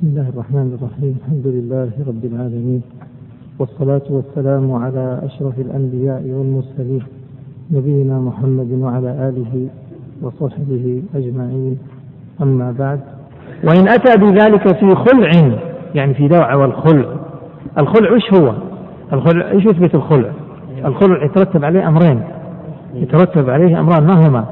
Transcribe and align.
بسم 0.00 0.08
الله 0.08 0.28
الرحمن 0.28 0.78
الرحيم. 0.78 1.18
الحمد 1.20 1.46
لله 1.46 1.90
رب 2.08 2.24
العالمين. 2.24 2.82
والصلاة 3.58 4.02
والسلام 4.10 4.72
على 4.72 5.20
أشرف 5.24 5.58
الأنبياء 5.58 6.22
والمرسلين 6.22 7.02
نبينا 7.70 8.18
محمد 8.18 8.72
وعلى 8.72 9.10
آله 9.28 9.68
وصحبه 10.22 11.02
أجمعين. 11.14 11.78
أما 12.42 12.74
بعد 12.78 13.00
وإن 13.64 13.88
أتى 13.88 14.16
بذلك 14.16 14.76
في 14.76 14.94
خلع 14.94 15.58
يعني 15.94 16.14
في 16.14 16.28
دوعة 16.28 16.56
والخلع. 16.56 17.06
الخلع 17.78 18.14
إيش 18.14 18.34
هو؟ 18.34 18.54
الخلع 19.12 19.50
إيش 19.50 19.64
يثبت 19.66 19.94
الخلع؟ 19.94 20.30
الخلع 20.84 21.24
يترتب 21.24 21.64
عليه 21.64 21.88
أمرين. 21.88 22.22
يترتب 22.94 23.50
عليه 23.50 23.80
أمران 23.80 24.06
ما 24.06 24.28
هما؟ 24.28 24.44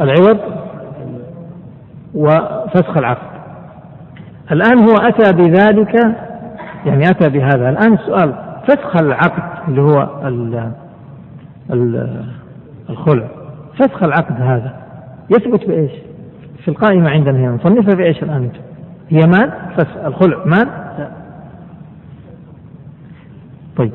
العوض 0.00 0.38
وفسخ 2.14 2.96
العقد. 2.96 3.35
الآن 4.52 4.78
هو 4.78 4.94
أتى 4.94 5.32
بذلك 5.32 5.94
يعني 6.86 7.10
أتى 7.10 7.30
بهذا 7.30 7.68
الآن 7.68 7.92
السؤال 7.94 8.34
فسخ 8.68 8.96
العقد 8.96 9.68
اللي 9.68 9.80
هو 9.80 10.20
ال 10.24 10.70
ال 11.70 12.24
الخلع 12.90 13.28
فسخ 13.78 14.02
العقد 14.02 14.40
هذا 14.40 14.76
يثبت 15.30 15.66
بإيش؟ 15.66 15.92
في 16.64 16.68
القائمة 16.68 17.10
عندنا 17.10 17.38
هنا 17.38 17.50
نصنفها 17.50 17.94
بإيش 17.94 18.22
الآن؟ 18.22 18.50
هي 19.08 19.20
مال 19.26 19.52
فسخ 19.76 19.96
الخلع 20.04 20.44
مال؟ 20.44 20.68
طيب 23.76 23.92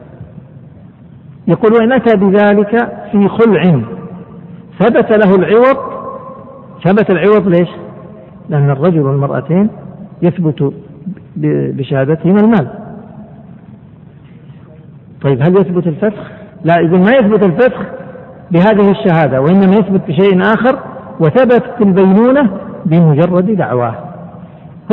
يقول 1.48 1.74
وإن 1.74 1.92
أتى 1.92 2.18
بذلك 2.18 2.90
في 3.12 3.28
خلع 3.28 3.82
ثبت 4.80 5.18
له 5.18 5.36
العوض 5.36 5.78
ثبت 6.84 7.10
العوض 7.12 7.48
ليش؟ 7.48 7.70
لأن 8.50 8.70
الرجل 8.70 9.00
والمرأتين 9.00 9.70
يثبت 10.22 10.74
بشهادتهما 11.78 12.40
المال. 12.40 12.68
طيب 15.22 15.42
هل 15.42 15.56
يثبت 15.62 15.88
الفسخ؟ 15.88 16.32
لا 16.64 16.80
يقول 16.80 17.00
ما 17.00 17.12
يثبت 17.12 17.44
الفسخ 17.44 17.82
بهذه 18.52 18.92
الشهادة 18.92 19.42
وإنما 19.42 19.74
يثبت 19.76 20.02
بشيء 20.08 20.42
آخر 20.42 20.80
وثبت 21.20 21.64
في 21.78 21.84
البينونة 21.84 22.50
بمجرد 22.86 23.46
دعواه 23.52 23.96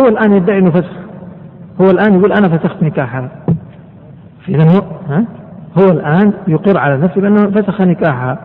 هو 0.01 0.09
الآن 0.09 0.33
يدعي 0.33 0.59
أنه 0.59 0.71
فسخ 0.71 0.93
هو 1.81 1.91
الآن 1.91 2.15
يقول 2.15 2.33
أنا 2.33 2.49
فسخت 2.49 2.83
نكاحها 2.83 3.29
إذا 4.49 4.65
هو 4.65 4.83
ها؟ 5.09 5.25
هو 5.79 5.91
الآن 5.91 6.33
يقر 6.49 6.79
على 6.79 6.97
نفسه 6.97 7.21
بأنه 7.21 7.51
فسخ 7.51 7.81
نكاحها 7.81 8.39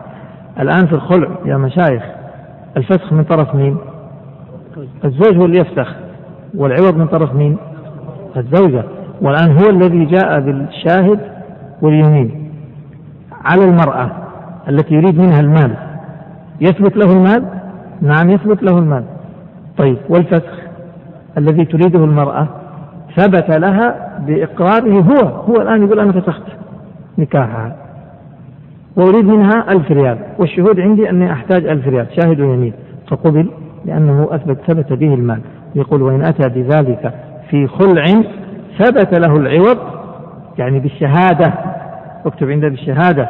الآن 0.60 0.86
في 0.86 0.92
الخلع 0.92 1.28
يا 1.44 1.56
مشايخ 1.56 2.02
الفسخ 2.76 3.12
من 3.12 3.24
طرف 3.24 3.54
مين؟ 3.54 3.76
الزوج 5.04 5.36
هو 5.36 5.44
اللي 5.44 5.58
يفسخ 5.58 5.94
والعوض 6.56 6.96
من 6.96 7.06
طرف 7.06 7.34
مين؟ 7.34 7.56
الزوجة. 8.36 8.84
والآن 9.22 9.58
هو 9.58 9.70
الذي 9.70 10.04
جاء 10.04 10.40
بالشاهد 10.40 11.18
واليمين. 11.82 12.50
على 13.44 13.64
المرأة 13.64 14.10
التي 14.68 14.94
يريد 14.94 15.18
منها 15.18 15.40
المال 15.40 15.76
يثبت 16.60 16.96
له 16.96 17.12
المال؟ 17.12 17.44
نعم 18.02 18.30
يثبت 18.30 18.62
له 18.62 18.78
المال. 18.78 19.04
طيب 19.78 19.96
والفسخ 20.08 20.60
الذي 21.38 21.64
تريده 21.64 22.04
المرأة 22.04 22.48
ثبت 23.16 23.50
لها 23.50 24.18
بإقراره 24.26 25.00
هو 25.00 25.28
هو 25.28 25.62
الآن 25.62 25.82
يقول 25.82 26.00
أنا 26.00 26.12
فسخت 26.12 26.42
نكاحها. 27.18 27.76
وأريد 28.96 29.24
منها 29.24 29.72
ألف 29.72 29.90
ريال. 29.90 30.18
والشهود 30.38 30.80
عندي 30.80 31.10
أني 31.10 31.32
أحتاج 31.32 31.66
ألف 31.66 31.88
ريال 31.88 32.06
شاهد 32.20 32.40
ويمين. 32.40 32.72
فقبل 33.10 33.50
لأنه 33.84 34.28
أثبت 34.30 34.58
ثبت 34.66 34.92
به 34.92 35.14
المال. 35.14 35.40
يقول 35.74 36.02
وإن 36.02 36.22
أتى 36.22 36.48
بذلك 36.48 37.14
في 37.50 37.66
خلع 37.66 38.04
ثبت 38.78 39.18
له 39.18 39.36
العوض 39.36 39.78
يعني 40.58 40.80
بالشهادة 40.80 41.52
اكتب 42.26 42.50
عندها 42.50 42.68
بالشهادة 42.68 43.28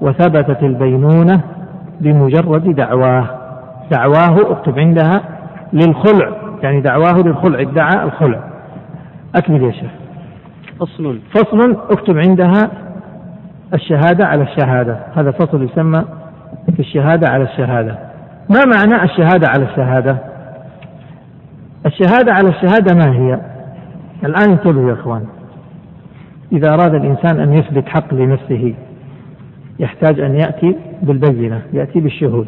وثبتت 0.00 0.62
البينونة 0.62 1.40
بمجرد 2.00 2.74
دعواه 2.74 3.24
دعواه 3.90 4.50
اكتب 4.50 4.78
عندها 4.78 5.20
للخلع 5.72 6.30
يعني 6.62 6.80
دعواه 6.80 7.22
للخلع 7.24 7.60
ادعى 7.60 8.04
الخلع. 8.04 8.40
أكمل 9.36 9.62
يا 9.62 9.70
شيخ. 9.70 9.90
فصل. 10.80 11.18
فصل 11.30 11.76
اكتب 11.90 12.18
عندها 12.18 12.70
الشهادة 13.74 14.26
على 14.26 14.42
الشهادة 14.42 14.96
هذا 15.14 15.30
فصل 15.30 15.62
يسمى 15.62 16.04
في 16.72 16.80
الشهادة 16.80 17.28
على 17.28 17.44
الشهادة. 17.44 17.98
ما 18.48 18.60
معنى 18.76 19.04
الشهادة 19.04 19.48
على 19.48 19.64
الشهادة؟ 19.64 20.29
الشهادة 21.86 22.32
على 22.32 22.48
الشهادة 22.48 22.94
ما 22.94 23.12
هي؟ 23.12 23.40
الآن 24.24 24.50
انتبهوا 24.50 24.88
يا 24.88 24.94
إخوان. 24.94 25.24
إذا 26.52 26.74
أراد 26.74 26.94
الإنسان 26.94 27.40
أن 27.40 27.52
يثبت 27.52 27.88
حق 27.88 28.14
لنفسه 28.14 28.74
يحتاج 29.78 30.20
أن 30.20 30.34
يأتي 30.34 30.76
بالبينة 31.02 31.62
يأتي 31.72 32.00
بالشهود. 32.00 32.46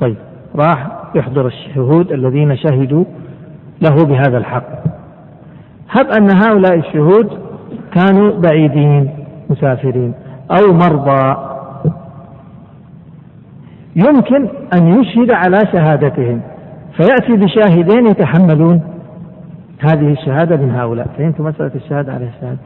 طيب 0.00 0.16
راح 0.54 0.86
يحضر 1.14 1.46
الشهود 1.46 2.12
الذين 2.12 2.56
شهدوا 2.56 3.04
له 3.82 4.04
بهذا 4.04 4.38
الحق. 4.38 4.68
هب 5.90 6.06
أن 6.18 6.30
هؤلاء 6.30 6.74
الشهود 6.74 7.38
كانوا 7.94 8.40
بعيدين 8.40 9.10
مسافرين 9.50 10.14
أو 10.50 10.72
مرضى. 10.72 11.36
يمكن 13.96 14.48
أن 14.74 15.00
يشهد 15.00 15.30
على 15.30 15.58
شهادتهم. 15.72 16.40
فيأتي 16.96 17.32
بشاهدين 17.36 18.06
يتحملون 18.06 18.80
هذه 19.80 20.12
الشهادة 20.12 20.56
من 20.56 20.70
هؤلاء. 20.70 21.06
فهمتوا 21.18 21.44
مسألة 21.48 21.70
الشهادة 21.74 22.12
على 22.12 22.24
الشهادة 22.24 22.58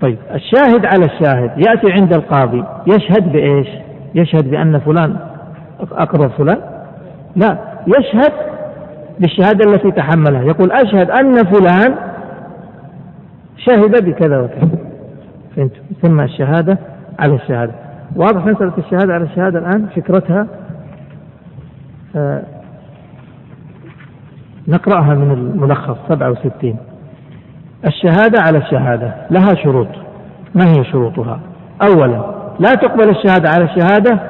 طيب 0.00 0.18
الشاهد 0.34 0.86
على 0.86 1.04
الشاهد 1.04 1.50
يأتي 1.66 1.92
عند 1.92 2.12
القاضي 2.12 2.64
يشهد 2.86 3.32
بإيش؟ 3.32 3.68
يشهد 4.14 4.50
بأن 4.50 4.78
فلان 4.78 5.16
أقرض 5.92 6.30
فلان؟ 6.30 6.58
لا 7.36 7.58
يشهد 7.86 8.32
بالشهادة 9.20 9.72
التي 9.72 9.90
تحملها. 9.90 10.42
يقول 10.42 10.72
أشهد 10.72 11.10
أن 11.10 11.34
فلان 11.44 11.94
شهد 13.56 14.04
بكذا 14.04 14.38
وكذا. 14.40 14.68
فهمتوا؟ 15.56 15.82
ثم 16.02 16.20
الشهادة 16.20 16.78
على 17.18 17.34
الشهادة. 17.34 17.72
واضح 18.16 18.46
مسألة 18.46 18.72
الشهادة 18.78 19.14
على 19.14 19.24
الشهادة 19.24 19.58
الآن؟ 19.58 19.86
فكرتها؟ 19.96 20.46
آه 22.16 22.42
نقرأها 24.68 25.14
من 25.14 25.30
الملخص 25.30 25.96
67 26.08 26.76
الشهادة 27.86 28.42
على 28.42 28.58
الشهادة 28.58 29.14
لها 29.30 29.54
شروط. 29.54 29.88
ما 30.54 30.64
هي 30.64 30.84
شروطها؟ 30.84 31.40
أولا 31.82 32.24
لا 32.60 32.74
تقبل 32.74 33.08
الشهادة 33.10 33.48
على 33.50 33.64
الشهادة 33.64 34.20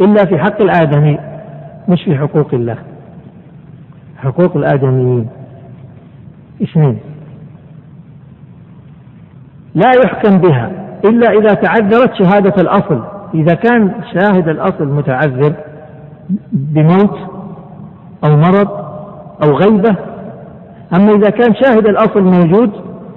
إلا 0.00 0.24
في 0.24 0.38
حق 0.38 0.62
الآدمي 0.62 1.18
مش 1.88 2.02
في 2.04 2.18
حقوق 2.18 2.54
الله. 2.54 2.76
حقوق 4.16 4.56
الآدميين. 4.56 5.28
اثنين 6.62 6.98
لا 9.74 9.90
يحكم 10.04 10.38
بها 10.38 10.70
إلا 11.04 11.30
إذا 11.30 11.54
تعذرت 11.54 12.14
شهادة 12.14 12.54
الأصل. 12.62 13.04
إذا 13.34 13.54
كان 13.54 13.92
شاهد 14.14 14.48
الأصل 14.48 14.88
متعذر 14.88 15.54
بموت 16.52 17.18
أو 18.24 18.36
مرض 18.36 18.87
أو 19.42 19.56
غيبة 19.56 19.96
أما 20.96 21.12
إذا 21.12 21.30
كان 21.30 21.54
شاهد 21.54 21.86
الأصل 21.86 22.22
موجود 22.22 22.70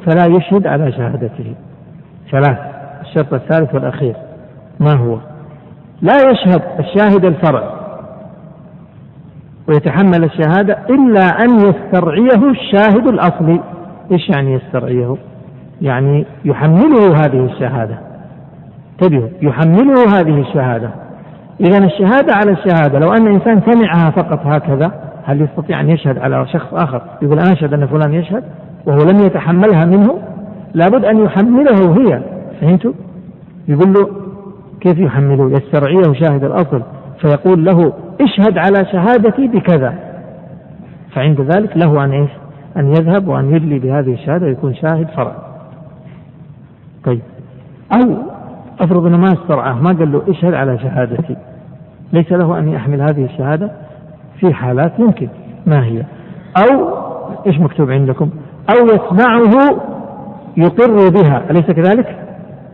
فلا 0.05 0.25
يشهد 0.25 0.67
على 0.67 0.91
شهادته. 0.91 1.55
ثلاث 2.31 2.57
الشرط 3.01 3.33
الثالث 3.33 3.75
والأخير 3.75 4.15
ما 4.79 4.93
هو؟ 4.93 5.17
لا 6.01 6.15
يشهد 6.31 6.61
الشاهد 6.79 7.25
الفرع 7.25 7.63
ويتحمل 9.67 10.23
الشهادة 10.23 10.77
إلا 10.89 11.21
أن 11.21 11.55
يسترعيه 11.55 12.49
الشاهد 12.49 13.07
الأصلي 13.07 13.59
إيش 14.11 14.29
يعني 14.29 14.53
يسترعيه؟ 14.53 15.15
يعني 15.81 16.25
يحمله 16.45 17.15
هذه 17.15 17.45
الشهادة. 17.45 17.97
انتبهوا 18.91 19.29
يحمله 19.41 20.19
هذه 20.19 20.41
الشهادة. 20.41 20.89
إذا 21.59 21.77
الشهادة 21.77 22.33
على 22.35 22.51
الشهادة 22.51 22.99
لو 22.99 23.13
أن 23.13 23.27
إنسان 23.27 23.61
سمعها 23.71 24.09
فقط 24.09 24.39
هكذا 24.45 25.10
هل 25.23 25.41
يستطيع 25.41 25.81
أن 25.81 25.89
يشهد 25.89 26.17
على 26.17 26.47
شخص 26.47 26.73
آخر؟ 26.73 27.01
يقول 27.21 27.39
أنا 27.39 27.53
أشهد 27.53 27.73
أن 27.73 27.85
فلان 27.85 28.13
يشهد 28.13 28.43
وهو 28.85 28.99
لم 29.11 29.25
يتحملها 29.25 29.85
منه 29.85 30.17
لابد 30.73 31.05
أن 31.05 31.17
يحمله 31.17 31.97
هي. 31.97 32.21
فهمتوا 32.61 32.93
يقول 33.67 33.93
له 33.93 34.09
كيف 34.81 34.97
يحمله؟ 34.97 35.51
يسترعيه 35.51 36.13
شاهد 36.13 36.43
الأصل 36.43 36.81
فيقول 37.21 37.65
له 37.65 37.93
اشهد 38.21 38.57
على 38.57 38.85
شهادتي 38.91 39.47
بكذا. 39.47 39.93
فعند 41.13 41.41
ذلك 41.41 41.77
له 41.77 42.05
أن 42.05 42.11
إيش؟ 42.11 42.29
أن 42.77 42.87
يذهب 42.87 43.27
وأن 43.27 43.55
يدلي 43.55 43.79
بهذه 43.79 44.13
الشهادة 44.13 44.45
ويكون 44.45 44.75
شاهد 44.75 45.07
فرع. 45.07 45.35
طيب. 47.05 47.21
أو 47.93 48.17
أفرض 48.79 49.05
أنه 49.05 49.17
ما 49.17 49.27
استرعاه 49.27 49.73
ما 49.73 49.93
قال 49.93 50.11
له 50.11 50.21
اشهد 50.29 50.53
على 50.53 50.79
شهادتي. 50.79 51.35
ليس 52.13 52.31
له 52.31 52.59
أن 52.59 52.67
يحمل 52.67 53.01
هذه 53.01 53.25
الشهادة 53.25 53.71
في 54.41 54.53
حالات 54.53 54.99
يمكن 54.99 55.27
ما 55.65 55.83
هي؟ 55.85 56.03
أو 56.57 56.89
إيش 57.47 57.59
مكتوب 57.59 57.91
عندكم؟ 57.91 58.29
أو 58.69 58.85
يسمعه 58.85 59.79
يقر 60.57 61.09
بها. 61.09 61.51
أليس 61.51 61.65
كذلك؟ 61.65 62.17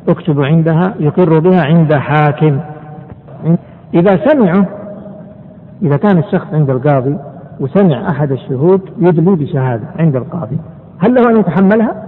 اكتب 0.10 0.42
عندها 0.42 0.94
يقر 1.00 1.40
بها 1.40 1.64
عند 1.66 1.94
حاكم. 1.94 2.60
إذا 3.94 4.20
سمعوا 4.26 4.66
إذا 5.82 5.98
كان 5.98 6.18
الشخص 6.18 6.54
عند 6.54 6.70
القاضي 6.70 7.18
وسمع 7.60 8.10
أحد 8.10 8.32
الشهود 8.32 8.82
يدلي 9.00 9.36
بشهادة 9.36 9.84
عند 10.00 10.16
القاضي. 10.16 10.58
هل 11.00 11.14
له 11.14 11.32
أن 11.32 11.40
يتحملها؟ 11.40 12.04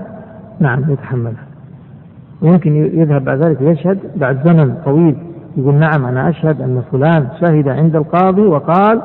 نعم 0.59 0.91
يتحملها. 0.91 1.43
ويمكن 2.41 2.75
يذهب 2.75 3.25
بعد 3.25 3.43
ذلك 3.43 3.61
يشهد. 3.61 3.99
بعد 4.15 4.47
زمن 4.47 4.75
طويل 4.85 5.15
يقول 5.57 5.75
نعم 5.75 6.05
أنا 6.05 6.29
أشهد 6.29 6.61
أن 6.61 6.83
فلان 6.91 7.27
شهد 7.41 7.67
عند 7.67 7.95
القاضي 7.95 8.41
وقال 8.41 9.01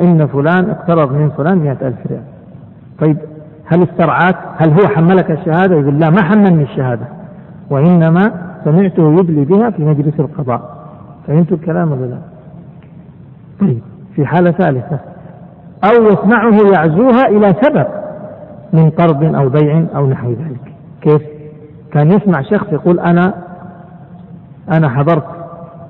إن 0.00 0.26
فلان 0.26 0.70
اقترض 0.70 1.12
من 1.12 1.30
فلان 1.30 1.58
مئة 1.58 1.86
ألف 1.86 2.06
ريال. 2.06 2.22
طيب 3.00 3.18
هل 3.66 3.82
استرعاك؟ 3.82 4.36
هل 4.56 4.70
هو 4.70 4.88
حملك 4.88 5.30
الشهادة؟ 5.30 5.76
يقول 5.76 5.98
لا 5.98 6.10
ما 6.10 6.22
حملني 6.22 6.62
الشهادة. 6.62 7.06
وإنما 7.70 8.32
سمعته 8.64 9.12
يدلي 9.12 9.44
بها 9.44 9.70
في 9.70 9.84
مجلس 9.84 10.20
القضاء. 10.20 10.78
فهمت 11.26 11.52
الكلام 11.52 11.92
ولا 11.92 12.06
لا؟ 12.06 12.18
طيب 13.60 13.80
في 14.14 14.26
حالة 14.26 14.50
ثالثة. 14.50 14.98
أو 15.84 16.02
يسمعه 16.02 16.54
يعزوها 16.74 17.28
إلى 17.28 17.54
سبب 17.62 17.86
من 18.72 18.90
قرض 18.90 19.34
أو 19.34 19.48
بيع 19.48 19.84
أو 19.96 20.06
نحو 20.06 20.30
ذلك. 20.30 20.72
كيف؟ 21.00 21.22
كان 21.92 22.12
يسمع 22.12 22.42
شخص 22.42 22.72
يقول 22.72 23.00
أنا 23.00 23.34
أنا 24.72 24.88
حضرت 24.88 25.24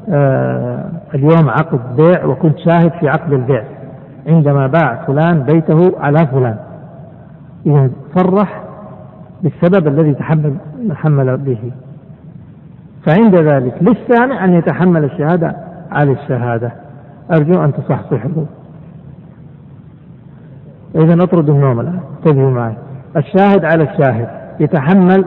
آه 0.09 0.85
اليوم 1.15 1.49
عقد 1.49 1.97
بيع 1.97 2.25
وكنت 2.25 2.59
شاهد 2.59 2.93
في 3.01 3.09
عقد 3.09 3.33
البيع. 3.33 3.65
عندما 4.29 4.67
باع 4.67 5.05
فلان 5.07 5.43
بيته 5.43 5.93
على 6.01 6.27
فلان. 6.27 6.57
إذا 7.67 7.91
صرح 8.17 8.63
بالسبب 9.43 9.87
الذي 9.87 10.15
تحمل 10.15 10.55
تحمل 10.89 11.37
به. 11.37 11.59
فعند 13.07 13.35
ذلك 13.35 13.75
للسامع 13.81 14.45
أن 14.45 14.55
يتحمل 14.55 15.05
الشهادة. 15.05 15.57
على 15.93 16.13
الشهادة. 16.13 16.73
أرجو 17.31 17.65
أن 17.65 17.73
تصحصحوا 17.73 18.45
إذا 20.95 21.15
نطرد 21.15 21.51
النوم 21.51 21.81
الآن. 21.81 22.01
انتبهوا 22.19 22.51
معي. 22.51 22.75
الشاهد 23.17 23.65
على 23.65 23.85
الشاهد. 23.85 24.29
يتحمل 24.61 25.25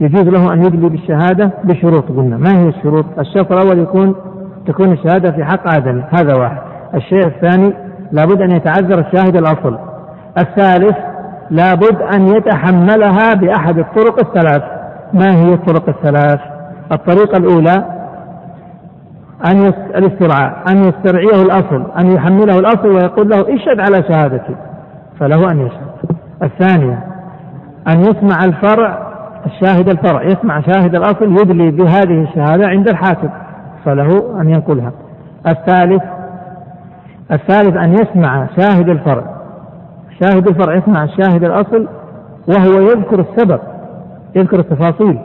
يجوز 0.00 0.22
له 0.22 0.52
أن 0.52 0.64
يدلي 0.64 0.88
بالشهادة 0.88 1.50
بشروط. 1.64 2.12
قلنا 2.12 2.36
ما 2.36 2.58
هي 2.58 2.68
الشروط؟ 2.68 3.04
الشرط 3.18 3.52
الأول 3.52 3.78
يكون 3.78 4.14
تكون 4.66 4.92
الشهادة 4.92 5.32
في 5.32 5.44
حق 5.44 5.68
آدم 5.68 6.02
هذا 6.10 6.34
واحد. 6.34 6.75
الشيء 6.94 7.26
الثاني 7.26 7.74
لابد 8.12 8.42
أن 8.42 8.50
يتعذر 8.50 8.98
الشاهد 8.98 9.36
الأصل. 9.36 9.78
الثالث 10.38 10.96
لابد 11.50 12.02
أن 12.14 12.26
يتحملها 12.26 13.34
بأحد 13.34 13.78
الطرق 13.78 14.18
الثلاث. 14.18 14.62
ما 15.12 15.36
هي 15.36 15.54
الطرق 15.54 15.88
الثلاث؟ 15.88 16.40
الطريقة 16.92 17.38
الأولى 17.38 17.84
أن. 19.50 19.72
الاسترعاء 19.94 20.62
أن 20.70 20.84
يسترعيه 20.84 21.42
الأصل 21.42 21.86
أن 21.98 22.12
يحمله 22.12 22.58
الأصل 22.58 22.88
ويقول 22.88 23.28
له 23.28 23.40
اشهد 23.40 23.80
على 23.80 24.04
شهادتي. 24.12 24.56
فله 25.20 25.50
أن 25.50 25.60
يشهد. 25.60 26.16
الثانية 26.42 27.04
أن 27.88 28.00
يسمع 28.00 28.44
الفرع 28.44 29.06
الشاهد 29.46 29.88
الفرع 29.88 30.22
يسمع 30.22 30.60
شاهد 30.60 30.94
الأصل 30.94 31.32
يدلي 31.32 31.70
بهذه 31.70 32.22
الشهادة 32.22 32.68
عند 32.68 32.88
الحاكم 32.88 33.28
فله 33.84 34.40
أن 34.40 34.50
ينقلها. 34.50 34.92
الثالث 35.46 36.02
الثالث 37.32 37.76
أن 37.76 37.92
يسمع 37.92 38.46
شاهد 38.56 38.88
الفرع. 38.88 39.24
شاهد 40.20 40.48
الفرع 40.48 40.74
يسمع 40.74 41.04
الشاهد 41.04 41.44
الأصل 41.44 41.88
وهو 42.48 42.80
يذكر 42.80 43.20
السبب 43.20 43.60
يذكر 44.36 44.58
التفاصيل 44.58 45.18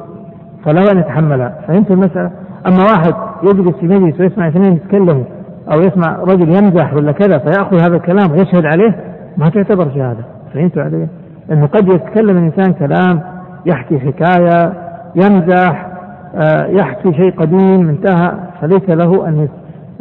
فله 0.65 0.91
أن 0.91 0.97
يتحملها. 0.97 1.55
فهمت 1.67 1.91
المسألة؟ 1.91 2.31
أما 2.67 2.83
واحد 2.83 3.13
يجلس 3.43 3.75
في 3.75 3.87
مجلس 3.87 4.19
ويسمع 4.19 4.47
اثنين 4.47 4.73
يتكلموا 4.73 5.23
أو 5.71 5.79
يسمع 5.81 6.17
رجل 6.19 6.49
يمزح 6.49 6.93
ولا 6.93 7.11
كذا 7.11 7.37
فيأخذ 7.37 7.81
هذا 7.81 7.95
الكلام 7.95 8.31
ويشهد 8.31 8.65
عليه 8.65 8.95
ما 9.37 9.49
تعتبر 9.49 9.89
شهادة. 9.95 10.25
فهمت 10.53 10.77
عليه؟ 10.77 11.07
أنه 11.51 11.65
قد 11.65 11.87
يتكلم 11.87 12.37
الإنسان 12.37 12.73
كلام 12.73 13.21
يحكي 13.65 13.99
حكاية 13.99 14.73
يمزح 15.15 15.91
آه، 16.35 16.65
يحكي 16.65 17.13
شيء 17.13 17.35
قديم 17.39 17.89
انتهى 17.89 18.31
فليس 18.61 18.89
له 18.89 19.27
أن 19.27 19.47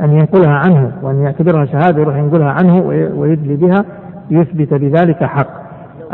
أن 0.00 0.12
ينقلها 0.12 0.54
عنه 0.54 0.92
وأن 1.02 1.22
يعتبرها 1.22 1.66
شهادة 1.66 2.00
يروح 2.00 2.16
ينقلها 2.16 2.50
عنه 2.50 2.78
ويدلي 3.14 3.56
بها 3.56 3.84
يثبت 4.30 4.74
بذلك 4.74 5.24
حق 5.24 5.60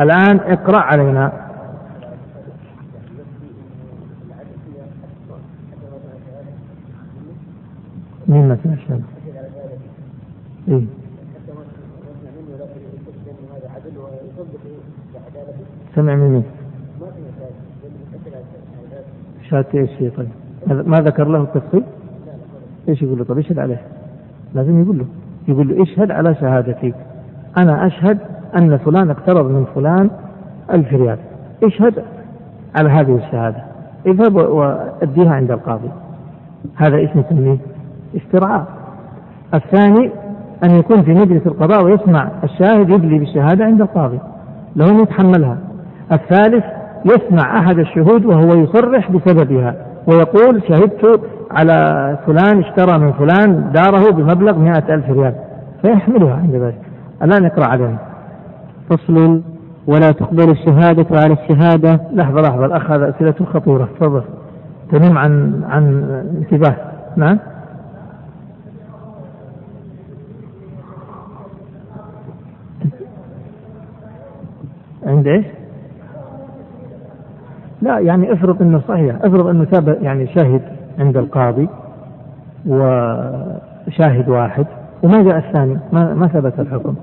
الآن 0.00 0.40
اقرأ 0.40 0.78
علينا 0.78 1.32
مين 8.28 8.48
ما 8.48 8.58
سمع 8.64 8.76
شهادة؟ 8.88 9.04
إيه؟ 10.68 10.84
سمع 15.94 16.14
من 16.14 16.30
مين؟ 16.30 16.44
شهادة 19.50 19.68
إيش 19.74 19.90
طيب؟ 20.16 20.28
ما 20.88 21.00
ذكر 21.00 21.28
له 21.28 21.42
التفصيل؟ 21.42 21.82
إيش 22.88 23.02
يقول 23.02 23.18
له؟ 23.18 23.24
طيب 23.24 23.38
اشهد 23.38 23.58
عليه؟ 23.58 23.80
لازم 24.54 24.82
يقول 24.82 24.98
له. 24.98 25.04
يقول 25.48 25.68
له 25.68 25.82
اشهد 25.82 26.10
على 26.10 26.34
شهادتي 26.34 26.94
أنا 27.58 27.86
أشهد 27.86 28.18
أن 28.56 28.78
فلان 28.78 29.10
اقترض 29.10 29.50
من 29.50 29.64
فلان 29.74 30.10
ألف 30.72 30.92
ريال. 30.92 31.18
اشهد 31.64 31.94
على 32.78 32.90
هذه 32.90 33.16
الشهادة. 33.16 33.62
اذهب 34.06 34.34
وأديها 34.36 35.34
عند 35.34 35.50
القاضي. 35.50 35.88
هذا 36.76 36.96
إيش 36.96 37.10
نسميه؟ 37.16 37.58
استرعاء 38.16 38.66
الثاني 39.54 40.10
أن 40.64 40.70
يكون 40.70 41.02
في 41.02 41.10
مجلس 41.10 41.46
القضاء 41.46 41.84
ويسمع 41.84 42.28
الشاهد 42.44 42.90
يدلي 42.90 43.18
بالشهادة 43.18 43.64
عند 43.64 43.80
القاضي. 43.80 44.18
أن 44.80 45.00
يتحملها. 45.00 45.58
الثالث 46.12 46.64
يسمع 47.04 47.58
أحد 47.58 47.78
الشهود 47.78 48.24
وهو 48.24 48.54
يصرح 48.54 49.10
بسببها. 49.10 49.85
ويقول 50.06 50.62
شهدت 50.68 51.20
على 51.50 52.18
فلان 52.26 52.58
اشترى 52.58 52.98
من 52.98 53.12
فلان 53.12 53.72
داره 53.72 54.10
بمبلغ 54.10 54.58
مئة 54.58 54.94
ألف 54.94 55.10
ريال. 55.10 55.34
فيحملها 55.82 56.34
عند 56.34 56.54
ذلك. 56.54 56.80
الآن 57.22 57.44
اقرأ 57.44 57.66
علينا 57.66 57.98
فصل. 58.90 59.42
ولا 59.86 60.10
تقبل 60.12 60.50
الشهادة 60.50 61.06
على 61.20 61.32
الشهادة. 61.32 62.00
لحظة 62.12 62.40
لحظة. 62.40 62.66
الأخ 62.66 62.90
هذا 62.90 63.08
أسئلة 63.08 63.46
خطيرة. 63.52 63.88
تفضل. 64.00 64.22
تنم 64.92 65.18
عن 65.18 65.64
عن 65.64 66.04
انتباه 66.38 66.76
نعم. 67.16 67.38
عند 75.06 75.26
إيش؟ 75.26 75.46
لا 77.86 77.98
يعني 77.98 78.32
افرض 78.32 78.62
إنه 78.62 78.80
صحيح 78.88 79.16
افرض 79.16 79.46
إنه 79.46 79.64
ثبت 79.64 79.98
يعني 80.02 80.26
شهد 80.26 80.62
عند 80.98 81.16
القاضي 81.16 81.68
وشاهد 82.66 84.28
واحد 84.28 84.66
وما 85.02 85.22
جاء 85.22 85.38
الثاني 85.38 85.78
ما, 85.92 86.14
ما 86.14 86.26
ثبت 86.26 86.60
الحكم 86.60 86.94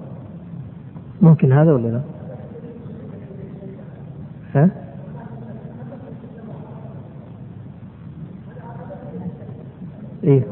ممكن 1.22 1.54
هذا 1.54 1.74
ولا 1.74 1.88
لا؟ 1.88 2.02
ها؟ 4.56 4.70
إيه؟ 10.24 10.44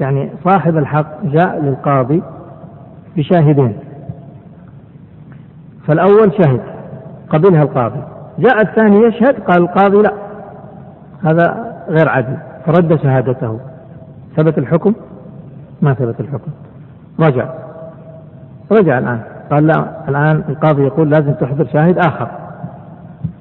يعني 0.00 0.30
صاحب 0.44 0.76
الحق 0.76 1.24
جاء 1.24 1.60
للقاضي 1.60 2.22
بشاهدين 3.16 3.74
فالأول 5.86 6.32
شهد 6.32 6.60
قبلها 7.30 7.62
القاضي 7.62 8.00
جاء 8.40 8.60
الثاني 8.60 9.06
يشهد 9.06 9.40
قال 9.40 9.62
القاضي 9.62 10.02
لا 10.02 10.12
هذا 11.24 11.74
غير 11.88 12.08
عدل 12.08 12.36
فرد 12.66 12.96
شهادته. 13.02 13.60
ثبت 14.36 14.58
الحكم؟ 14.58 14.94
ما 15.82 15.94
ثبت 15.94 16.20
الحكم. 16.20 16.50
رجع. 17.20 17.48
رجع 18.72 18.98
الآن. 18.98 19.20
قال 19.50 19.66
لا 19.66 20.08
الآن 20.08 20.42
القاضي 20.48 20.82
يقول 20.82 21.10
لازم 21.10 21.32
تحضر 21.32 21.66
شاهد 21.72 21.98
آخر. 21.98 22.28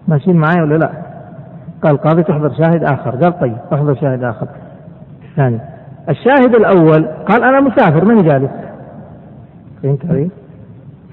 ماشيين 0.08 0.38
معي 0.38 0.62
ولا 0.62 0.75
لا؟ 0.75 0.89
قال 1.84 1.96
القاضي 1.96 2.24
تحضر 2.24 2.53
شاهد 2.53 2.84
آخر. 2.84 3.15
قال 3.15 3.39
طيب 3.39 3.58
احضر 3.74 3.96
شاهد 3.96 4.24
آخر. 4.24 4.48
الثاني 5.29 5.60
الشاهد 6.10 6.56
الأول 6.56 7.06
قال 7.06 7.44
أنا 7.44 7.60
مسافر 7.60 8.06
من 8.06 8.18
جالس؟ 8.18 8.51
فهمت 9.84 10.06
علي؟ 10.06 10.29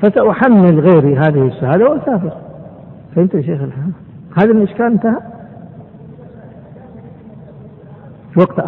فسأحمل 0.02 0.80
غيري 0.80 1.16
هذه 1.16 1.46
الشهادة 1.46 1.90
وأسافر. 1.90 2.45
فهمت 3.16 3.34
يا 3.34 3.42
شيخ 3.42 3.62
الحين 3.62 3.92
هذا 4.36 4.50
الإشكال 4.50 4.86
انتهى؟ 4.86 5.16
وقت 8.36 8.60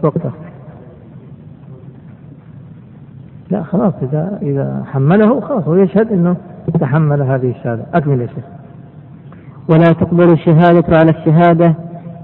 في 0.00 0.06
وقت 0.06 0.16
آخر. 0.16 0.52
لا 3.50 3.62
خلاص 3.62 3.92
إذا 4.02 4.38
إذا 4.42 4.84
حمله 4.86 5.40
خلاص 5.40 5.64
هو 5.64 5.74
يشهد 5.74 6.12
أنه 6.12 6.36
تحمل 6.80 7.22
هذه 7.22 7.50
الشهادة. 7.50 7.82
أكمل 7.94 8.20
يا 8.20 8.26
شيخ. 8.26 8.44
ولا 9.68 9.92
تقبل 9.92 10.32
الشهادة 10.32 10.96
على 10.96 11.10
الشهادة 11.10 11.74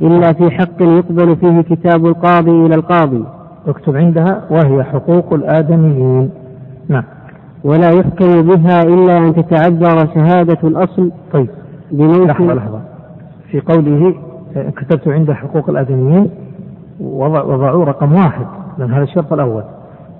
إلا 0.03 0.33
في 0.33 0.51
حق 0.51 0.83
يقبل 0.83 1.37
فيه 1.37 1.61
كتاب 1.61 2.07
القاضي 2.07 2.67
إلى 2.67 2.75
القاضي. 2.75 3.25
اكتب 3.67 3.97
عندها 3.97 4.45
وهي 4.51 4.85
حقوق 4.85 5.35
الآدميين. 5.35 6.31
نعم. 6.89 7.05
ولا 7.65 7.91
يحكم 7.91 8.43
بها 8.43 8.83
إلا 8.83 9.19
أن 9.19 9.35
تتعذر 9.35 10.15
شهادة 10.15 10.59
الأصل. 10.65 11.13
طيب 11.33 11.49
بموت 11.91 12.29
لحظة 12.29 12.55
لحظة. 12.55 12.81
في 13.51 13.61
قوله 13.61 14.15
كتبت 14.55 15.09
عند 15.09 15.33
حقوق 15.33 15.71
الآدميين 15.71 16.31
وضعوا 17.01 17.85
رقم 17.85 18.15
واحد 18.15 18.47
لأن 18.79 18.93
هذا 18.93 19.03
الشرط 19.03 19.33
الأول. 19.33 19.65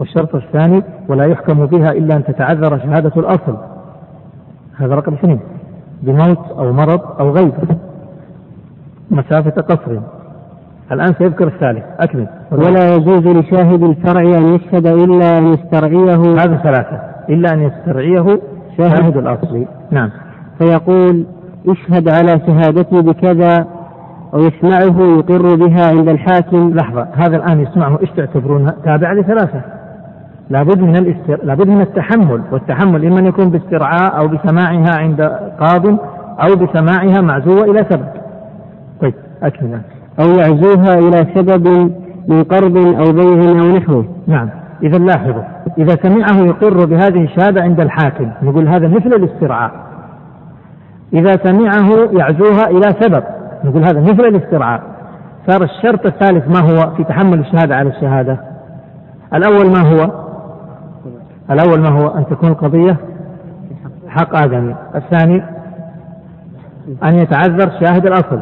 والشرط 0.01 0.35
الثاني 0.35 0.83
ولا 1.09 1.25
يحكم 1.25 1.67
بها 1.67 1.93
إلا 1.93 2.17
أن 2.17 2.25
تتعذر 2.25 2.79
شهادة 2.79 3.13
الأصل. 3.17 3.57
هذا 4.77 4.95
رقم 4.95 5.13
اثنين. 5.13 5.41
بموت 6.03 6.39
أو 6.59 6.73
مرض 6.73 7.01
أو 7.21 7.31
غيبة 7.31 7.77
مسافة 9.11 9.63
قصر. 9.63 10.01
الآن 10.93 11.15
سيذكر 11.19 11.47
الثالث. 11.47 11.85
أكمل. 12.01 12.29
ولا 12.53 12.95
يجوز 12.95 13.27
لشاهد 13.27 13.83
الفرع 13.83 14.21
أن 14.21 14.55
يشهد 14.55 14.87
إلا 14.87 15.39
أن 15.39 15.47
يسترعيه 15.53 16.17
هذا 16.17 16.57
ثلاثة. 16.57 17.08
إلا 17.31 17.53
أن 17.53 17.63
يسترعيه 17.63 18.41
شاهد 18.79 19.17
الأصل. 19.17 19.65
نعم. 19.91 20.11
فيقول 20.59 21.27
اشهد 21.69 22.09
على 22.09 22.41
شهادتي 22.47 23.01
بكذا 23.01 23.67
أو 24.35 24.41
يسمعه 24.41 25.19
يقر 25.19 25.57
بها 25.57 25.89
عند 25.89 26.09
الحاكم. 26.09 26.71
لحظة 26.75 27.07
هذا 27.15 27.37
الآن 27.37 27.61
يسمعه 27.61 28.01
إيش 28.01 28.11
تعتبرونها 28.11 28.75
تابع 28.85 29.13
لثلاثة. 29.13 29.63
لابد 30.51 30.81
من 30.81 30.97
الاستر... 30.97 31.45
لابد 31.45 31.69
من 31.69 31.81
التحمل 31.81 32.43
والتحمل 32.53 33.07
إما 33.07 33.19
أن 33.19 33.27
يكون 33.27 33.51
باسترعاء 33.51 34.19
أو 34.19 34.29
بسماعها 34.29 34.99
عند 34.99 35.23
قاض 35.61 35.87
أو 36.41 36.57
بسماعها 36.57 37.21
معزوة 37.21 37.65
إلى 37.65 37.79
سبب. 37.91 38.09
طيب 39.01 39.15
أكمل. 39.43 39.81
أو 40.21 40.29
يعزوها 40.29 40.99
إلى 40.99 41.27
سبب 41.35 41.69
من 42.29 42.43
قرض 42.43 42.77
أو 42.77 43.13
بيع 43.13 43.63
أو 43.63 43.77
نحوه. 43.77 44.05
نعم. 44.27 44.49
إذا 44.83 44.99
لاحظوا 44.99 45.43
إذا 45.79 45.97
سمعه 46.03 46.47
يقر 46.47 46.87
بهذه 46.87 47.25
الشهادة 47.25 47.63
عند 47.63 47.81
الحاكم 47.81 48.31
نقول 48.43 48.69
هذا 48.69 48.89
مثل 48.89 49.07
الاسترعاء. 49.07 49.73
إذا 51.13 51.33
سمعه 51.45 51.89
يعزوها 52.13 52.65
إلى 52.71 52.95
سبب 53.01 53.25
نقول 53.65 53.85
هذا 53.85 54.01
مثل 54.01 54.25
الاسترعاء. 54.25 54.83
صار 55.47 55.63
الشرط 55.63 56.07
الثالث 56.07 56.49
ما 56.49 56.71
هو 56.71 56.95
في 56.97 57.05
تحمل 57.05 57.39
الشهادة 57.39 57.77
على 57.77 57.89
الشهادة؟ 57.89 58.41
الأول 59.35 59.71
ما 59.71 59.81
هو؟ 59.81 60.11
الأول 61.51 61.81
ما 61.81 61.89
هو؟ 61.89 62.09
أن 62.09 62.27
تكون 62.27 62.49
القضية 62.49 62.97
حق 64.09 64.37
آدمي. 64.37 64.75
الثاني؟ 64.95 65.43
أن 67.05 67.15
يتعذر 67.15 67.71
شاهد 67.81 68.07
الأصل. 68.07 68.41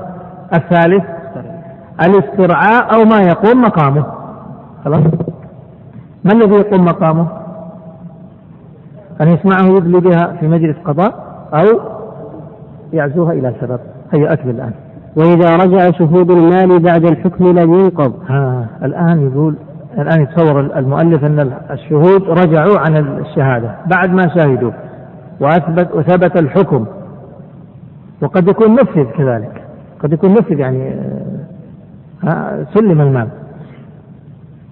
الثالث؟ 0.55 1.05
الاسترعاء 2.07 2.95
أو 2.95 3.05
ما 3.05 3.23
يقوم 3.23 3.63
مقامه. 3.63 4.05
خلاص؟ 4.85 5.26
ما 6.27 6.33
الذي 6.33 6.55
يقوم 6.55 6.85
مقامه؟ 6.85 7.27
أن 9.21 9.29
يسمعه 9.29 9.77
يدلي 9.77 10.01
بها 10.01 10.37
في 10.41 10.49
مجلس 10.49 10.77
قضاء 10.85 11.15
أو 11.55 11.81
يعزوها 12.93 13.33
إلى 13.33 13.55
سبب 13.61 13.81
هيا 14.13 14.33
أكمل 14.33 14.55
الآن. 14.55 14.73
وإذا 15.17 15.57
رجع 15.57 15.91
شهود 15.91 16.31
المال 16.31 16.79
بعد 16.83 17.05
الحكم 17.05 17.59
لم 17.59 17.75
ينقض. 17.75 18.13
ها 18.29 18.67
الآن 18.83 19.31
يقول 19.31 19.55
الآن 19.99 20.23
يتصور 20.23 20.61
المؤلف 20.61 21.25
أن 21.25 21.53
الشهود 21.71 22.23
رجعوا 22.29 22.79
عن 22.79 22.97
الشهادة 22.97 23.75
بعد 23.87 24.11
ما 24.11 24.29
شهدوا 24.35 24.71
وأثبت 25.41 25.95
وثبت 25.95 26.37
الحكم. 26.37 26.87
وقد 28.23 28.49
يكون 28.49 28.73
نفذ 28.75 29.05
كذلك. 29.05 29.63
قد 30.03 30.13
يكون 30.13 30.33
نفذ 30.33 30.59
يعني 30.59 30.97
سلم 32.75 33.01
المال. 33.01 33.29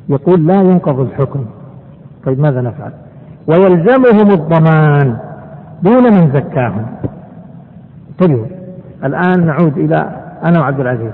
يقول 0.09 0.47
لا 0.47 0.55
ينقض 0.55 1.01
الحكم. 1.01 1.45
طيب 2.25 2.41
ماذا 2.41 2.61
نفعل؟ 2.61 2.93
ويلزمهم 3.47 4.31
الضمان 4.31 5.17
دون 5.83 6.03
من 6.03 6.33
زكاهم. 6.33 6.87
انتبهوا. 8.11 8.47
الآن 9.05 9.47
نعود 9.47 9.79
إلى 9.79 10.21
أنا 10.45 10.61
وعبد 10.61 10.81
العزيز. 10.81 11.13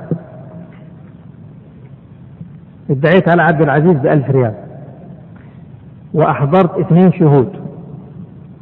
ادعيت 2.90 3.28
على 3.28 3.42
عبد 3.42 3.62
العزيز 3.62 3.92
بألف 3.92 4.30
ريال. 4.30 4.54
وأحضرت 6.14 6.78
اثنين 6.78 7.12
شهود. 7.12 7.52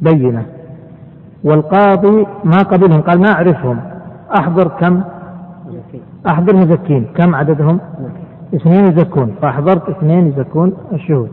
بينة. 0.01 0.45
والقاضي 1.43 2.27
ما 2.43 2.57
قبلهم. 2.57 3.01
قال 3.01 3.21
ما 3.21 3.31
أعرفهم. 3.31 3.79
أحضر 4.39 4.67
كم؟ 4.67 5.01
أحضر 6.27 6.55
مزكين. 6.55 7.07
كم 7.15 7.35
عددهم؟ 7.35 7.79
اثنين 8.55 8.83
يزكون 8.85 9.35
فأحضرت 9.41 9.89
اثنين 9.89 10.27
يزكون 10.27 10.73
الشهود. 10.93 11.29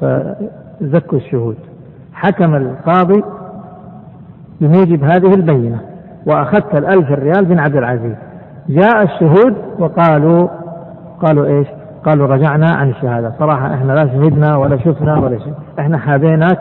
فزكوا 0.00 1.18
الشهود. 1.18 1.56
حكم 2.12 2.54
القاضي 2.54 3.22
بموجب 4.60 5.04
هذه 5.04 5.34
البينة. 5.34 5.80
وأخذت 6.26 6.74
الألف 6.74 7.10
ريال 7.10 7.48
من 7.48 7.58
عبد 7.58 7.76
العزيز. 7.76 8.14
جاء 8.68 9.02
الشهود 9.02 9.54
وقالوا 9.78 10.48
قالوا 11.22 11.46
إيش؟ 11.46 11.66
قالوا 12.04 12.26
رجعنا 12.26 12.70
عن 12.70 12.90
الشهادة. 12.90 13.32
صراحة 13.38 13.74
إحنا 13.74 13.92
لا 13.92 14.06
شهدنا 14.06 14.56
ولا 14.56 14.76
شفنا 14.76 15.18
ولا 15.18 15.38
شيء. 15.38 15.54
إحنا 15.78 15.98
حابيناك 15.98 16.60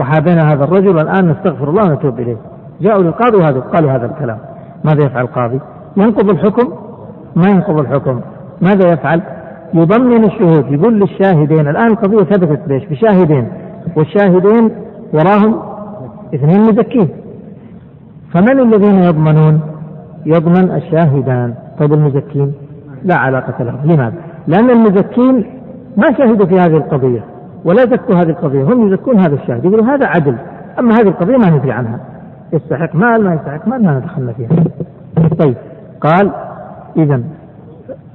وحابينا 0.00 0.52
هذا 0.52 0.64
الرجل 0.64 0.96
والآن 0.96 1.28
نستغفر 1.28 1.70
الله 1.70 1.84
ونتوب 1.84 2.20
إليه. 2.20 2.36
جاءوا 2.80 3.02
للقاضي 3.02 3.36
وهذا 3.36 3.60
قالوا 3.60 3.92
هذا 3.92 4.06
الكلام. 4.06 4.38
ماذا 4.84 5.04
يفعل 5.04 5.24
القاضي؟ 5.24 5.60
ينقض 5.96 6.28
الحكم؟ 6.28 6.72
ما 7.36 7.48
ينقض 7.48 7.78
الحكم. 7.78 8.20
ماذا 8.60 8.92
يفعل؟ 8.92 9.22
يضمن 9.74 10.24
الشهود 10.24 10.72
يقول 10.72 11.00
للشاهدين 11.00 11.68
الآن 11.68 11.86
القضية 11.86 12.24
ثبتت 12.24 12.68
بإيش 12.68 12.84
بشاهدين 12.84 13.48
والشاهدين 13.96 14.70
وراهم 15.12 15.60
اثنين 16.34 16.60
مزكين. 16.60 17.08
فمن 18.32 18.60
الذين 18.60 18.94
يضمنون؟ 18.94 19.60
يضمن 20.26 20.70
الشاهدان. 20.70 21.54
طيب 21.78 21.92
المزكين؟ 21.92 22.52
لا 23.04 23.14
علاقة 23.14 23.64
لهم. 23.64 23.78
لماذا؟ 23.84 24.14
لأن 24.48 24.70
المزكين 24.70 25.46
ما 25.96 26.06
شهدوا 26.18 26.46
في 26.46 26.60
هذه 26.60 26.76
القضية 26.76 27.24
ولا 27.64 27.82
زكوا 27.82 28.14
هذه 28.14 28.30
القضية. 28.30 28.62
هم 28.62 28.88
يزكون 28.88 29.18
هذا 29.18 29.34
الشاهد 29.34 29.64
يقولوا 29.64 29.86
هذا 29.86 30.06
عدل. 30.06 30.36
أما 30.78 30.94
هذه 30.94 31.08
القضية 31.08 31.36
ما 31.36 31.50
ندري 31.50 31.72
عنها. 31.72 32.00
يستحق 32.52 32.94
مال 32.94 33.24
ما 33.24 33.34
يستحق 33.34 33.68
مال 33.68 33.84
ما 33.84 33.98
ندخلنا 33.98 34.32
فيها. 34.32 34.48
طيب 35.38 35.54
قال 36.00 36.30
إذا 36.96 37.20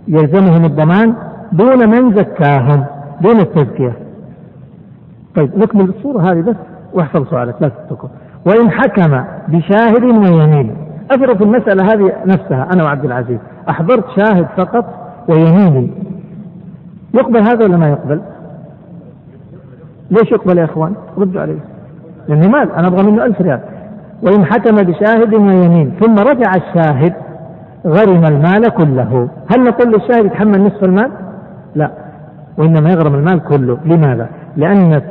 يلزمهم 0.07 0.65
الضمان 0.65 1.13
دون 1.51 1.89
من 1.89 2.15
زكاهم 2.15 2.85
دون 3.21 3.39
التزكية. 3.39 3.93
طيب 5.35 5.57
نكمل 5.57 5.89
الصورة 5.89 6.31
هذه 6.31 6.41
بس 6.41 6.55
واحفظ 6.93 7.29
سؤالك 7.29 7.55
لا 7.61 7.69
تتركه. 7.69 8.09
وإن 8.45 8.71
حكم 8.71 9.23
بشاهد 9.47 10.03
ويمين 10.03 10.75
أفرض 11.11 11.41
المسألة 11.41 11.93
هذه 11.93 12.13
نفسها 12.25 12.67
أنا 12.73 12.83
وعبد 12.83 13.05
العزيز. 13.05 13.39
أحضرت 13.69 14.05
شاهد 14.15 14.47
فقط 14.57 14.85
ويمين. 15.29 15.91
يقبل 17.13 17.39
هذا 17.39 17.63
ولا 17.63 17.77
ما 17.77 17.89
يقبل؟ 17.89 18.21
ليش 20.11 20.31
يقبل 20.31 20.57
يا 20.57 20.65
إخوان؟ 20.65 20.93
ردوا 21.17 21.41
علي. 21.41 21.57
لأنه 22.27 22.47
مال 22.47 22.71
أنا 22.71 22.87
أبغى 22.87 23.11
منه 23.11 23.25
ألف 23.25 23.41
ريال. 23.41 23.59
وإن 24.23 24.45
حكم 24.45 24.75
بشاهد 24.75 25.33
ويمين 25.33 25.91
ثم 25.99 26.15
رجع 26.15 26.55
الشاهد 26.55 27.13
غرم 27.85 28.25
المال 28.25 28.69
كله. 28.69 29.29
هل 29.51 29.63
نقول 29.63 29.93
للشاهد 29.93 30.25
يتحمل 30.25 30.63
نصف 30.63 30.83
المال؟ 30.83 31.11
لا. 31.75 31.91
وإنما 32.57 32.89
يغرم 32.89 33.15
المال 33.15 33.39
كله. 33.43 33.77
لماذا؟ 33.85 34.29
لأن 34.57 35.01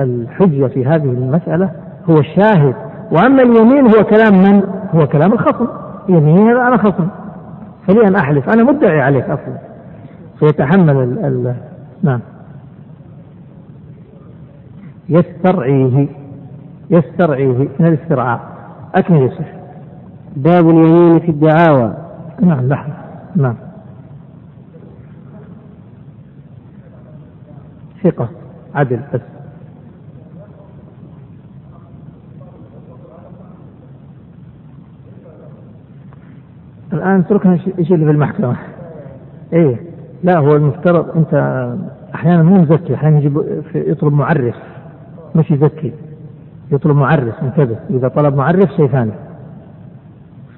الحجة 0.00 0.66
في 0.66 0.86
هذه 0.86 1.04
المسألة 1.04 1.70
هو 2.10 2.18
الشاهد. 2.18 2.74
وأما 3.12 3.42
اليمين 3.42 3.86
هو 3.86 4.04
كلام 4.04 4.42
من؟ 4.42 4.62
هو 4.94 5.06
كلام 5.06 5.32
الخصم. 5.32 5.66
يمين 6.08 6.48
أنا 6.48 6.76
خصم. 6.76 7.08
فلي 7.86 8.08
أن 8.08 8.14
أحلف. 8.14 8.48
أنا 8.48 8.62
مدعي 8.62 9.00
عليك 9.00 9.24
أصلا. 9.24 9.58
فيتحمل 10.38 10.96
ال 10.96 11.24
ال 11.24 11.54
نعم. 12.02 12.20
يسترعيه. 15.08 16.08
يسترعيه. 16.90 17.68
من 17.80 17.86
الاسترعاء. 17.86 18.40
أكمل 18.94 19.22
يا 19.22 19.30
باب 20.36 20.70
اليمين 20.70 21.18
في 21.18 21.28
الدعاوى. 21.28 22.05
نعم 22.42 22.68
لحظة 22.68 22.92
نعم. 23.36 23.54
ثقة 28.04 28.28
عدل 28.74 29.00
بس. 29.14 29.20
الآن 36.92 37.20
اتركنا 37.20 37.52
إيش 37.78 37.92
اللي 37.92 38.04
في 38.04 38.10
المحكمة؟ 38.10 38.56
إيه 39.52 39.76
لا 40.24 40.38
هو 40.38 40.56
المفترض 40.56 41.16
أنت 41.16 41.34
أحيانا 42.14 42.42
مو 42.42 42.54
مزكي 42.62 42.94
أحيانا 42.94 43.18
يجيب 43.18 43.62
يطلب 43.74 44.12
معرف. 44.12 44.54
مش 45.34 45.50
يزكي 45.50 45.92
يطلب 46.72 46.96
معرف 46.96 47.42
انتبه 47.42 47.76
إذا 47.90 48.08
طلب 48.08 48.36
معرف 48.36 48.70
شيء 48.76 48.86
ثاني. 48.88 49.12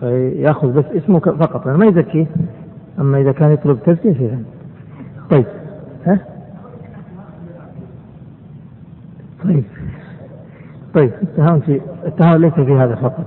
فيأخذ 0.01 0.73
بس 0.73 0.85
اسمه 0.85 1.21
فقط 1.21 1.67
ما 1.67 1.87
يزكيه 1.87 2.27
أما 2.99 3.21
إذا 3.21 3.33
كان 3.33 3.53
يطلب 3.53 3.79
شيء 3.85 4.13
ثاني 4.13 4.45
طيب 5.31 5.47
ها؟ 6.07 6.19
طيب 9.45 9.65
طيب 10.95 11.11
التهاون 11.23 11.61
في 11.61 11.81
التهاون 12.07 12.41
ليس 12.41 12.55
في 12.55 12.73
هذا 12.73 12.95
فقط. 12.95 13.27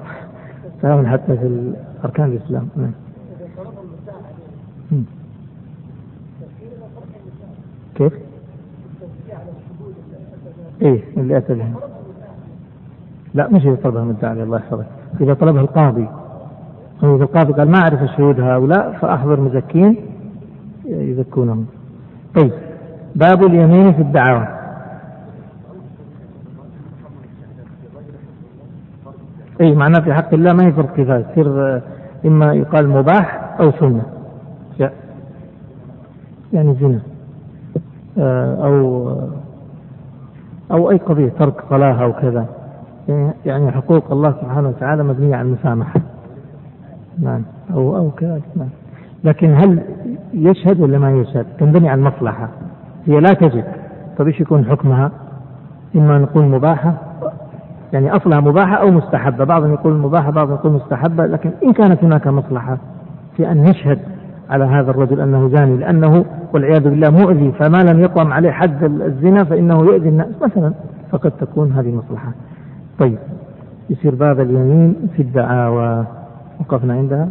التهاون 0.65 1.07
حتى 1.07 1.37
في 1.37 1.73
أركان 2.05 2.25
الإسلام. 2.25 2.67
نعم. 2.75 2.91
كيف؟ 7.95 8.13
إيه 10.81 11.03
اللي 11.17 11.37
أتى 11.37 11.53
لا 13.33 13.47
مش 13.49 13.65
إذا 13.65 13.75
طلبها 13.75 14.03
المدعي 14.03 14.43
الله 14.43 14.57
يحفظك. 14.57 14.85
إذا 15.21 15.33
طلبها 15.33 15.61
القاضي. 15.61 16.07
أو 17.03 17.15
إذا 17.15 17.23
القاضي 17.23 17.53
قال 17.53 17.71
ما 17.71 17.77
أعرف 17.77 18.03
الشهود 18.03 18.39
هؤلاء 18.39 18.91
فأحضر 18.91 19.41
مزكين 19.41 19.95
يزكونهم. 20.85 21.65
طيب 22.35 22.51
باب 23.15 23.43
اليمين 23.43 23.93
في 23.93 24.01
الدعوة. 24.01 24.47
أي 29.61 29.75
معناه 29.75 29.99
في 29.99 30.13
حق 30.13 30.33
الله 30.33 30.53
ما 30.53 30.63
يفرق 30.63 30.93
كفاية 30.93 31.25
يصير 31.31 31.81
إما 32.25 32.53
يقال 32.53 32.89
مباح 32.89 33.55
أو 33.59 33.71
سنة. 33.71 34.03
يعني 36.53 36.75
زنا. 36.81 36.99
آه، 38.17 38.65
أو 38.65 39.11
أو 40.71 40.91
أي 40.91 40.97
قضية 40.97 41.29
ترك 41.29 41.63
صلاة 41.69 42.03
أو 42.03 42.13
كذا. 42.13 42.45
يعني 43.45 43.71
حقوق 43.71 44.11
الله 44.11 44.31
سبحانه 44.31 44.69
وتعالى 44.69 45.03
مبنية 45.03 45.35
على 45.35 45.47
المسامحة. 45.47 46.01
نعم. 47.19 47.43
أو 47.73 47.97
أو 47.97 48.11
كذا 48.11 48.41
نعم. 48.55 48.69
لكن 49.23 49.53
هل 49.53 49.79
يشهد 50.33 50.79
ولا 50.79 50.97
ما 50.99 51.11
يشهد؟ 51.11 51.45
تنبني 51.59 51.89
على 51.89 51.99
المصلحة. 51.99 52.49
هي 53.05 53.19
لا 53.19 53.33
تجد. 53.33 53.65
طيب 54.17 54.27
إيش 54.27 54.41
يكون 54.41 54.65
حكمها؟ 54.65 55.11
إما 55.95 56.19
نقول 56.19 56.45
مباحة 56.45 56.93
يعني 57.93 58.15
أصلها 58.15 58.39
مباحة 58.39 58.75
أو 58.75 58.91
مستحبة. 58.91 59.43
بعضهم 59.43 59.73
يقول 59.73 59.93
مباحة 59.93 60.31
بعضهم 60.31 60.53
يقول 60.53 60.71
مستحبة 60.71 61.25
لكن 61.25 61.51
إن 61.63 61.73
كانت 61.73 62.03
هناك 62.03 62.27
مصلحة 62.27 62.77
في 63.37 63.51
أن 63.51 63.63
نشهد 63.63 63.99
على 64.49 64.65
هذا 64.65 64.91
الرجل 64.91 65.21
أنه 65.21 65.49
زاني 65.49 65.77
لأنه 65.77 66.25
والعياذ 66.53 66.83
بالله 66.83 67.09
مؤذي 67.09 67.51
فما 67.51 67.77
لم 67.77 67.99
يقم 67.99 68.33
عليه 68.33 68.51
حد 68.51 68.83
الزنا 68.83 69.43
فإنه 69.43 69.79
يؤذي 69.79 70.09
الناس. 70.09 70.27
مثلا 70.41 70.73
فقد 71.11 71.31
تكون 71.31 71.71
هذه 71.71 71.91
مصلحة 71.91 72.31
طيب 72.99 73.17
يصير 73.89 74.15
باب 74.15 74.39
اليمين 74.39 74.95
في 75.15 75.21
الدعاوى. 75.21 76.05
وقفنا 76.61 76.93
عندها. 76.93 77.29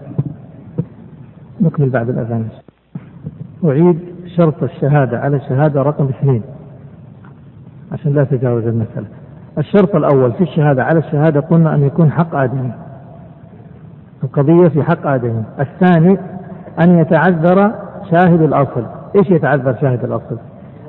نكمل 1.60 1.90
بعد 1.90 2.08
الأذان. 2.08 2.48
أعيد 3.64 3.98
شرط 4.36 4.62
الشهادة 4.62 5.20
على 5.20 5.36
الشهادة 5.36 5.82
رقم 5.82 6.04
اثنين 6.04 6.42
عشان 7.92 8.12
لا 8.12 8.24
تجاوز 8.24 8.66
المسألة. 8.66 9.06
الشرط 9.58 9.96
الأول 9.96 10.32
في 10.32 10.40
الشهادة 10.40 10.84
على 10.84 10.98
الشهادة 10.98 11.40
قلنا 11.40 11.74
أن 11.74 11.82
يكون 11.82 12.10
حق 12.10 12.34
آدمي. 12.34 12.72
القضية 14.24 14.68
في 14.68 14.82
حق 14.82 15.06
آدمي. 15.06 15.42
الثاني 15.60 16.18
أن 16.80 16.98
يتعذر 16.98 17.72
شاهد 18.10 18.42
الأصل. 18.42 18.84
إيش 19.16 19.30
يتعذر 19.30 19.76
شاهد 19.80 20.04
الأصل؟ 20.04 20.38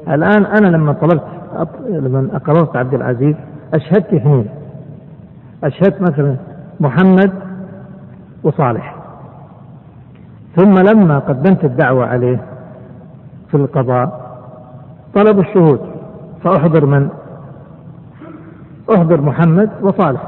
الآن 0.07 0.45
أنا 0.45 0.67
لما 0.67 0.93
طلبت 0.93 1.24
لما 1.89 2.29
أقررت 2.33 2.75
عبد 2.75 2.93
العزيز 2.93 3.36
أشهدت 3.74 4.13
اثنين. 4.13 4.45
أشهدت 5.63 6.01
مثلا 6.01 6.36
محمد 6.79 7.31
وصالح. 8.43 8.95
ثم 10.55 10.79
لما 10.79 11.19
قدمت 11.19 11.63
الدعوة 11.63 12.05
عليه 12.05 12.43
في 13.51 13.57
القضاء 13.57 14.21
طلب 15.15 15.39
الشهود 15.39 15.79
فأحضر 16.43 16.85
من؟ 16.85 17.09
أحضر 18.95 19.21
محمد 19.21 19.69
وصالح. 19.81 20.27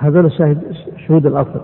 هذول 0.00 0.26
الشاهد 0.26 0.62
شهود 1.06 1.26
الأصل. 1.26 1.60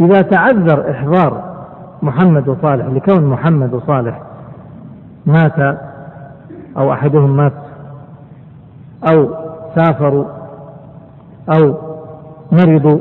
إذا 0.00 0.22
تعذر 0.22 0.90
إحضار 0.90 1.56
محمد 2.02 2.48
وصالح 2.48 2.86
لكون 2.86 3.24
محمد 3.24 3.74
وصالح 3.74 4.22
مات 5.26 5.78
أو 6.76 6.92
أحدهم 6.92 7.36
مات 7.36 7.52
أو 9.10 9.28
سافروا 9.74 10.24
أو 11.56 11.74
مرضوا 12.52 12.98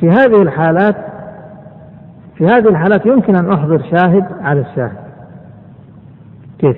في 0.00 0.10
هذه 0.10 0.42
الحالات 0.42 0.96
في 2.36 2.44
هذه 2.44 2.68
الحالات 2.68 3.06
يمكن 3.06 3.36
أن 3.36 3.52
أحضر 3.52 3.82
شاهد 3.82 4.24
على 4.40 4.60
الشاهد. 4.60 5.06
كيف؟ 6.58 6.76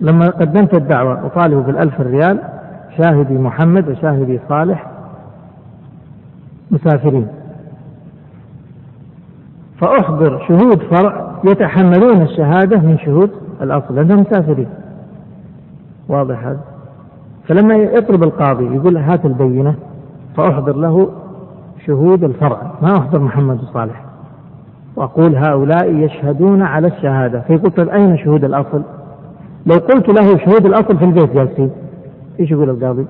لما 0.00 0.30
قدمت 0.30 0.74
الدعوة 0.74 1.26
أطالب 1.26 1.66
بالألف 1.66 2.00
ريال 2.00 2.40
شاهدي 2.98 3.34
محمد 3.34 3.88
وشاهدي 3.88 4.40
صالح 4.48 4.90
مسافرين. 6.70 7.28
فأحضر 9.80 10.46
شهود 10.48 10.82
فرع 10.82 11.40
يتحملون 11.44 12.22
الشهادة 12.22 12.78
من 12.78 12.98
شهود 12.98 13.30
الأصل 13.60 13.94
لأنهم 13.94 14.20
مسافرين. 14.20 14.68
واضح 16.08 16.46
هذا؟ 16.46 16.73
فلما 17.48 17.74
يطلب 17.74 18.22
القاضي 18.22 18.64
يقول 18.64 18.96
هات 18.96 19.24
البينة 19.24 19.74
فأحضر 20.36 20.76
له 20.76 21.08
شهود 21.86 22.24
الفرع. 22.24 22.72
ما 22.82 22.98
أحضر 22.98 23.20
محمد 23.20 23.58
صالح. 23.74 24.04
وأقول 24.96 25.36
هؤلاء 25.36 25.94
يشهدون 25.94 26.62
على 26.62 26.86
الشهادة. 26.86 27.40
فيقول 27.40 27.70
طيب 27.70 27.88
أين 27.88 28.18
شهود 28.18 28.44
الأصل؟ 28.44 28.82
لو 29.66 29.74
قلت 29.76 30.08
له 30.08 30.38
شهود 30.38 30.66
الأصل 30.66 30.98
في 30.98 31.04
البيت 31.04 31.32
جالسين 31.32 31.70
إيش 32.40 32.50
يقول 32.50 32.70
القاضي؟ 32.70 33.06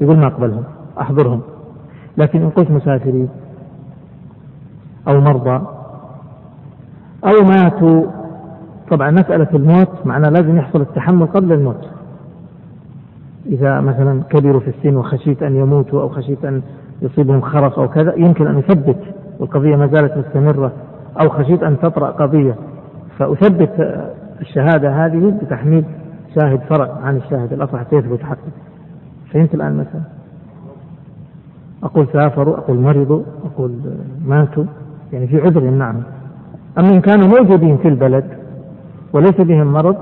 يقول 0.00 0.16
ما 0.16 0.26
أقبلهم 0.26 0.64
أحضرهم. 1.00 1.40
لكن 2.16 2.42
إن 2.42 2.50
قلت 2.50 2.70
مسافرين 2.70 3.28
أو 5.08 5.20
مرضى 5.20 5.60
أو 7.24 7.44
ماتوا 7.44 8.04
طبعا 8.90 9.10
مسألة 9.10 9.48
الموت 9.54 9.88
معناه 10.04 10.28
لازم 10.28 10.56
يحصل 10.56 10.80
التحمل 10.80 11.26
قبل 11.26 11.52
الموت. 11.52 11.88
إذا 13.48 13.80
مثلا 13.80 14.22
كبروا 14.30 14.60
في 14.60 14.68
السن 14.68 14.96
وخشيت 14.96 15.42
أن 15.42 15.56
يموتوا 15.56 16.02
أو 16.02 16.08
خشيت 16.08 16.44
أن 16.44 16.62
يصيبهم 17.02 17.40
خرف 17.40 17.78
أو 17.78 17.88
كذا 17.88 18.14
يمكن 18.16 18.46
أن 18.46 18.58
يثبت 18.58 18.98
والقضية 19.38 19.76
ما 19.76 19.86
زالت 19.86 20.16
مستمرة 20.16 20.72
أو 21.20 21.28
خشيت 21.28 21.62
أن 21.62 21.78
تطرأ 21.80 22.10
قضية. 22.10 22.54
فأثبت 23.18 24.04
الشهادة 24.40 25.06
هذه 25.06 25.38
بتحميل 25.42 25.84
شاهد 26.34 26.60
فرع 26.60 26.98
عن 27.02 27.16
الشاهد 27.16 27.52
الأصل 27.52 27.78
حتى 27.78 27.96
يثبت 27.96 28.22
حقه 28.22 28.52
فهمت 29.32 29.54
الآن 29.54 29.76
مثلا؟ 29.76 30.02
أقول 31.82 32.08
سافروا 32.12 32.58
أقول 32.58 32.76
مرضوا 32.76 33.22
أقول 33.44 33.72
ماتوا 34.26 34.64
يعني 35.12 35.26
في 35.26 35.40
عذر 35.40 35.62
يمنعهم 35.62 36.02
أما 36.78 36.88
إن 36.88 37.00
كانوا 37.00 37.28
موجودين 37.28 37.76
في 37.76 37.88
البلد 37.88 38.24
وليس 39.12 39.40
بهم 39.40 39.72
مرض 39.72 39.96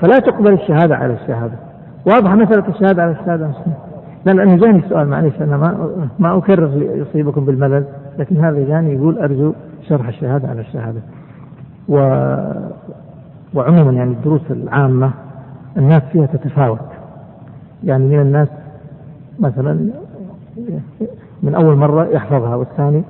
فلا 0.00 0.18
تقبل 0.18 0.52
الشهادة 0.52 0.96
على 0.96 1.14
الشهادة. 1.14 1.69
واضحة 2.06 2.34
مسألة 2.34 2.68
الشهادة 2.68 3.02
على 3.02 3.12
الشهادة. 3.12 3.50
لا 4.26 4.32
لأنه 4.32 4.56
جاني 4.56 4.78
السؤال 4.78 5.08
معلش 5.08 5.34
أنا 5.40 5.56
ما 5.56 5.90
ما 6.18 6.36
أكرر 6.36 6.82
يصيبكم 6.82 7.44
بالملل 7.44 7.84
لكن 8.18 8.36
هذا 8.36 8.64
جاني 8.68 8.94
يقول 8.94 9.18
أرجو 9.18 9.52
شرح 9.88 10.08
الشهادة 10.08 10.48
على 10.48 10.60
الشهادة. 10.60 11.00
و 11.88 11.96
وعموما 13.54 13.92
يعني 13.92 14.10
الدروس 14.10 14.50
العامة 14.50 15.10
الناس 15.76 16.02
فيها 16.12 16.26
تتفاوت. 16.26 16.78
يعني 17.84 18.04
من 18.04 18.20
الناس 18.20 18.48
مثلا 19.38 19.90
من 21.42 21.54
أول 21.54 21.76
مرة 21.76 22.04
يحفظها 22.04 22.54
والثاني 22.54 23.02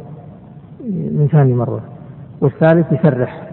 من 0.91 1.29
ثاني 1.33 1.55
مرة 1.55 1.81
والثالث 2.41 2.93
يسرح 2.93 3.51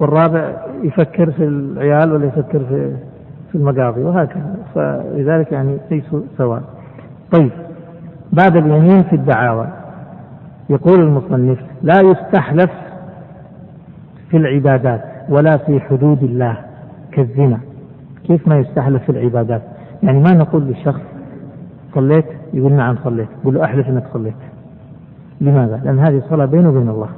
والرابع 0.00 0.56
يفكر 0.82 1.30
في 1.30 1.44
العيال 1.44 2.12
ولا 2.12 2.26
يفكر 2.26 2.58
في 2.58 2.96
في 3.52 3.54
المقاضي 3.54 4.02
وهكذا. 4.02 4.56
فلذلك 4.74 5.52
يعني 5.52 5.76
ليسوا 5.90 6.20
سواء. 6.38 6.62
طيب. 7.32 7.50
بعد 8.32 8.56
اليمين 8.56 9.02
في 9.02 9.12
الدعاوى 9.16 9.68
يقول 10.70 11.00
المصنف 11.00 11.58
لا 11.82 12.00
يستحلف 12.00 12.70
في 14.30 14.36
العبادات 14.36 15.04
ولا 15.28 15.56
في 15.56 15.80
حدود 15.80 16.22
الله 16.22 16.56
كالزنا. 17.12 17.60
كيف 18.24 18.48
ما 18.48 18.58
يستحلف 18.58 19.02
في 19.02 19.08
العبادات؟ 19.08 19.62
يعني 20.02 20.18
ما 20.18 20.32
نقول 20.32 20.62
للشخص 20.62 21.00
صليت؟ 21.94 22.26
يقول 22.54 22.72
نعم 22.72 22.96
صليت. 23.04 23.28
يقول 23.42 23.54
له 23.54 23.64
أحلف 23.64 23.88
أنك 23.88 24.04
صليت. 24.12 24.36
لماذا؟ 25.40 25.80
لأن 25.84 25.98
هذه 25.98 26.22
صلاة 26.30 26.44
بينه 26.46 26.68
وبين 26.68 26.88
الله. 26.88 27.08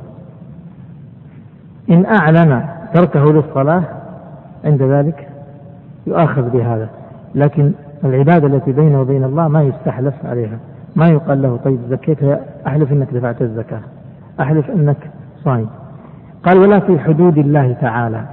إن 1.91 2.07
أعلن 2.07 2.63
تركه 2.95 3.33
للصلاة 3.33 3.83
عند 4.65 4.83
ذلك 4.83 5.29
يؤاخذ 6.09 6.51
بهذا 6.51 6.89
لكن 7.35 7.73
العبادة 8.05 8.47
التي 8.47 8.73
بينه 8.73 9.01
وبين 9.01 9.25
الله 9.25 9.49
ما 9.49 9.63
يستحلف 9.63 10.15
عليها 10.25 10.59
ما 10.97 11.09
يقال 11.09 11.43
له 11.43 11.59
طيب 11.65 11.79
زكيتها 11.91 12.41
أحلف 12.67 12.93
أنك 12.93 13.15
دفعت 13.15 13.43
الزكاة 13.43 13.81
أحلف 14.41 14.71
أنك 14.71 14.97
صايم. 15.45 15.69
قال 16.43 16.59
ولا 16.59 16.81
في 16.81 16.99
حدود 16.99 17.39
الله 17.39 17.73
تعالى. 17.81 18.25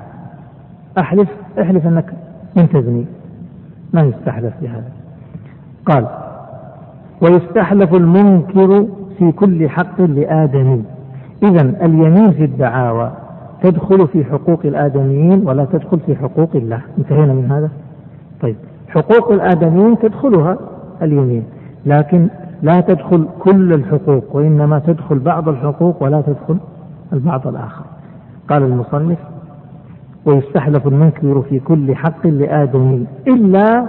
أحلف 0.99 1.29
أحلف 1.61 1.87
أنك 1.87 2.05
من 2.55 2.69
تزني. 2.69 3.05
ما 3.93 4.01
يستحلف 4.01 4.53
بهذا. 4.61 4.89
قال 5.85 6.07
ويستحلف 7.21 7.93
المنكر 7.93 8.87
في 9.17 9.31
كل 9.31 9.69
حق 9.69 10.01
لآدمي 10.01 10.83
إذا 11.43 11.61
اليمين 11.61 12.31
في 12.31 12.43
الدعاوى 12.45 13.11
تدخل 13.65 14.07
في 14.07 14.23
حقوق 14.25 14.59
الآدميين 14.65 15.47
ولا 15.47 15.65
تدخل 15.65 15.99
في 15.99 16.15
حقوق 16.15 16.49
الله. 16.55 16.81
انتهينا 16.97 17.33
من 17.33 17.51
هذا؟ 17.51 17.69
طيب. 18.41 18.55
حقوق 18.87 19.31
الآدميين 19.31 19.99
تدخلها 19.99 20.57
اليمين 21.01 21.43
لكن 21.85 22.27
لا 22.63 22.81
تدخل 22.81 23.27
كل 23.39 23.73
الحقوق 23.73 24.35
وإنما 24.35 24.79
تدخل 24.79 25.19
بعض 25.19 25.49
الحقوق 25.49 26.03
ولا 26.03 26.21
تدخل 26.21 26.57
البعض 27.13 27.47
الآخر. 27.47 27.85
قال 28.49 28.63
المصنف 28.63 29.17
ويستحلف 30.25 30.87
المنكر 30.87 31.41
في 31.41 31.59
كل 31.59 31.95
حق 31.95 32.27
لآدمي 32.27 33.05
إلا 33.27 33.85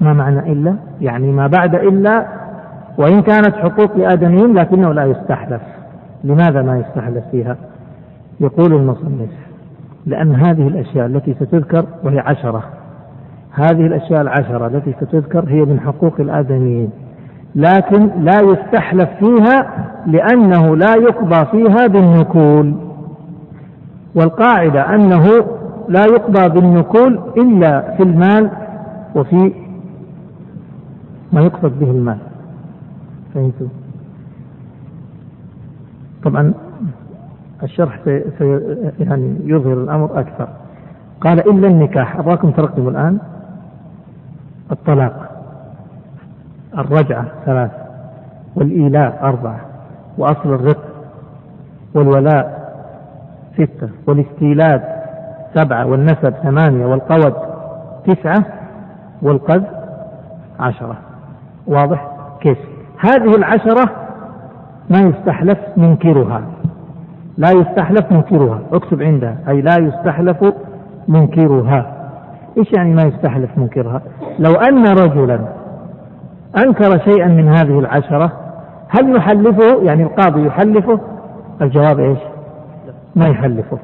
ما 0.00 0.12
معنى 0.12 0.52
إلا؟ 0.52 0.76
يعني 1.00 1.32
ما 1.32 1.46
بعد 1.46 1.74
إلا 1.74 2.26
وإن 2.98 3.22
كانت 3.22 3.54
حقوق 3.54 3.96
لآدميين 3.96 4.54
لكنه 4.54 4.92
لا 4.92 5.04
يستحلف. 5.04 5.62
لماذا 6.24 6.62
ما 6.62 6.78
يستحلف 6.78 7.24
فيها؟ 7.30 7.56
يقول 8.40 8.72
المصنف 8.72 9.30
لأن 10.06 10.34
هذه 10.34 10.68
الأشياء 10.68 11.06
التي 11.06 11.34
ستذكر 11.34 11.86
وهي 12.04 12.18
عشرة. 12.18 12.64
هذه 13.50 13.86
الأشياء 13.86 14.20
العشرة 14.20 14.66
التي 14.66 14.92
ستذكر 15.00 15.44
هي 15.48 15.64
من 15.64 15.80
حقوق 15.80 16.20
الآدميين. 16.20 16.90
لكن 17.54 18.10
لا 18.24 18.40
يستحلف 18.40 19.08
فيها 19.18 19.86
لأنه 20.06 20.76
لا 20.76 20.94
يقضى 20.96 21.44
فيها 21.50 21.86
بالنكول. 21.86 22.74
والقاعدة 24.14 24.94
أنه 24.94 25.24
لا 25.88 26.04
يقضى 26.04 26.48
بالنكول 26.48 27.20
إلا 27.36 27.96
في 27.96 28.02
المال 28.02 28.50
وفي 29.16 29.52
ما 31.32 31.40
يقصد 31.40 31.78
به 31.80 31.90
المال. 31.90 32.18
فهمتوا؟ 33.34 33.66
طبعا 36.24 36.54
الشرح 37.62 37.98
سي 38.04 38.24
يعني 39.00 39.36
يظهر 39.44 39.72
الأمر 39.72 40.20
أكثر. 40.20 40.48
قال 41.20 41.50
إلا 41.50 41.68
النكاح. 41.68 42.16
أراكم 42.16 42.50
ترقبوا 42.50 42.90
الآن. 42.90 43.18
الطلاق. 44.72 45.30
الرجعة 46.78 47.24
ثلاث. 47.44 47.70
والإيلاء 48.56 49.18
أربعة. 49.22 49.60
وأصل 50.18 50.54
الرق 50.54 50.84
والولاء 51.94 52.72
ستة. 53.54 53.88
والاستيلاد 54.06 54.82
سبعة. 55.54 55.86
والنسب 55.86 56.30
ثمانية. 56.30 56.86
والقود 56.86 57.34
تسعة. 58.06 58.44
والقذ 59.22 59.62
عشرة. 60.60 60.96
واضح؟ 61.66 62.08
كيف؟ 62.40 62.58
هذه 62.98 63.36
العشرة 63.36 63.90
ما 64.90 65.00
يستحلف 65.00 65.58
منكرها. 65.76 66.42
لا 67.38 67.50
يستحلف 67.50 68.12
منكرها. 68.12 68.60
اكتب 68.72 69.02
عندها. 69.02 69.36
أي 69.48 69.60
لا 69.60 69.78
يستحلف 69.78 70.54
منكرها. 71.08 72.02
إيش 72.58 72.72
يعني 72.72 72.94
ما 72.94 73.02
يستحلف 73.02 73.58
منكرها؟ 73.58 74.02
لو 74.38 74.52
أن 74.52 74.86
رجلا 74.86 75.40
أنكر 76.56 76.98
شيئا 76.98 77.28
من 77.28 77.48
هذه 77.48 77.78
العشرة 77.78 78.32
هل 78.88 79.12
نحلفه 79.12 79.82
يعني 79.82 80.02
القاضي 80.02 80.46
يحلفه؟ 80.46 81.00
الجواب 81.62 82.00
إيش؟ 82.00 82.18
ما 83.16 83.26
يحلفه. 83.26 83.78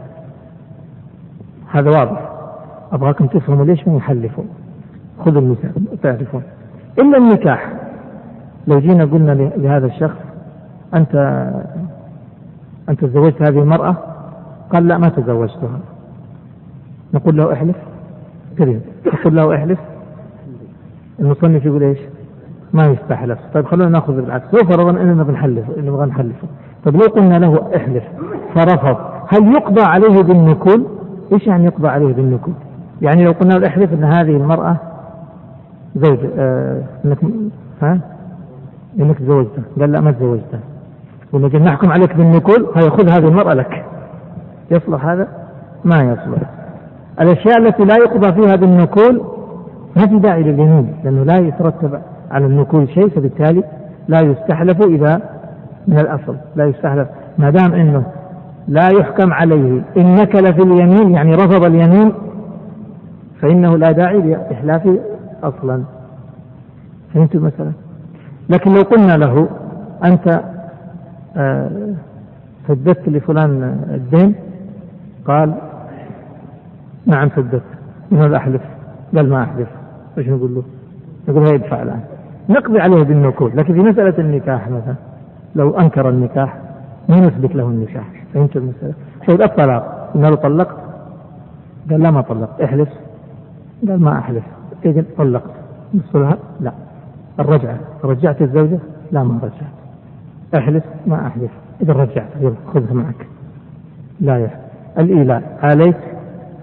هذا 1.73 1.91
واضح. 1.91 2.29
أبغاكم 2.93 3.27
تفهموا 3.27 3.65
ليش 3.65 3.89
ما 3.89 3.97
يحلفوا. 3.97 4.45
خذوا 5.25 5.41
المثال. 5.41 6.01
تعرفون. 6.03 6.43
إلا 6.99 7.19
النكاح. 7.19 7.73
لو 8.67 8.79
جينا 8.79 9.05
قلنا 9.05 9.33
لهذا 9.33 9.87
الشخص 9.87 10.17
أنت 10.95 11.45
أنت 12.89 13.05
تزوجت 13.05 13.43
هذه 13.43 13.59
المرأة؟ 13.59 13.97
قال 14.73 14.89
لا 14.89 14.99
ما 14.99 15.09
تزوجتها. 15.09 15.81
نقول 17.15 17.37
له 17.37 17.53
احلف. 17.53 17.77
كذب 18.59 18.81
نقول 19.07 19.37
له 19.37 19.55
احلف. 19.55 19.79
المصنف 21.21 21.65
يقول 21.65 21.83
إيش؟ 21.83 21.99
ما 22.73 22.87
يستحلف 22.87 23.39
طيب 23.55 23.67
خلونا 23.67 23.89
نأخذ 23.89 24.17
بالعكس. 24.17 24.55
لو 24.55 24.61
فرضنا 24.69 25.03
إننا 25.03 25.23
بنحلف 25.23 25.65
نبغى 25.79 26.07
نحلفه 26.07 26.49
طيب 26.85 26.97
لو 26.97 27.07
قلنا 27.07 27.39
له 27.39 27.77
احلف 27.77 28.05
فرفض 28.55 28.97
هل 29.29 29.53
يقضى 29.53 29.81
عليه 29.81 30.23
بالنكول؟ 30.23 30.87
إيش 31.33 31.47
يعني 31.47 31.65
يقضى 31.65 31.89
عليه 31.89 32.15
بالنكول؟ 32.15 32.55
يعني 33.03 33.25
لو 33.25 33.33
قلنا 33.33 33.55
له 33.55 33.67
احلف 33.67 33.93
إن 33.93 34.05
هذه 34.05 34.37
المرأة 34.37 34.77
زوج 35.97 36.19
آه 36.39 36.83
انك 37.05 37.19
ها؟ 37.83 38.01
إنك 39.01 39.19
تزوجتها 39.19 39.63
قال 39.81 39.93
لا 39.93 40.01
ما 40.01 40.11
تزوجتها. 40.13 40.61
ونجي 41.33 41.59
نحكم 41.59 41.93
عليك 41.93 42.17
بالنكول 42.17 42.67
فيأخذ 42.75 43.09
هذه 43.09 43.29
المرأة 43.29 43.55
لك. 43.55 43.85
يصلح 44.71 45.05
هذا؟ 45.05 45.29
ما 45.85 46.03
يصلح. 46.03 46.51
الأشياء 47.21 47.59
التي 47.59 47.85
لا 47.85 47.97
يقضى 47.97 48.33
فيها 48.33 48.57
بالنكول 48.57 49.23
ما 49.97 50.07
في 50.07 50.19
داعي 50.19 50.43
لليمين 50.43 50.95
لأنه 51.05 51.25
لا 51.25 51.39
يترتب 51.39 52.01
على 52.31 52.47
النكول 52.47 52.89
شيء 52.89 53.09
فبالتالي 53.09 53.63
لا 54.09 54.21
يستحلف 54.21 54.83
إذا 54.83 55.21
من 55.89 55.99
الأصل 55.99 56.37
لا 56.57 56.65
يستحلف. 56.65 57.09
ما 57.39 57.51
دام 57.51 57.73
أنه 57.73 58.07
لا 58.69 58.89
يحكم 58.89 59.33
عليه 59.33 59.83
إن 59.97 60.15
نكل 60.15 60.55
في 60.55 60.63
اليمين 60.63 61.11
يعني 61.11 61.35
رفض 61.35 61.65
اليمين 61.65 62.13
فإنه 63.41 63.77
لا 63.77 63.93
داعي 63.93 64.19
لإحلافه 64.21 64.99
أصلا. 65.43 65.83
فهمتم 67.15 67.45
مثلا 67.45 67.73
لكن 68.51 68.75
لو 68.75 68.83
قلنا 68.83 69.17
له 69.17 69.49
أنت 70.05 70.41
سددت 72.69 73.09
لفلان 73.09 73.63
الدين. 73.95 74.35
قال 75.27 75.55
نعم 77.07 77.29
سددت 77.37 77.63
هذا 78.13 78.37
أحلف. 78.37 78.63
قال 79.17 79.31
ما 79.31 79.43
أحلف. 79.43 79.69
إيش 80.19 80.29
نقول 80.29 80.55
له؟ 80.55 80.63
نقول 81.29 81.47
هو 81.47 81.55
يدفع 81.55 81.83
الآن. 81.83 82.01
نقضي 82.49 82.81
عليه 82.81 83.03
بالنقود 83.03 83.55
لكن 83.55 83.75
في 83.75 83.81
مسألة 83.81 84.19
النكاح 84.19 84.69
مثلا 84.69 84.95
لو 85.55 85.79
أنكر 85.79 86.09
النكاح 86.09 86.59
ما 87.09 87.21
نثبت 87.21 87.55
له 87.55 87.67
النكاح. 87.67 88.05
فهمت 88.35 88.57
المسألة؟ 88.57 88.95
طيب 89.29 89.43
الطلاق. 89.43 90.11
قلنا 90.15 90.27
له 90.27 90.37
طلقت 90.37 90.77
قال 91.91 92.01
لا 92.01 92.11
ما 92.11 92.21
طلقت. 92.21 92.61
احلف. 92.61 92.89
قال 93.89 94.01
ما 94.03 94.19
أحلف. 94.19 94.45
طلقت. 95.19 95.51
لا. 96.61 96.73
الرجعة؟ 97.41 97.79
رجعت 98.05 98.43
الزوجة؟ 98.43 98.79
لا 99.13 99.23
ما 99.23 99.39
رجعت. 99.43 99.78
أحلف 100.55 100.85
ما 101.07 101.27
أحلف. 101.27 101.51
إذا 101.83 101.93
رجعت 101.93 102.29
يلا 102.41 102.55
خذها 102.75 102.95
معك. 102.95 103.27
لا 104.21 104.39
يحلف 104.39 104.61
الإيلاء. 104.99 105.59
عليك 105.63 105.97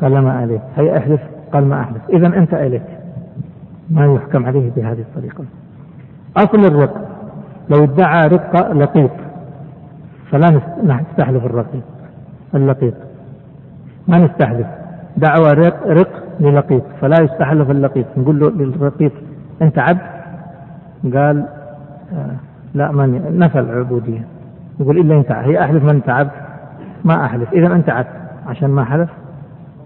قال 0.01 0.21
ما 0.21 0.33
عليك. 0.33 0.61
هي 0.75 0.97
أحلف 0.97 1.21
قال 1.53 1.65
ما 1.65 1.81
أحلف. 1.81 2.09
اذا 2.09 2.27
أنت 2.27 2.53
اليك 2.53 2.81
ما 3.89 4.05
يحكم 4.05 4.45
عليه 4.45 4.71
بهذه 4.75 4.99
الطريقة. 4.99 5.43
أصل 6.37 6.59
الرق 6.59 7.07
لو 7.69 7.83
ادعى 7.83 8.27
رق 8.27 8.71
لقيط. 8.71 9.11
فلا 10.31 10.61
نستحلف 10.81 11.45
الرقيق 11.45 11.83
اللقيط. 12.55 12.93
ما 14.07 14.17
نستحلف. 14.17 14.67
دعوى 15.17 15.51
رق, 15.51 15.87
رق 15.87 16.23
للقيط. 16.39 16.83
فلا 17.01 17.23
يستحلف 17.23 17.71
اللقيط. 17.71 18.05
نقول 18.17 18.39
له 18.39 18.49
للرقيق 18.49 19.11
أنت 19.61 19.79
عبد؟ 19.79 20.15
قال 21.03 21.47
آه 22.13 22.35
لا 22.75 22.91
من 22.91 23.39
نفى 23.39 23.59
العبودية. 23.59 24.25
يقول 24.79 24.97
إلا 24.97 25.15
أنت 25.15 25.31
هي 25.31 25.63
أحلف 25.63 25.83
من 25.83 25.89
أنت 25.89 26.09
عبد 26.09 26.31
ما 27.05 27.25
أحلف 27.25 27.53
إذا 27.53 27.75
أنت 27.75 27.89
عبد 27.89 28.07
عشان 28.47 28.69
ما 28.69 28.83
حلف 28.83 29.09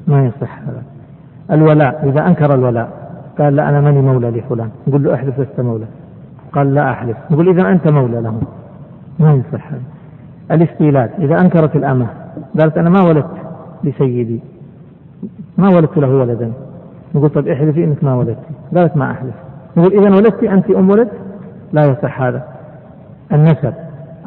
ما 0.08 0.26
يصح. 0.26 0.60
هذا 0.60 0.84
الولاء 1.52 2.10
إذا 2.10 2.28
أنكر 2.28 2.54
الولاء 2.54 2.90
قال 3.40 3.56
لا 3.56 3.70
أنا 3.70 3.82
ماني 3.82 4.02
مولى 4.02 4.30
لفلان. 4.30 4.70
نقول 4.88 5.04
له 5.04 5.16
احلف 5.16 5.40
لست 5.40 5.60
مولى. 5.60 5.86
قال 6.54 6.74
لا 6.74 6.92
أحلف 6.92 7.18
نقول 7.32 7.50
إذا 7.50 7.70
أنت 7.70 7.88
مولى 7.88 8.22
له. 8.22 8.42
ما 9.20 9.34
يصح. 9.34 9.68
هذا 9.68 9.82
الاستيلاد 10.52 11.10
إذا 11.20 11.42
أنكرت 11.42 11.76
الأمة 11.76 12.08
قالت 12.60 12.78
أنا 12.78 12.90
ما 12.90 13.02
ولدت 13.02 13.38
لسيدي. 13.84 14.40
ما 15.58 15.70
ولدت 15.70 15.98
له 15.98 16.08
ولدا. 16.08 16.52
نقول 17.16 17.30
طيب 17.30 17.48
احلفي 17.48 17.84
إنك 17.84 18.04
ما 18.04 18.16
ولدت 18.16 18.40
قالت 18.76 18.98
ما 18.98 19.12
أحلف. 19.12 19.36
نقول 19.78 19.94
إذا 19.94 20.16
ولدت 20.16 20.44
أنت 20.44 20.70
أم 20.70 20.90
ولد؟ 20.90 21.10
لا 21.74 21.86
يصح 21.86 22.22
هذا. 22.22 22.59
النسب. 23.34 23.74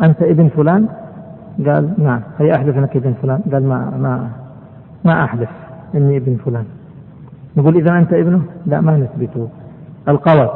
أنت 0.03 0.23
ابن 0.23 0.49
فلان؟ 0.49 0.89
قال 1.67 1.95
نعم. 1.99 2.21
هي 2.39 2.55
أحلف 2.55 2.79
أنك 2.79 2.97
ابن 2.97 3.15
فلان؟ 3.23 3.41
قال 3.53 3.67
ما 3.67 3.93
ما 3.99 4.29
ما 5.05 5.25
أحلف 5.25 5.51
إني 5.95 6.17
ابن 6.17 6.37
فلان. 6.45 6.65
نقول 7.57 7.77
إذا 7.77 7.99
أنت 7.99 8.13
ابنه؟ 8.13 8.43
لا 8.67 8.81
ما 8.81 8.97
نثبته. 8.97 9.49
القوت 10.09 10.51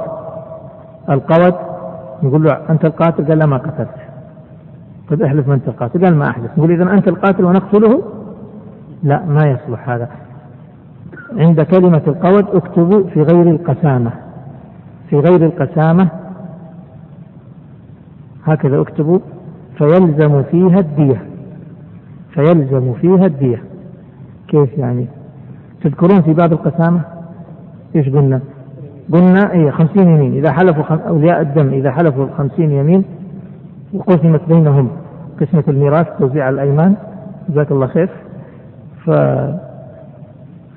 القوت 1.10 1.54
نقول 2.22 2.44
له 2.44 2.58
أنت 2.70 2.84
القاتل؟ 2.84 3.28
قال 3.28 3.38
لا 3.38 3.46
ما 3.46 3.56
قتلت. 3.56 3.88
طيب 5.10 5.22
احلف 5.22 5.48
من 5.48 5.54
أنت 5.54 5.68
القاتل؟ 5.68 6.04
قال 6.04 6.16
ما 6.16 6.28
أحلف 6.28 6.58
نقول 6.58 6.70
إذا 6.70 6.92
أنت 6.92 7.08
القاتل 7.08 7.44
ونقتله؟ 7.44 8.02
لا 9.02 9.24
ما 9.24 9.46
يصلح 9.46 9.88
هذا. 9.88 10.08
عند 11.36 11.60
كلمة 11.62 12.02
القوت 12.06 12.54
اكتبوا 12.54 13.04
في 13.04 13.22
غير 13.22 13.50
القسامة. 13.50 14.10
في 15.10 15.16
غير 15.16 15.46
القسامة 15.46 16.08
هكذا 18.46 18.80
اكتبوا 18.80 19.18
فيلزم 19.78 20.42
فيها 20.42 20.78
الدية. 20.78 21.22
فيلزم 22.30 22.92
فيها 22.92 23.26
الدية. 23.26 23.62
كيف 24.48 24.78
يعني؟ 24.78 25.06
تذكرون 25.82 26.22
في 26.22 26.32
باب 26.32 26.52
القسامة؟ 26.52 27.00
إيش 27.96 28.08
قلنا؟ 28.08 28.40
قلنا 29.12 29.52
اي 29.52 29.70
خمسين 29.70 30.08
يمين. 30.08 30.32
إذا 30.32 30.52
حلفوا 30.52 30.82
خم... 30.82 30.98
أولياء 31.08 31.40
الدم 31.40 31.68
إذا 31.68 31.90
حلفوا 31.90 32.26
خمسين 32.38 32.70
يمين 32.70 33.04
وقسمت 33.92 34.40
بينهم 34.48 34.88
قسمة 35.40 35.64
الميراث 35.68 36.06
توزيع 36.18 36.48
الأيمان. 36.48 36.94
جزاك 37.48 37.70
الله 37.70 37.86
خير. 37.86 38.10
ف... 39.04 39.10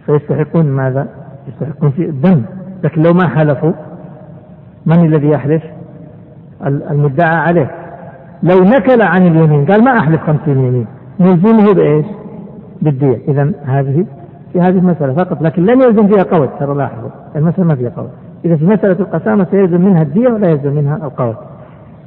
فيستحقون 0.05 0.65
ماذا؟ 0.65 1.07
يستحقون 1.47 1.89
في 1.89 2.05
الدم. 2.05 2.41
لكن 2.83 3.01
لو 3.01 3.13
ما 3.13 3.27
حلفوا 3.27 3.71
من 4.85 5.05
الذي 5.05 5.29
يحلف؟ 5.29 5.63
المدعى 6.67 7.35
عليه. 7.35 7.71
لو 8.43 8.63
نكل 8.63 9.01
عن 9.01 9.27
اليمين 9.27 9.65
قال 9.65 9.83
ما 9.83 9.97
أحلف 9.99 10.21
خمسين 10.21 10.57
يمين. 10.57 10.87
نلزمه 11.19 11.73
بإيش؟ 11.73 12.05
بالدية. 12.81 13.17
إذا 13.27 13.51
هذه 13.65 14.05
في 14.53 14.61
هذه 14.61 14.77
المسألة 14.77 15.13
فقط 15.13 15.41
لكن 15.41 15.65
لم 15.65 15.81
يلزم 15.81 16.07
فيها 16.07 16.23
قول 16.23 16.49
ترى 16.59 16.75
لاحظوا. 16.75 17.09
المسألة 17.35 17.65
ما 17.65 17.75
فيها 17.75 17.89
قول. 17.89 18.07
إذا 18.45 18.55
في 18.55 18.65
مسألة 18.65 18.99
القسامة 18.99 19.47
سيلزم 19.51 19.81
منها 19.81 20.01
الدية 20.01 20.27
ولا 20.27 20.47
يلزم 20.47 20.73
منها 20.73 20.95
القول. 20.95 21.33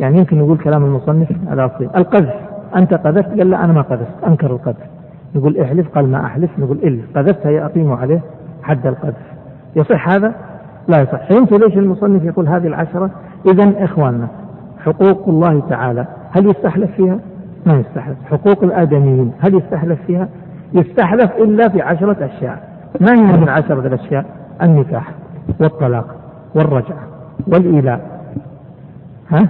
يعني 0.01 0.19
يمكن 0.19 0.38
نقول 0.38 0.59
كلام 0.59 0.85
المصنف 0.85 1.31
الأصلي 1.53 1.91
القذف. 1.97 2.35
أنت 2.77 2.95
قذفت؟ 2.95 3.29
قال 3.29 3.51
لا 3.51 3.65
أنا 3.65 3.73
ما 3.73 3.83
قذفت. 3.83 4.25
أنكر 4.27 4.51
القذف. 4.51 4.87
نقول 5.35 5.59
احلف 5.59 5.88
قال 5.88 6.09
ما 6.09 6.25
أحلف. 6.25 6.51
نقول 6.59 6.79
إل 6.85 7.01
قذفت 7.17 7.47
هي 7.47 7.65
أقيم 7.65 7.93
عليه 7.93 8.21
حد 8.62 8.87
القذف. 8.87 9.33
يصح 9.77 10.09
هذا؟ 10.09 10.35
لا 10.88 11.01
يصح 11.03 11.29
فهمتوا 11.29 11.59
ليش 11.59 11.77
المصنف 11.77 12.25
يقول 12.25 12.49
هذه 12.49 12.66
العشرة 12.66 13.11
إذا 13.47 13.85
إخواننا 13.85 14.29
حقوق 14.85 15.29
الله 15.29 15.62
تعالى 15.71 16.07
هل 16.31 16.51
يستحلف 16.51 16.90
فيها؟ 16.97 17.18
ما 17.66 17.75
يستحلف 17.75 18.16
حقوق 18.31 18.64
الآدميين 18.64 19.33
هل 19.40 19.55
يستحلف 19.55 19.99
فيها؟ 20.07 20.29
يستحلف 20.73 21.31
إلا 21.37 21.68
في 21.68 21.83
عشرة 21.83 22.16
أشياء 22.21 22.68
ما 23.01 23.12
هي 23.12 23.37
من 23.37 23.49
عشرة 23.49 23.87
الأشياء؟ 23.87 24.25
النكاح 24.62 25.12
والطلاق 25.61 26.07
والرجعة 26.55 27.03
والإيلاء 27.47 28.01
ها؟ 29.31 29.49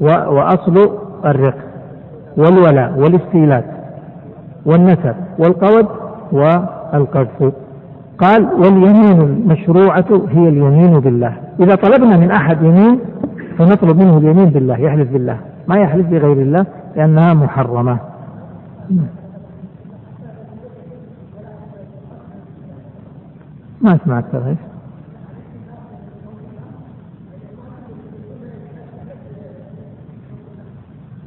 وأصل 0.00 0.98
الرق 1.24 1.56
والولاء 2.36 2.98
والاستيلاد 2.98 3.64
والنسب 4.66 5.14
والقود 5.38 5.86
والقذف 6.32 7.52
قال 8.18 8.44
واليمين 8.44 9.20
المشروعة 9.20 10.04
هي 10.28 10.48
اليمين 10.48 11.00
بالله. 11.00 11.36
إذا 11.60 11.74
طلبنا 11.74 12.16
من 12.16 12.30
أحد 12.30 12.62
يمين 12.62 13.00
فنطلب 13.58 13.96
منه 13.96 14.18
اليمين 14.18 14.50
بالله 14.50 14.78
يحلف 14.78 15.12
بالله. 15.12 15.40
ما 15.68 15.76
يحلف 15.76 16.06
بغير 16.06 16.32
الله 16.32 16.66
لأنها 16.96 17.34
محرمة. 17.34 17.98
ما 23.80 23.98
سمعت 24.04 24.24
ترى 24.32 24.56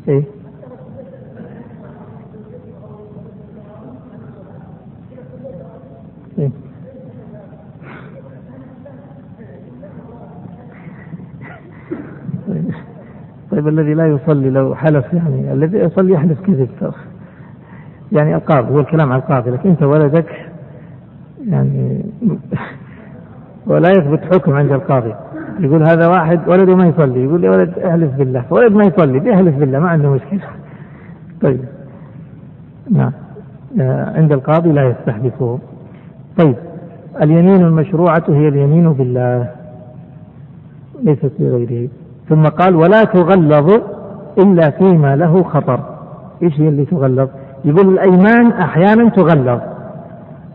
إيه؟ 0.08 0.24
إيه؟ 6.40 6.67
طيب 13.58 13.68
الذي 13.68 13.94
لا 13.94 14.08
يصلي 14.08 14.50
لو 14.50 14.76
حلف 14.76 15.14
يعني 15.14 15.54
الذي 15.54 15.78
يصلي 15.78 16.14
يحلف 16.14 16.42
كذب 16.42 16.70
يعني 18.12 18.36
القاضي 18.36 18.74
هو 18.74 18.80
الكلام 18.80 19.12
على 19.12 19.22
القاضي 19.22 19.52
لكن 19.52 19.70
أنت 19.70 19.84
ولدك 19.84 20.50
يعني 21.48 22.06
ولا 23.68 23.90
يثبت 23.90 24.36
حكم 24.36 24.54
عند 24.54 24.72
القاضي. 24.72 25.14
يقول 25.60 25.84
هذا 25.84 26.08
واحد 26.08 26.48
ولده 26.48 26.76
ما 26.76 26.88
يصلي 26.88 27.24
يقول 27.24 27.42
لي 27.42 27.50
ولد 27.50 27.80
احلف 27.80 28.14
بالله 28.14 28.46
ولد 28.50 28.74
ما 28.74 28.84
يصلي 28.84 29.20
بيحلف 29.20 29.56
بالله؟ 29.56 29.80
ما 29.80 29.90
عنده 29.90 30.10
مشكلة. 30.10 30.40
طيب. 31.44 31.60
نعم. 32.92 33.12
آه، 33.82 34.18
عند 34.18 34.32
القاضي 34.32 34.72
لا 34.72 34.90
يستحلفه. 34.90 35.60
طيب. 36.38 36.56
اليمين 37.22 37.66
المشروعة 37.66 38.24
هي 38.28 38.48
اليمين 38.48 38.94
بالله. 38.94 39.52
ليست 41.04 41.32
بغيره 41.40 41.90
ثم 42.30 42.48
قال 42.48 42.76
ولا 42.76 43.04
تغلظ 43.04 43.82
إلا 44.38 44.70
فيما 44.70 45.16
له 45.16 45.44
خطر. 45.44 45.80
إيش 46.44 46.60
هي 46.60 46.70
اللي 46.70 46.86
تغلظ؟ 46.86 47.30
يقول 47.66 47.94
الأيمان 47.94 48.52
أحيانا 48.52 49.10
تغلظ. 49.10 49.60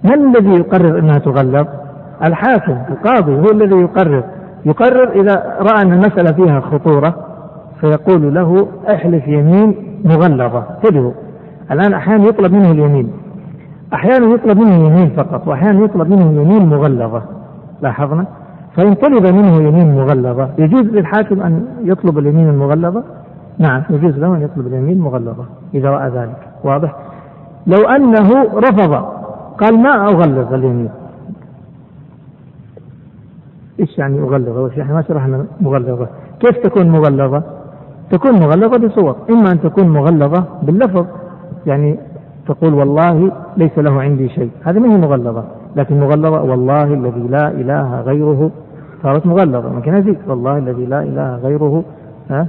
من 0.04 0.36
الذي 0.36 0.54
يقرر 0.54 0.98
أنها 0.98 1.18
تغلظ؟ 1.18 1.66
الحاكم 2.24 2.76
القاضي 2.90 3.34
هو 3.34 3.50
الذي 3.52 3.76
يقرر. 3.76 4.24
يقرر 4.64 5.20
إذا 5.20 5.56
رأى 5.60 5.82
أن 5.82 5.92
المسألة 5.92 6.32
فيها 6.32 6.60
خطورة 6.60 7.14
فيقول 7.80 8.34
له 8.34 8.68
أحلف 8.90 9.28
يمين 9.28 9.74
مغلظة. 10.04 10.64
انتبهوا 10.76 11.12
الآن 11.70 11.94
أحيانا 11.94 12.24
يطلب 12.24 12.52
منه 12.52 12.70
اليمين. 12.70 13.12
أحيانا 13.94 14.34
يطلب 14.34 14.58
منه 14.58 14.86
يمين 14.86 15.10
فقط 15.10 15.48
وأحيانا 15.48 15.84
يطلب 15.84 16.10
منه 16.10 16.42
يمين 16.42 16.68
مغلظة. 16.68 17.22
لاحظنا؟ 17.82 18.26
فإن 18.76 18.94
طلب 18.94 19.26
منه 19.26 19.62
يمين 19.62 19.94
مغلظة 19.94 20.48
يجوز 20.58 20.86
للحاكم 20.86 21.40
أن 21.40 21.66
يطلب 21.82 22.18
اليمين 22.18 22.48
المغلظة؟ 22.48 23.04
نعم 23.58 23.82
يجوز 23.90 24.18
له 24.18 24.36
أن 24.36 24.42
يطلب 24.42 24.66
اليمين 24.66 24.96
المغلظة 24.96 25.44
إذا 25.74 25.90
رأى 25.90 26.10
ذلك. 26.10 26.48
واضح؟ 26.64 26.96
لو 27.66 27.80
أنه 27.88 28.42
رفض 28.42 28.94
قال 29.58 29.78
ما 29.78 30.08
أغلظ 30.08 30.54
اليمين؟ 30.54 30.90
إيش 33.80 33.98
يعني 33.98 34.20
مغلظة؟ 34.20 34.82
إحنا 34.82 34.94
ما 34.94 35.02
شرحنا 35.02 35.44
مغلظة، 35.60 36.06
كيف 36.40 36.58
تكون 36.58 36.88
مغلظة؟ 36.88 37.42
تكون 38.10 38.32
مغلظة 38.32 38.76
بصور، 38.78 39.16
إما 39.30 39.52
أن 39.52 39.60
تكون 39.60 39.88
مغلظة 39.88 40.44
باللفظ 40.62 41.06
يعني 41.66 41.98
تقول 42.48 42.74
والله 42.74 43.32
ليس 43.56 43.78
له 43.78 44.00
عندي 44.00 44.28
شيء 44.28 44.50
هذه 44.64 44.78
ما 44.78 44.92
هي 44.92 44.98
مغلظة 44.98 45.44
لكن 45.76 46.00
مغلظة 46.00 46.42
والله 46.42 46.84
الذي 46.84 47.28
لا 47.28 47.48
إله 47.50 48.00
غيره 48.00 48.50
صارت 49.02 49.26
مغلظة. 49.26 49.68
ممكن 49.68 49.94
أزيد 49.94 50.18
والله 50.26 50.58
الذي 50.58 50.86
لا 50.86 51.02
إله 51.02 51.36
غيره 51.36 51.84
ها 52.30 52.46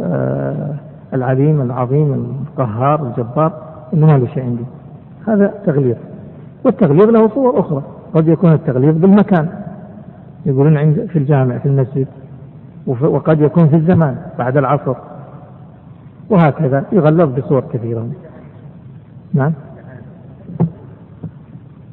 آه 0.00 0.74
العليم 1.14 1.60
العظيم 1.60 2.36
القهار 2.48 3.06
الجبار 3.06 3.52
إنه 3.94 4.06
ما 4.06 4.18
له 4.18 4.26
شيء 4.26 4.42
عندي. 4.42 4.64
هذا 5.28 5.54
تغليظ. 5.66 5.96
والتغليظ 6.64 7.08
له 7.10 7.28
صور 7.28 7.60
أخرى. 7.60 7.82
قد 8.14 8.28
يكون 8.28 8.52
التغليظ 8.52 8.96
بالمكان. 8.96 9.48
يقولون 10.46 10.76
عند 10.76 11.06
في 11.12 11.18
الجامع 11.18 11.58
في 11.58 11.66
المسجد. 11.66 12.06
وقد 12.86 13.40
يكون 13.40 13.68
في 13.68 13.76
الزمان 13.76 14.16
بعد 14.38 14.56
العصر. 14.56 14.94
وهكذا. 16.30 16.84
يغلظ 16.92 17.38
بصور 17.38 17.64
كثيرة. 17.72 18.06
نعم. 19.34 19.52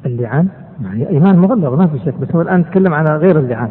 اللعان؟ 0.06 0.48
هي 0.92 1.08
إيمان 1.08 1.38
مغلظه 1.38 1.76
ما 1.76 1.86
في 1.86 1.98
شك. 1.98 2.14
بس 2.20 2.34
هو 2.34 2.40
الآن 2.40 2.60
نتكلم 2.60 2.94
على 2.94 3.16
غير 3.16 3.38
اللعان. 3.38 3.70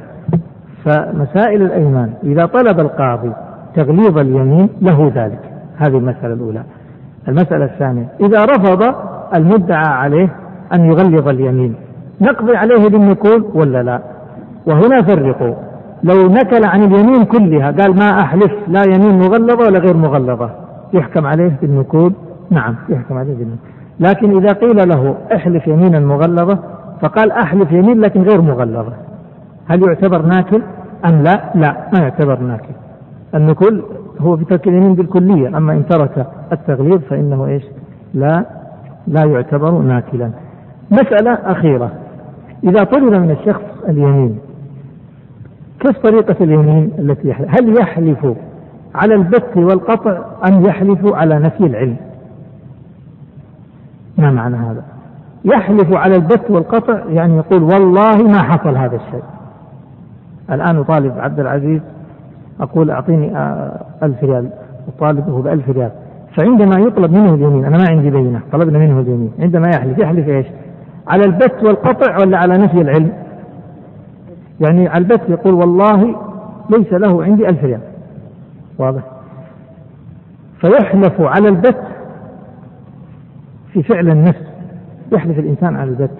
فمسائل 0.87 1.61
الأيمان 1.61 2.13
إذا 2.23 2.45
طلب 2.45 2.79
القاضي 2.79 3.31
تغليظ 3.75 4.17
اليمين 4.17 4.69
له 4.81 5.11
ذلك. 5.15 5.39
هذه 5.77 5.97
المسألة 5.97 6.33
الأولى. 6.33 6.63
المسألة 7.27 7.65
الثانية 7.65 8.07
إذا 8.19 8.45
رفض 8.45 8.95
المدعى 9.35 9.87
عليه 9.87 10.29
أن 10.73 10.85
يغلظ 10.85 11.27
اليمين 11.27 11.75
نقضي 12.21 12.55
عليه 12.55 12.89
بالنكول 12.89 13.45
ولا 13.53 13.83
لا؟ 13.83 14.01
وهنا 14.67 15.01
فرقوا. 15.01 15.55
لو 16.03 16.27
نكل 16.27 16.65
عن 16.65 16.83
اليمين 16.83 17.25
كلها 17.25 17.71
قال 17.71 17.95
ما 17.95 18.21
أحلف 18.21 18.51
لا 18.67 18.83
يمين 18.83 19.19
مغلظة 19.19 19.67
ولا 19.67 19.79
غير 19.79 19.97
مغلظة. 19.97 20.49
يحكم 20.93 21.25
عليه 21.25 21.57
بالنكول 21.61 22.13
نعم 22.49 22.75
يحكم 22.89 23.17
عليه 23.17 23.33
بالنكول 23.33 23.57
لكن 23.99 24.37
إذا 24.37 24.53
قيل 24.53 24.89
له 24.89 25.15
احلف 25.35 25.67
يمينا 25.67 25.99
مغلظة 25.99 26.59
فقال 27.01 27.31
أحلف 27.31 27.71
يمين 27.71 27.99
لكن 27.99 28.21
غير 28.21 28.41
مغلظة. 28.41 28.93
هل 29.67 29.83
يعتبر 29.87 30.21
ناكل 30.21 30.61
أم 31.05 31.23
لا؟ 31.23 31.51
لا 31.55 31.89
ما 31.93 31.99
يعتبر 31.99 32.39
ناكل. 32.39 32.73
النكول 33.35 33.83
هو 34.19 34.35
بترك 34.35 34.67
اليمين 34.67 34.95
بالكلية 34.95 35.57
أما 35.57 35.73
إن 35.73 35.85
ترك 35.85 36.27
التغليظ 36.51 37.01
فإنه 37.09 37.45
إيش؟ 37.45 37.63
لا 38.13 38.45
لا 39.07 39.25
يعتبر 39.25 39.71
ناكلا. 39.71 40.31
مسألة 40.91 41.33
أخيرة. 41.33 41.91
إذا 42.63 42.83
طلب 42.83 43.13
من 43.13 43.31
الشخص 43.31 43.63
اليمين 43.87 44.39
كيف 45.79 45.97
طريقة 45.97 46.43
اليمين 46.43 46.91
التي 46.99 47.29
يحلف؟ 47.29 47.49
هل 47.49 47.77
يحلف 47.79 48.35
على 48.95 49.15
البت 49.15 49.57
والقطع 49.57 50.17
أم 50.47 50.65
يحلف 50.65 51.13
على 51.13 51.39
نفي 51.39 51.63
العلم؟ 51.65 51.97
ما 54.17 54.31
معنى 54.31 54.55
هذا؟ 54.55 54.83
يحلف 55.45 55.93
على 55.93 56.15
البت 56.15 56.49
والقطع 56.49 56.99
يعني 57.09 57.37
يقول 57.37 57.63
والله 57.63 58.23
ما 58.23 58.41
حصل 58.41 58.77
هذا 58.77 58.95
الشيء. 58.95 59.23
الآن 60.51 60.77
أطالب 60.77 61.19
عبد 61.19 61.39
العزيز 61.39 61.81
أقول 62.59 62.91
أعطيني 62.91 63.37
آه، 63.37 63.85
ألف 64.03 64.23
ريال. 64.23 64.49
أطالبه 64.87 65.41
بألف 65.41 65.69
ريال. 65.69 65.91
فعندما 66.35 66.79
يطلب 66.79 67.11
منه 67.11 67.33
اليمين 67.33 67.65
أنا 67.65 67.77
ما 67.77 67.85
عندي 67.89 68.09
بينة 68.09 68.41
طلبنا 68.51 68.79
منه 68.79 68.99
اليمين. 68.99 69.31
عندما 69.39 69.67
يحلف 69.67 69.97
يحلف 69.97 70.27
إيش؟ 70.27 70.47
على 71.07 71.25
البت 71.25 71.63
والقطع 71.63 72.17
ولا 72.17 72.37
على 72.37 72.57
نفي 72.57 72.81
العلم؟ 72.81 73.11
يعني 74.61 74.87
على 74.87 75.01
البت 75.03 75.21
يقول 75.29 75.53
والله 75.53 76.15
ليس 76.69 76.93
له 76.93 77.23
عندي 77.23 77.49
ألف 77.49 77.63
ريال. 77.63 77.81
واضح؟ 78.77 79.01
فيحلف 80.61 81.21
على 81.21 81.49
البت 81.49 81.83
في 83.73 83.83
فعل 83.83 84.09
النفس. 84.09 84.47
يحلف 85.11 85.39
الإنسان 85.39 85.75
على 85.75 85.89
البت 85.89 86.11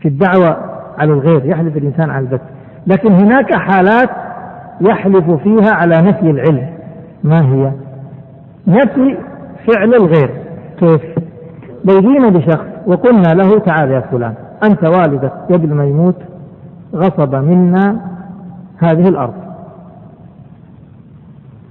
في 0.00 0.08
الدعوة 0.08 0.69
على 1.00 1.12
الغير 1.12 1.46
يحلف 1.46 1.76
الإنسان 1.76 2.10
على 2.10 2.24
البت. 2.24 2.40
لكن 2.86 3.12
هناك 3.12 3.54
حالات 3.54 4.10
يحلف 4.80 5.30
فيها 5.30 5.70
على 5.70 6.02
نفي 6.02 6.30
العلم. 6.30 6.68
ما 7.24 7.40
هي؟ 7.40 7.72
نفي 8.66 9.18
فعل 9.66 9.94
الغير. 9.94 10.30
كيف؟ 10.78 11.02
لو 11.84 12.30
بشخص 12.30 12.64
وقلنا 12.86 13.34
له 13.34 13.58
تعال 13.58 13.90
يا 13.90 14.00
فلان 14.00 14.34
أنت 14.64 14.84
والدك 14.84 15.32
قبل 15.50 15.74
ما 15.74 15.84
يموت 15.84 16.16
غصب 16.94 17.34
منا 17.34 18.00
هذه 18.78 19.08
الأرض. 19.08 19.34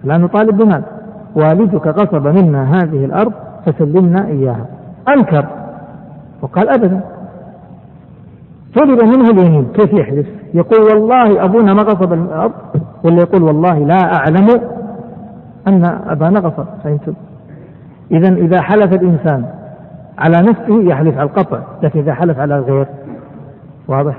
لا 0.03 0.17
نطالب 0.17 0.57
بمال 0.57 0.83
والدك 1.35 1.87
غصب 1.87 2.27
منا 2.27 2.63
هذه 2.63 3.05
الأرض 3.05 3.33
فسلمنا 3.65 4.27
إياها. 4.27 4.65
أنكر. 5.07 5.45
وقال 6.41 6.69
أبدا. 6.69 7.01
طلب 8.75 9.03
منه 9.03 9.29
اليمين. 9.29 9.67
كيف 9.73 9.93
يحلف 9.93 10.27
يقول 10.53 10.81
والله 10.81 11.43
أبونا 11.43 11.73
ما 11.73 11.81
غصب 11.81 12.13
الأرض 12.13 12.51
ولا 13.03 13.21
يقول 13.21 13.43
والله 13.43 13.79
لا 13.79 14.15
أعلم 14.15 14.47
أن 15.67 15.85
أبانا 16.07 16.39
غصب 16.39 16.65
فهمتم؟ 16.83 17.13
إذا 18.11 18.29
إذا 18.29 18.61
حلف 18.61 18.93
الإنسان 18.93 19.45
على 20.17 20.37
نفسه 20.37 20.83
يحلف 20.83 21.17
على 21.17 21.29
القطع 21.29 21.59
لكن 21.83 21.99
إذا 21.99 22.13
حلف 22.13 22.39
على 22.39 22.57
الغير 22.57 22.87
واضح؟ 23.87 24.17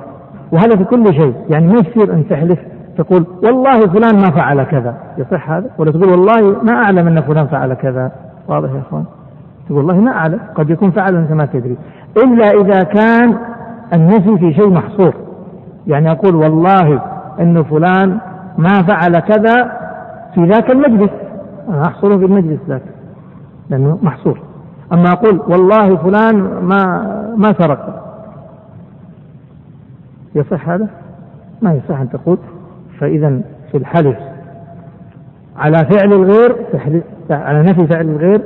وهذا 0.53 0.77
في 0.77 0.85
كل 0.85 1.15
شيء. 1.15 1.35
يعني 1.51 1.67
ما 1.67 1.75
يصير 1.75 2.13
أن 2.15 2.29
تحلف 2.29 2.59
تقول 2.99 3.27
والله 3.43 3.81
فلان 3.81 4.17
ما 4.17 4.31
فعل 4.31 4.63
كذا. 4.63 4.95
يصح 5.19 5.51
هذا؟ 5.51 5.71
ولا 5.79 5.91
تقول 5.91 6.09
والله 6.09 6.63
ما 6.63 6.73
أعلم 6.73 7.07
أن 7.07 7.21
فلان 7.21 7.47
فعل 7.47 7.75
كذا. 7.75 8.13
واضح 8.49 8.71
يا 8.71 8.81
أخوان؟ 8.89 9.05
تقول 9.67 9.79
والله 9.79 10.01
ما 10.01 10.11
أعلم 10.11 10.41
قد 10.55 10.71
يكون 10.71 10.91
فعل 10.91 11.17
أنت 11.17 11.33
ما 11.33 11.47
تدري. 11.47 11.77
إلا 12.17 12.51
إذا 12.51 12.83
كان 12.83 13.39
النفي 13.93 14.39
في 14.39 14.55
شيء 14.55 14.71
محصور. 14.71 15.15
يعني 15.87 16.11
أقول 16.11 16.35
والله 16.35 17.03
أن 17.41 17.63
فلان 17.63 18.19
ما 18.59 18.83
فعل 18.83 19.19
كذا 19.19 19.73
في 20.35 20.45
ذاك 20.45 20.71
المجلس. 20.71 21.11
أحصره 21.71 22.17
في 22.17 22.25
المجلس 22.25 22.61
ذاك 22.69 22.83
لأنه 23.71 23.99
محصور. 24.03 24.41
أما 24.93 25.13
أقول 25.13 25.41
والله 25.49 25.97
فلان 25.97 26.37
ما 26.63 27.05
ما 27.37 27.53
سرق. 27.53 28.03
يصح 30.35 30.69
هذا؟ 30.69 30.89
ما 31.63 31.73
يصح 31.73 32.01
أن 32.01 32.11
تقول. 32.11 32.39
فإذا 32.99 33.41
في 33.71 33.79
الحلف 33.79 34.17
على 35.57 35.79
فعل 35.79 36.13
الغير 36.13 36.57
تحلف 36.73 37.05
على 37.31 37.63
نفي 37.63 37.87
فعل 37.87 38.09
الغير 38.09 38.43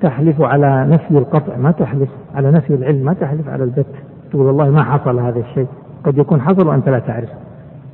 تحلف 0.00 0.40
على 0.40 0.86
نفي 0.88 1.18
القطع 1.18 1.56
ما 1.56 1.70
تحلف 1.70 2.08
على 2.34 2.50
نفي 2.50 2.74
العلم 2.74 3.04
ما 3.04 3.12
تحلف 3.12 3.48
على 3.48 3.64
البت. 3.64 3.86
تقول 4.32 4.46
والله 4.46 4.70
ما 4.70 4.84
حصل 4.84 5.18
هذا 5.18 5.40
الشيء. 5.40 5.66
قد 6.04 6.18
يكون 6.18 6.40
حصل 6.40 6.68
وأنت 6.68 6.88
لا 6.88 6.98
تعرف. 6.98 7.28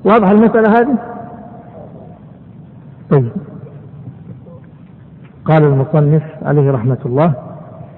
واضح 0.05 0.29
المسألة 0.31 0.81
هذه؟ 0.81 0.99
طيب. 3.11 3.29
قال 5.45 5.65
المصنف 5.65 6.23
عليه 6.43 6.71
رحمة 6.71 6.99
الله 7.07 7.33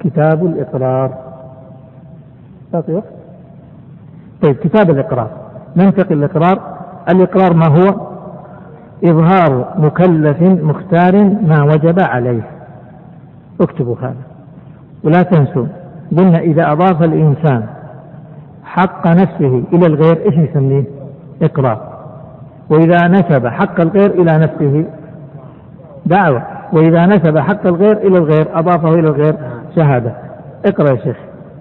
كتاب 0.01 0.47
الإقرار. 0.47 1.15
باقي 2.73 2.93
وقت؟ 2.93 3.13
طيب 4.43 4.57
كتاب 4.57 4.91
الإقرار. 4.91 5.31
ننتقل 5.77 6.13
الإقرار 6.13 6.61
الإقرار 7.09 7.55
ما 7.55 7.67
هو؟ 7.67 8.11
إظهار 9.05 9.75
مكلف 9.79 10.43
مختار 10.43 11.17
ما 11.25 11.63
وجب 11.63 12.01
عليه. 12.01 12.43
اكتبوا 13.61 13.97
هذا. 14.03 14.15
ولا 15.05 15.23
تنسوا 15.23 15.67
قلنا 16.19 16.39
إذا 16.39 16.73
أضاف 16.73 17.03
الإنسان 17.03 17.67
حق 18.65 19.07
نفسه 19.07 19.63
إلى 19.73 19.87
الغير 19.87 20.17
إيش 20.27 20.39
نسميه؟ 20.39 20.85
إقرار. 21.43 21.91
وإذا 22.71 23.09
نسب 23.09 23.47
حق 23.47 23.81
الغير 23.81 24.11
إلى 24.11 24.39
نفسه 24.39 24.85
دعوة. 26.07 26.43
وإذا 26.73 27.07
نسب 27.07 27.39
حق 27.39 27.67
الغير 27.67 27.97
إلى 27.97 28.19
الغير 28.19 28.59
أضافه 28.59 28.89
إلى 28.89 29.09
الغير 29.09 29.35
شهادة. 29.77 30.13
اقرأ 30.67 30.91
يا 30.91 30.97
شيخ. 30.97 31.17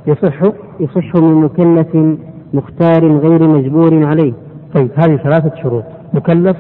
يصح؟ 0.08 0.44
يصح 0.80 1.16
من 1.16 1.34
مكلف 1.34 2.18
مختار 2.54 3.18
غير 3.18 3.48
مجبور 3.48 4.06
عليه. 4.06 4.34
طيب 4.76 4.90
هذه 4.96 5.16
ثلاثة 5.16 5.56
شروط. 5.64 5.84
مكلف 6.14 6.58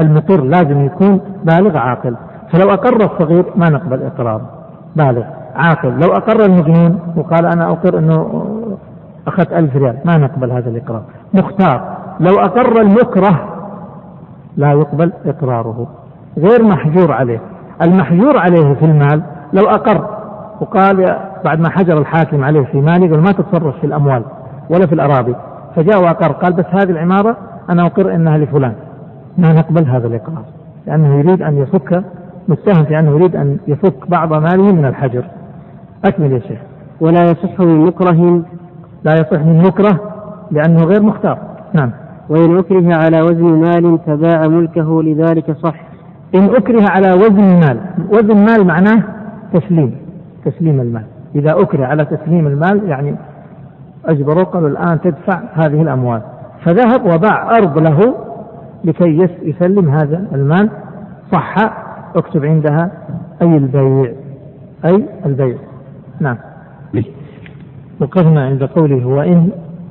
المقر 0.00 0.40
لازم 0.40 0.86
يكون 0.86 1.20
بالغ 1.44 1.76
عاقل. 1.76 2.16
فلو 2.52 2.70
أقر 2.70 2.96
الصغير 2.96 3.44
ما 3.56 3.68
نقبل 3.68 4.02
إقرار. 4.02 4.40
بالغ 4.96 5.22
عاقل. 5.54 5.88
لو 5.88 6.12
أقر 6.12 6.44
المجنون 6.44 6.98
وقال 7.16 7.46
أنا 7.46 7.70
أقر 7.70 7.98
أنه 7.98 8.44
أخذت 9.30 9.52
ألف 9.52 9.76
ريال. 9.76 9.96
ما 10.04 10.18
نقبل 10.18 10.50
هذا 10.50 10.70
الإقرار. 10.70 11.02
مختار. 11.34 11.96
لو 12.20 12.32
أقر 12.38 12.80
المكره 12.80 13.40
لا 14.56 14.72
يقبل 14.72 15.12
إقراره. 15.26 15.86
غير 16.38 16.62
محجور 16.62 17.12
عليه. 17.12 17.40
المحجور 17.82 18.38
عليه 18.38 18.74
في 18.74 18.84
المال 18.84 19.22
لو 19.52 19.68
أقر. 19.68 20.06
وقال 20.60 21.16
بعد 21.44 21.60
ما 21.60 21.68
حجر 21.68 21.98
الحاكم 21.98 22.44
عليه 22.44 22.60
في 22.60 22.80
ماله 22.80 23.10
قال 23.10 23.20
ما 23.20 23.32
تتصرف 23.32 23.78
في 23.80 23.86
الأموال 23.86 24.22
ولا 24.70 24.86
في 24.86 24.92
الأراضي. 24.92 25.34
فجاء 25.76 26.02
وأقر. 26.02 26.32
قال 26.32 26.52
بس 26.52 26.66
هذه 26.70 26.90
العمارة 26.90 27.36
أنا 27.70 27.86
أقر 27.86 28.14
أنها 28.14 28.38
لفلان. 28.38 28.74
ما 29.38 29.52
نقبل 29.52 29.86
هذا 29.86 30.06
الإقرار. 30.06 30.44
لأنه 30.86 31.18
يريد 31.18 31.42
أن 31.42 31.56
يفك 31.56 32.04
متهم 32.48 32.84
في 32.84 32.98
أنه 32.98 33.10
يريد 33.10 33.36
أن 33.36 33.58
يفك 33.68 34.10
بعض 34.10 34.32
ماله 34.32 34.72
من 34.72 34.84
الحجر. 34.84 35.24
أكمل 36.04 36.32
يا 36.32 36.38
شيخ. 36.38 36.58
ولا 37.00 37.24
يصح 37.24 37.60
من 37.60 37.86
مكره 37.86 38.42
لا 39.04 39.14
يصح 39.14 39.40
من 39.40 39.62
مكره 39.62 40.00
لأنه 40.50 40.84
غير 40.84 41.02
مختار. 41.02 41.38
نعم. 41.72 41.90
وإن 42.28 42.58
أكره 42.58 42.94
على 42.94 43.22
وزن 43.22 43.44
مال 43.44 43.98
تباع 44.06 44.46
ملكه 44.46 45.02
لذلك 45.02 45.56
صح. 45.56 45.74
إن 46.34 46.44
أكره 46.44 46.84
على 46.88 47.12
وزن 47.12 47.60
مال 47.60 47.80
وزن 48.10 48.36
مال 48.36 48.66
معناه 48.66 49.02
تسليم 49.52 49.96
تسليم 50.44 50.80
المال. 50.80 51.04
إذا 51.34 51.52
أكره 51.60 51.86
على 51.86 52.04
تسليم 52.04 52.46
المال 52.46 52.88
يعني 52.88 53.16
أجبروه 54.04 54.44
قالوا 54.44 54.68
الآن 54.68 55.00
تدفع 55.00 55.40
هذه 55.54 55.82
الأموال. 55.82 56.22
فذهب 56.64 57.04
وباع 57.04 57.56
أرض 57.56 57.78
له 57.78 58.14
لكي 58.84 59.28
يسلم 59.42 59.90
هذا 59.90 60.26
المال. 60.34 60.70
صح 61.32 61.54
اكتب 62.16 62.44
عندها 62.44 62.90
أي 63.42 63.56
البيع 63.56 64.12
أي 64.84 65.04
البيع. 65.26 65.56
نعم. 66.20 66.36
وقفنا 68.00 68.44
عند 68.46 68.64
قوله 68.64 69.06
وإن 69.06 69.50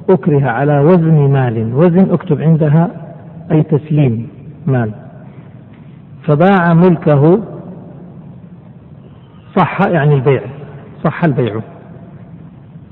أكره 0.10 0.50
على 0.50 0.80
وزن 0.80 1.30
مال 1.32 1.74
وزن 1.74 2.12
أكتب 2.12 2.42
عندها 2.42 2.90
أي 3.52 3.64
تسليم 3.64 4.28
مال. 4.68 4.92
فباع 6.24 6.74
ملكه 6.74 7.40
صح 9.56 9.82
يعني 9.82 10.14
البيع 10.16 10.42
صح 11.04 11.24
البيع. 11.24 11.60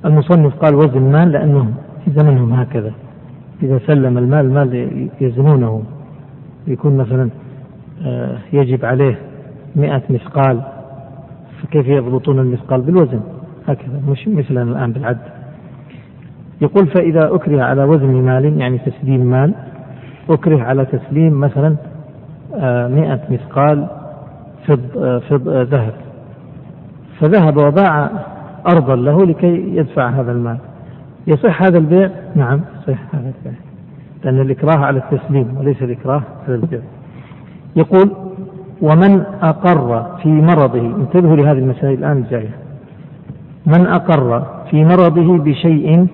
المصنف 0.05 0.55
قال 0.55 0.75
وزن 0.75 1.11
مال 1.11 1.31
لأنه 1.31 1.73
في 2.05 2.11
زمنهم 2.11 2.53
هكذا. 2.53 2.91
إذا 3.63 3.79
سلم 3.87 4.17
المال 4.17 4.45
المال 4.45 5.09
يزنونه. 5.21 5.83
يكون 6.67 6.97
مثلا 6.97 7.29
آه، 8.05 8.37
يجب 8.53 8.85
عليه 8.85 9.19
مئة 9.75 10.01
مثقال 10.09 10.61
فكيف 11.61 11.87
يضبطون 11.87 12.39
المثقال 12.39 12.81
بالوزن؟ 12.81 13.19
هكذا 13.67 14.01
مش 14.07 14.27
مثلنا 14.27 14.63
الآن 14.63 14.91
بالعد. 14.91 15.17
يقول 16.61 16.87
فإذا 16.87 17.35
أكره 17.35 17.63
على 17.63 17.83
وزن 17.83 18.07
مال 18.07 18.61
يعني 18.61 18.77
تسليم 18.77 19.25
مال 19.25 19.53
أكره 20.29 20.63
على 20.63 20.85
تسليم 20.85 21.39
مثلا 21.39 21.75
آه، 22.55 22.87
مئة 22.87 23.19
مثقال 23.29 23.87
فض 24.67 24.97
آه، 24.97 25.19
فض 25.19 25.49
آه، 25.49 25.63
ذهب. 25.63 25.93
فذهب 27.19 27.57
وباع 27.57 28.09
أرضا 28.67 28.95
له 28.95 29.25
لكي 29.25 29.75
يدفع 29.75 30.09
هذا 30.09 30.31
المال. 30.31 30.57
يصح 31.27 31.63
هذا 31.63 31.77
البيع؟ 31.77 32.09
نعم 32.35 32.61
يصح 32.81 33.15
هذا 33.15 33.31
البيع. 33.37 33.59
لأن 34.23 34.41
الإكراه 34.41 34.77
على 34.77 34.99
التسليم 34.99 35.57
وليس 35.57 35.83
الإكراه 35.83 36.21
على 36.47 36.55
البيع. 36.55 36.79
يقول 37.75 38.11
ومن 38.81 39.23
أقر 39.41 40.17
في 40.23 40.29
مرضه. 40.29 40.95
انتبهوا 40.95 41.35
لهذه 41.35 41.57
المسائل 41.57 41.93
الآن 41.99 42.17
الجاية. 42.17 42.66
من 43.67 43.87
أقر 43.87 44.43
في 44.71 44.85
مرضه 44.85 45.37
بشيء 45.37 46.07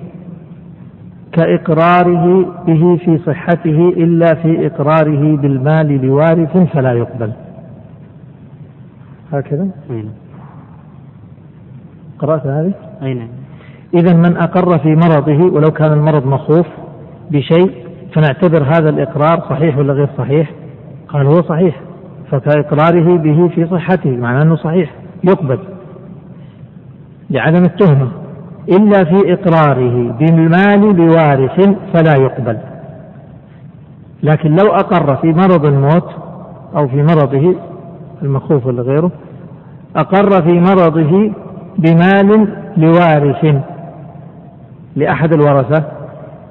كإقراره 1.32 2.46
به 2.68 2.98
في 3.06 3.18
صحته 3.18 3.90
إلا 3.98 4.36
في 4.36 4.68
إقراره 4.68 5.38
بالمال 5.38 6.06
لوارث 6.06 6.58
فلا 6.58 6.94
يقبل. 6.94 7.32
هكذا. 9.34 9.68
قرأت 12.20 12.46
هذه؟ 12.46 12.74
إذا 13.94 14.14
من 14.14 14.38
أقر 14.38 14.78
في 14.80 14.96
مرضه 14.96 15.44
ولو 15.54 15.72
كان 15.72 15.94
المرض 15.94 16.26
مخوف 16.26 16.68
بشيء 17.32 17.72
فنعتبر 18.14 18.64
هذا 18.64 18.90
الإقرار 18.90 19.40
صحيح 19.50 19.78
ولا 19.78 19.94
غير 19.94 20.10
صحيح؟ 20.18 20.52
قال 21.08 21.26
هو 21.26 21.42
صحيح. 21.42 21.82
فكإقراره 22.32 23.18
به 23.18 23.48
في 23.48 23.68
صحته 23.68 24.10
معناه 24.10 24.42
أنه 24.42 24.56
صحيح. 24.56 24.92
يقبل. 25.24 25.60
لعدم 27.30 27.64
التهمة 27.64 28.08
إلا 28.70 29.04
في 29.04 29.34
إقراره 29.34 30.12
بالمال 30.12 30.96
لوارث 30.96 31.70
فلا 31.94 32.16
يقبل. 32.16 32.58
لكن 34.24 34.56
لو 34.56 34.74
أقر 34.74 35.16
في 35.16 35.28
مرض 35.28 35.66
الموت 35.66 36.10
أو 36.76 36.88
في 36.88 37.04
مرضه 37.04 37.56
المخوف 38.22 38.66
ولا 38.66 38.82
غيره 38.82 39.12
أقر 39.96 40.42
في 40.42 40.60
مرضه 40.60 41.32
بمال 41.78 42.48
لوارث 42.78 43.56
لأحد 44.96 45.34
الورثة 45.34 45.84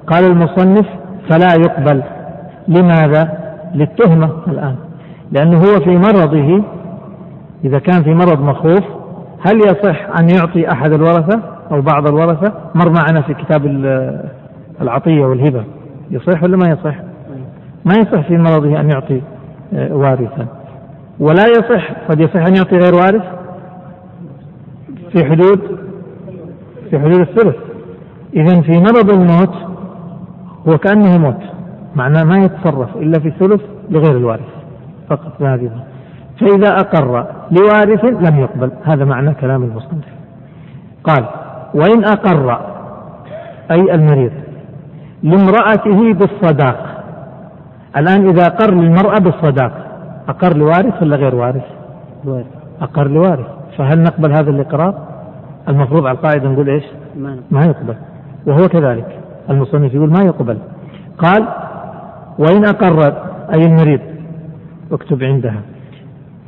قال 0.07 0.25
المصنف 0.25 0.85
فلا 1.29 1.53
يقبل. 1.55 2.03
لماذا؟ 2.67 3.37
للتهمة 3.75 4.29
الآن. 4.47 4.75
لأنه 5.31 5.57
هو 5.57 5.79
في 5.83 5.97
مرضه 5.97 6.63
إذا 7.65 7.79
كان 7.79 8.03
في 8.03 8.13
مرض 8.13 8.41
مخوف 8.41 8.83
هل 9.45 9.57
يصح 9.57 10.19
أن 10.19 10.29
يعطي 10.29 10.71
أحد 10.71 10.93
الورثة 10.93 11.41
أو 11.71 11.81
بعض 11.81 12.07
الورثة؟ 12.07 12.53
مر 12.75 12.89
معنا 12.89 13.21
في 13.21 13.33
كتاب 13.33 13.65
العطية 14.81 15.25
والهبة. 15.25 15.63
يصح 16.11 16.43
ولا 16.43 16.57
ما 16.57 16.69
يصح؟ 16.69 16.95
ما 17.85 17.93
يصح 17.93 18.27
في 18.27 18.37
مرضه 18.37 18.79
أن 18.79 18.89
يعطي 18.89 19.21
آه، 19.73 19.95
وارثا. 19.95 20.47
ولا 21.19 21.45
يصح 21.47 21.91
قد 22.09 22.19
يصح 22.19 22.45
أن 22.45 22.55
يعطي 22.55 22.77
غير 22.77 22.95
وارث؟ 22.95 23.23
في 25.11 25.25
حدود 25.25 25.59
في 26.89 26.99
حدود 26.99 27.19
الثلث. 27.19 27.55
إذا 28.33 28.61
في 28.61 28.71
مرض 28.71 29.11
الموت 29.11 29.53
هو 30.67 30.77
كأنه 30.77 31.17
موت 31.17 31.41
معناه 31.95 32.23
ما 32.23 32.45
يتصرف 32.45 32.97
إلا 32.97 33.19
في 33.19 33.27
الثلث 33.27 33.61
لغير 33.89 34.17
الوارث. 34.17 34.53
فقط 35.09 35.41
هذه 35.41 35.71
فإذا 36.39 36.75
أقر 36.79 37.25
لوارث 37.51 38.05
لم 38.05 38.39
يقبل. 38.39 38.71
هذا 38.83 39.05
معنى 39.05 39.33
كلام 39.33 39.63
المصنف 39.63 40.05
قال 41.03 41.25
وإن 41.73 42.03
أقر 42.05 42.59
أي 43.71 43.95
المريض 43.95 44.31
لامرأته 45.23 46.13
بالصداق. 46.13 47.03
الآن 47.97 48.27
إذا 48.29 48.47
أقر 48.47 48.73
للمرأة 48.73 49.19
بالصداق 49.19 49.71
أقر 50.27 50.57
لوارث 50.57 51.01
ولا 51.01 51.15
غير 51.15 51.35
وارث؟ 51.35 51.65
أقر 52.81 53.07
لوارث. 53.07 53.47
فهل 53.77 54.03
نقبل 54.03 54.31
هذا 54.31 54.49
الإقرار؟ 54.49 54.95
المفروض 55.69 56.05
على 56.05 56.17
القاعدة 56.17 56.49
نقول 56.49 56.69
إيش؟ 56.69 56.83
ما 57.51 57.65
يقبل. 57.65 57.95
وهو 58.47 58.67
كذلك. 58.67 59.19
المصنف 59.49 59.93
يقول 59.93 60.09
ما 60.09 60.21
يقبل. 60.21 60.57
قال 61.17 61.47
وإن 62.39 62.65
أقر 62.65 63.13
أي 63.53 63.65
المريض 63.65 63.99
اكتب 64.91 65.23
عندها. 65.23 65.61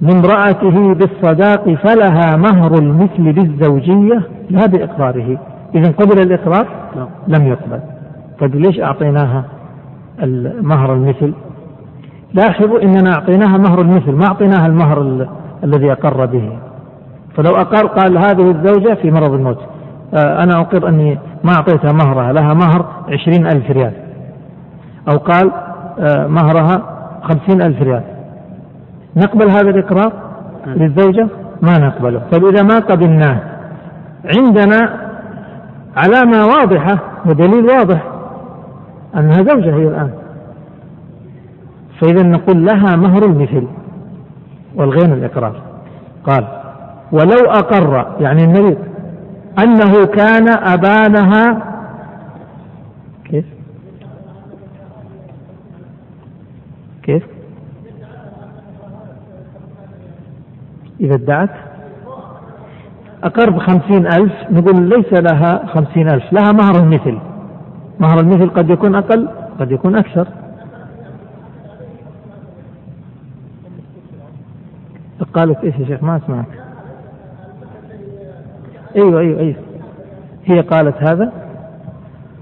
لامرأته 0.02 0.93
بالصداق 0.93 1.74
فلها 1.74 2.38
مهر 2.38 2.74
المثل 2.74 3.34
بالزوجية 3.34 4.22
لا 4.50 4.66
بإقراره. 4.66 5.38
إذا 5.76 5.91
قبل 5.91 6.22
الإقرار؟ 6.22 6.68
نعم. 6.96 7.08
لم 7.28 7.48
يقبل. 7.48 7.80
طيب 8.39 8.56
ليش 8.56 8.80
أعطيناها 8.80 9.43
مهر 10.62 10.93
المثل؟ 10.93 11.34
لاحظوا 12.34 12.82
إننا 12.82 13.14
أعطيناها 13.14 13.58
مهر 13.58 13.82
المثل 13.82 14.12
ما 14.12 14.26
أعطيناها 14.26 14.68
المهر 14.68 15.02
ال... 15.02 15.28
الذي 15.64 15.91
أقر 15.91 16.26
به. 16.26 16.58
فلو 17.36 17.56
أقر 17.56 17.88
قال 17.88 18.18
هذه 18.18 18.52
الزوجة 18.52 18.93
في 18.93 19.12
مرض 19.12 19.34
الموت. 19.34 19.60
آه 20.14 20.43
أنا 20.43 20.62
أقر 20.62 20.89
أني 20.89 21.20
ما 21.43 21.54
أعطيتها 21.56 21.91
مهرها 21.91 22.34
لها 22.34 22.54
مهر 22.54 22.86
عشرين 23.10 23.48
ألف 23.48 23.72
ريال. 23.72 23.93
أو 25.10 25.18
قال 25.18 25.52
آه 26.00 26.28
مهرها 26.28 26.82
خمسين 27.24 27.62
ألف 27.62 27.82
ريال. 27.82 28.04
نقبل 29.16 29.49
هذا 29.49 29.70
الإقرار 29.70 30.13
نعم. 30.66 30.78
للزوجة 30.78 31.28
ما 31.61 31.78
نقبله 31.78 32.22
طيب 32.32 32.45
إذا 32.45 32.63
ما 32.63 32.80
قبلناه 32.80 33.39
عندنا 34.38 35.05
علامة 35.95 36.45
واضحة 36.45 36.99
ودليل 37.26 37.66
واضح 37.66 38.03
أنها 39.16 39.43
زوجة 39.43 39.76
هي 39.76 39.88
الآن 39.88 40.11
فإذا 41.99 42.24
نقول 42.24 42.66
لها 42.66 42.95
مهر 42.95 43.26
المثل 43.26 43.68
والغين 44.76 45.13
الإقرار 45.13 45.61
قال 46.24 46.47
ولو 47.11 47.45
أقر 47.45 48.16
يعني 48.20 48.43
المريض 48.43 48.78
أنه 49.59 50.05
كان 50.05 50.49
أبانها 50.49 51.61
كيف؟ 53.26 53.45
كيف؟ 57.03 57.35
إذا 61.06 61.16
ادعت؟ 61.16 61.49
أقر 63.24 63.49
بخمسين 63.49 64.08
ألف 64.08 64.34
نقول 64.51 64.89
ليس 64.89 65.14
لها 65.14 65.66
خمسين 65.66 66.10
ألف 66.10 66.34
لها 66.34 66.51
مهر 66.51 66.84
المثل. 66.84 67.18
مهر 67.99 68.20
المثل 68.20 68.49
قد 68.49 68.70
يكون 68.70 68.95
أقل 68.95 69.28
قد 69.60 69.72
يكون 69.72 69.95
أكثر. 69.95 70.28
قالت 75.34 75.64
إيش 75.64 75.76
يا 75.80 75.86
شيخ؟ 75.86 76.03
ما 76.03 76.18
أسمعك. 76.18 76.45
أيوه 78.95 79.20
أيوه 79.20 79.39
أيوه. 79.39 79.56
هي 80.45 80.62
قالت 80.62 80.95
هذا. 81.10 81.32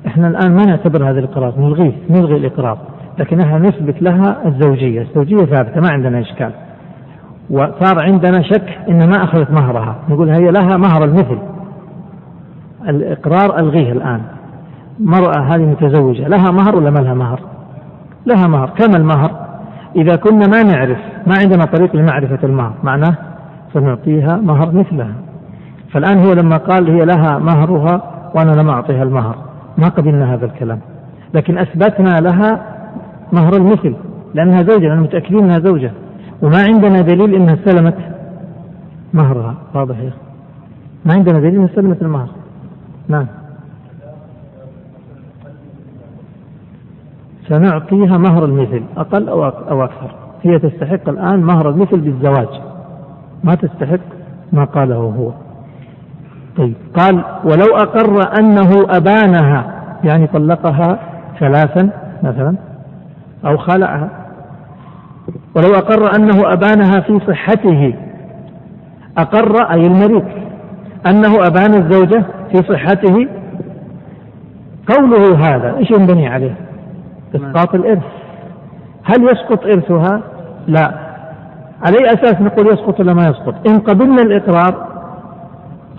إحنا 0.07 0.27
الآن 0.27 0.55
ما 0.55 0.65
نعتبر 0.65 1.09
هذا 1.09 1.19
الاقرار 1.19 1.59
نلغيه 1.59 1.93
نلغي 2.09 2.37
الاقرار 2.37 2.77
لكن 3.19 3.39
إحنا 3.39 3.59
نثبت 3.59 4.01
لها 4.01 4.47
الزوجية. 4.47 5.01
الزوجية 5.01 5.45
ثابتة 5.45 5.81
ما 5.81 5.89
عندنا 5.91 6.19
إشكال. 6.19 6.51
وصار 7.49 7.99
عندنا 7.99 8.41
شك 8.41 8.77
إن 8.89 9.09
ما 9.09 9.23
أخذت 9.23 9.51
مهرها. 9.51 9.95
نقول 10.09 10.29
هي 10.29 10.51
لها 10.51 10.77
مهر 10.77 11.03
المثل. 11.03 11.37
الإقرار 12.87 13.59
ألغيه 13.59 13.91
الآن. 13.91 14.21
مرأة 14.99 15.39
هذه 15.39 15.61
متزوجة 15.61 16.27
لها 16.27 16.51
مهر 16.51 16.75
ولا 16.75 16.89
ما 16.89 16.99
لها 16.99 17.13
مهر؟ 17.13 17.39
لها 18.25 18.47
مهر. 18.47 18.69
كم 18.69 18.95
المهر؟ 18.95 19.31
إذا 19.95 20.15
كنا 20.15 20.47
ما 20.47 20.63
نعرف 20.63 20.97
ما 21.27 21.33
عندنا 21.43 21.65
طريق 21.65 21.95
لمعرفة 21.95 22.39
المهر. 22.43 22.73
معناه 22.83 23.15
سنعطيها 23.73 24.37
مهر 24.37 24.71
مثلها. 24.71 25.13
فالآن 25.91 26.19
هو 26.19 26.33
لما 26.33 26.57
قال 26.57 26.89
هي 26.89 27.05
لها 27.05 27.39
مهرها 27.39 28.01
وأنا 28.35 28.51
لم 28.51 28.69
أعطيها 28.69 29.03
المهر. 29.03 29.35
ما 29.77 29.87
قبلنا 29.87 30.33
هذا 30.33 30.45
الكلام. 30.45 30.79
لكن 31.33 31.57
أثبتنا 31.57 32.19
لها 32.21 32.59
مهر 33.33 33.53
المثل. 33.53 33.95
لأنها 34.33 34.63
زوجة 34.63 34.87
لأننا 34.87 35.01
متأكدين 35.01 35.43
أنها 35.43 35.59
زوجة. 35.59 35.91
وما 36.43 36.63
عندنا 36.63 37.01
دليل 37.01 37.35
إنها 37.35 37.53
استلمت 37.53 37.97
مهرها. 39.13 39.55
واضح 39.73 39.99
يا 39.99 40.11
ما 41.05 41.13
عندنا 41.13 41.39
دليل 41.39 41.55
إنها 41.55 41.65
استلمت 41.65 42.01
المهر. 42.01 42.29
نعم. 43.07 43.25
سنعطيها 47.47 48.17
مهر 48.17 48.45
المثل 48.45 48.83
أقل 48.97 49.29
أو 49.29 49.43
أو 49.43 49.83
أكثر. 49.83 50.15
هي 50.41 50.59
تستحق 50.59 51.09
الآن 51.09 51.39
مهر 51.39 51.69
المثل 51.69 51.99
بالزواج. 51.99 52.61
ما 53.43 53.55
تستحق 53.55 53.99
ما 54.53 54.63
قاله 54.63 54.95
هو. 54.95 55.31
طيب 56.57 56.75
قال 56.95 57.23
ولو 57.43 57.75
أقر 57.75 58.39
أنه 58.39 58.69
أبانها 58.89 59.83
يعني 60.03 60.27
طلقها 60.27 60.99
ثلاثا 61.39 61.89
مثلا 62.23 62.55
أو 63.45 63.57
خلعها. 63.57 64.22
ولو 65.55 65.75
أقر 65.75 66.15
أنه 66.15 66.53
أبانها 66.53 66.99
في 66.99 67.19
صحته 67.27 67.93
أقر 69.17 69.71
أي 69.71 69.87
المريض 69.87 70.23
أنه 71.07 71.47
أبان 71.47 71.73
الزوجة 71.73 72.23
في 72.51 72.57
صحته 72.57 73.27
قوله 74.87 75.35
هذا 75.35 75.77
إيش 75.77 75.91
ينبني 75.91 76.27
عليه؟ 76.27 76.55
إسقاط 77.35 77.75
الإرث. 77.75 78.03
هل 79.03 79.23
يسقط 79.23 79.65
إرثها؟ 79.65 80.21
لا. 80.67 80.91
على 81.81 81.97
أي 81.97 82.05
أساس 82.05 82.41
نقول 82.41 82.67
يسقط 82.67 82.99
ولا 82.99 83.13
ما 83.13 83.23
يسقط؟ 83.23 83.67
إن 83.67 83.79
قبلنا 83.79 84.21
الإقرار 84.21 84.87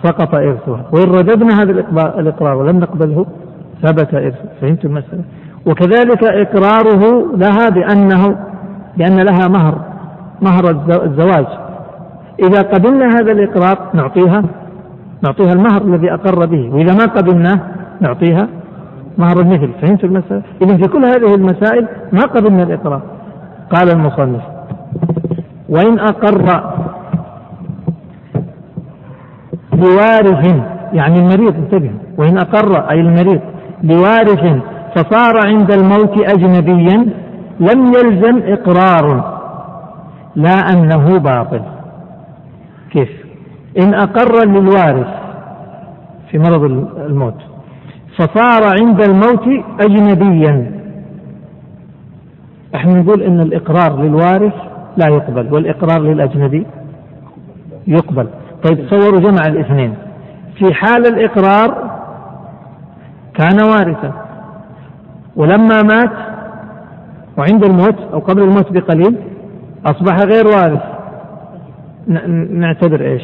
سقط 0.02 0.34
إرثها 0.34 0.84
وإن 0.92 1.10
رددنا 1.10 1.62
هذا 1.62 1.70
الإقرار 2.18 2.56
ولم 2.56 2.78
نقبله 2.78 3.26
ثبت 3.82 4.14
إرثه. 4.14 4.48
فهمت 4.60 4.84
المسألة؟ 4.84 5.22
وكذلك 5.66 6.24
إقراره 6.24 7.36
لها 7.36 7.68
بأنه 7.68 8.36
بأن 8.96 9.16
لها 9.20 9.48
مهر 9.48 9.80
مهر 10.42 10.70
الزواج. 11.04 11.46
إذا 12.42 12.62
قبلنا 12.62 13.06
هذا 13.06 13.32
الإقرار 13.32 13.78
نعطيها 13.94 14.42
نعطيها 15.22 15.52
المهر 15.52 15.82
الذي 15.82 16.14
أقر 16.14 16.46
به. 16.46 16.70
وإذا 16.74 16.94
ما 16.94 17.04
قبلناه 17.04 17.60
نعطيها 18.00 18.48
مهر 19.18 19.40
المثل 19.40 19.70
فهمت 19.82 20.04
المسألة؟ 20.04 20.42
إذا 20.62 20.76
في 20.76 20.88
كل 20.88 21.04
هذه 21.04 21.34
المسائل 21.34 21.88
ما 22.12 22.22
قبلنا 22.22 22.62
الإقرار 22.62 23.02
قال 23.74 23.90
المصنف 23.90 24.42
وإن 25.68 25.98
أقر 25.98 26.62
لوارث 29.72 30.62
يعني 30.92 31.18
المريض 31.18 31.54
انتبه. 31.56 31.90
وإن 32.18 32.38
أقر 32.38 32.90
أي 32.90 33.00
المريض 33.00 33.40
لوارث 33.82 34.62
فصار 34.94 35.46
عند 35.46 35.72
الموت 35.72 36.18
أجنبيا 36.18 37.06
لم 37.60 37.92
يلزم 37.92 38.42
إقرار 38.52 39.34
لا 40.36 40.54
أنه 40.72 41.18
باطل. 41.18 41.62
كيف؟ 42.90 43.10
إن 43.78 43.94
أقر 43.94 44.46
للوارث 44.46 45.08
في 46.30 46.38
مرض 46.38 46.62
الموت 46.96 47.42
فصار 48.16 48.62
عند 48.80 49.02
الموت 49.02 49.48
أجنبيا. 49.80 50.80
إحنا 52.74 53.00
نقول 53.00 53.22
إن 53.22 53.40
الإقرار 53.40 54.02
للوارث 54.02 54.54
لا 54.96 55.08
يقبل 55.08 55.54
والإقرار 55.54 56.02
للأجنبي 56.02 56.66
يقبل. 57.86 58.28
طيب 58.64 58.86
تصوروا 58.86 59.20
جمع 59.20 59.46
الاثنين. 59.46 59.94
في 60.58 60.74
حال 60.74 61.06
الإقرار 61.06 61.90
كان 63.34 63.62
وارثا 63.62 64.12
ولما 65.36 65.82
مات 65.82 66.33
وعند 67.38 67.64
الموت 67.64 67.98
أو 68.12 68.18
قبل 68.18 68.42
الموت 68.42 68.72
بقليل 68.72 69.16
أصبح 69.86 70.16
غير 70.18 70.46
وارث. 70.46 70.82
نعتبر 72.50 73.00
إيش؟ 73.00 73.22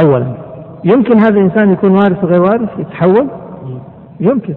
اولا. 0.00 0.26
يمكن 0.84 1.18
هذا 1.18 1.38
الإنسان 1.38 1.72
يكون 1.72 1.90
وارث 1.90 2.24
وغير 2.24 2.42
وارث؟ 2.42 2.68
يتحول؟ 2.78 3.28
يمكن. 4.20 4.54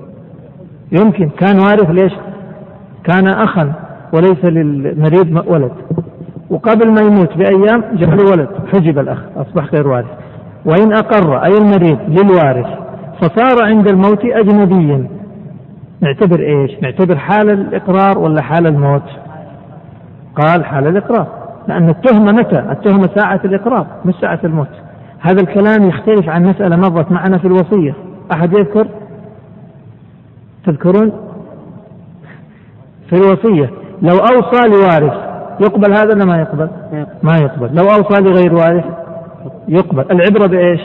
يمكن. 0.92 1.30
كان 1.30 1.60
وارث 1.60 1.90
ليش؟ 1.90 2.14
كان 3.04 3.28
أخا 3.28 3.74
وليس 4.14 4.46
للمريض 4.46 5.44
ولد. 5.48 5.72
وقبل 6.50 6.92
ما 6.92 7.02
يموت 7.02 7.38
بأيام 7.38 7.84
جاء 7.94 8.10
له 8.10 8.32
ولد 8.32 8.50
حجب 8.74 9.00
الأخ 9.00 9.20
أصبح 9.36 9.74
غير 9.74 9.88
وارث. 9.88 10.08
وإن 10.66 10.94
أقر 10.94 11.44
أي 11.44 11.58
المريض 11.58 12.00
للوارث 12.08 12.68
فصار 13.22 13.66
عند 13.66 13.88
الموت 13.88 14.26
أجنبيا. 14.26 15.17
نعتبر 16.02 16.40
إيش؟ 16.40 16.72
نعتبر 16.82 17.18
حال 17.18 17.50
الإقرار 17.50 18.18
ولا 18.18 18.42
حال 18.42 18.68
الموت؟ 18.68 19.10
قال 20.36 20.66
حال 20.66 20.88
الإقرار. 20.88 21.28
لأن 21.68 21.90
التهمة 21.90 22.32
متى؟ 22.32 22.60
التهمة 22.60 23.10
ساعة 23.16 23.42
الإقرار 23.46 23.88
مش 24.06 24.14
ساعة 24.22 24.40
الموت. 24.44 24.68
هذا 25.20 25.42
الكلام 25.42 25.90
يختلف 25.90 26.30
عن 26.30 26.44
مسألة 26.44 26.76
مرت 26.76 27.12
معنا 27.12 27.38
في 27.38 27.48
الوصية. 27.48 27.94
أحد 28.32 28.54
يذكر؟ 28.54 28.88
تذكرون؟ 30.66 31.12
في 33.10 33.16
الوصية. 33.16 33.70
لو 34.02 34.18
أوصى 34.18 34.68
لوارث 34.68 35.14
يقبل 35.62 35.94
هذا 35.94 36.14
ولا 36.14 36.26
ما 36.26 36.38
يقبل؟ 36.38 36.70
ما 37.24 37.38
يقبل. 37.38 37.76
لو 37.76 37.84
أوصى 37.84 38.22
لغير 38.22 38.54
وارث 38.54 38.86
يقبل. 39.68 40.06
العبرة 40.12 40.48
بإيش؟ 40.48 40.82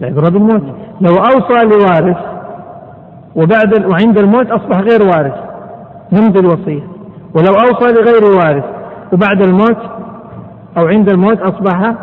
العبرة 0.00 0.28
بالموت. 0.28 0.62
لو 1.00 1.14
أوصى 1.14 1.64
لوارث 1.64 2.33
وبعد 3.36 3.86
وعند 3.86 4.18
الموت 4.18 4.50
أصبح 4.50 4.78
غير 4.78 5.02
وارث 5.02 5.34
نمضي 6.12 6.40
الوصية. 6.40 6.82
ولو 7.34 7.54
أوصى 7.54 7.92
لغير 7.92 8.24
وارث 8.36 8.64
وبعد 9.12 9.42
الموت 9.42 9.78
أو 10.78 10.86
عند 10.86 11.08
الموت 11.12 11.38
أصبح 11.40 11.94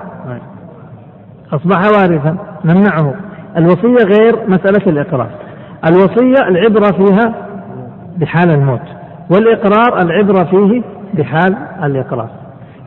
أصبح 1.53 1.77
وارثا 1.77 2.37
نمنعه. 2.65 3.13
الوصية 3.57 4.05
غير 4.05 4.35
مسألة 4.47 4.87
الإقرار. 4.87 5.29
الوصية 5.85 6.47
العبرة 6.47 6.91
فيها 6.91 7.33
بحال 8.17 8.49
الموت 8.49 8.81
والإقرار 9.31 10.01
العبرة 10.01 10.43
فيه 10.43 10.81
بحال 11.13 11.55
الإقرار. 11.83 12.29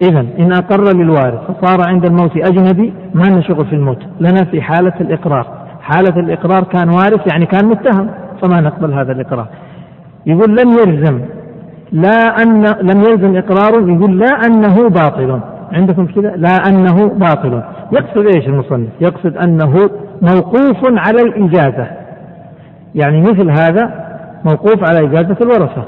إذا 0.02 0.20
إن 0.20 0.52
أقر 0.52 0.96
للوارث 0.96 1.40
فصار 1.50 1.88
عند 1.88 2.04
الموت 2.04 2.36
أجنبي 2.36 2.94
ما 3.14 3.24
لنا 3.24 3.42
شغل 3.42 3.66
في 3.66 3.74
الموت. 3.74 3.98
لنا 4.20 4.44
في 4.44 4.62
حالة 4.62 4.92
الإقرار. 5.00 5.46
حالة 5.82 6.20
الإقرار 6.20 6.62
كان 6.64 6.88
وارث 6.88 7.32
يعني 7.32 7.46
كان 7.46 7.66
متهم. 7.66 8.10
فما 8.44 8.60
نقبل 8.60 8.92
هذا 8.92 9.12
الإقرار. 9.12 9.46
يقول 10.26 10.56
لم 10.56 10.70
يلزم 10.70 11.20
لا 11.92 12.42
أن 12.42 12.66
لم 12.66 13.00
يلزم 13.00 13.36
إقرار 13.36 13.88
يقول 13.88 14.18
لا 14.18 14.46
أنه 14.46 14.88
باطل. 14.88 15.40
عندكم 15.72 16.06
كذا؟ 16.06 16.36
لا 16.36 16.68
أنه 16.68 17.08
باطل. 17.08 17.62
يقصد 17.92 18.26
إيش 18.36 18.48
المصنف؟ 18.48 18.88
يقصد 19.00 19.36
أنه 19.36 19.90
موقوف 20.22 20.78
على 20.84 21.22
الإجازة. 21.22 21.86
يعني 22.94 23.20
مثل 23.20 23.50
هذا 23.50 24.04
موقوف 24.44 24.84
على 24.88 25.06
إجازة 25.06 25.36
الورثة. 25.42 25.84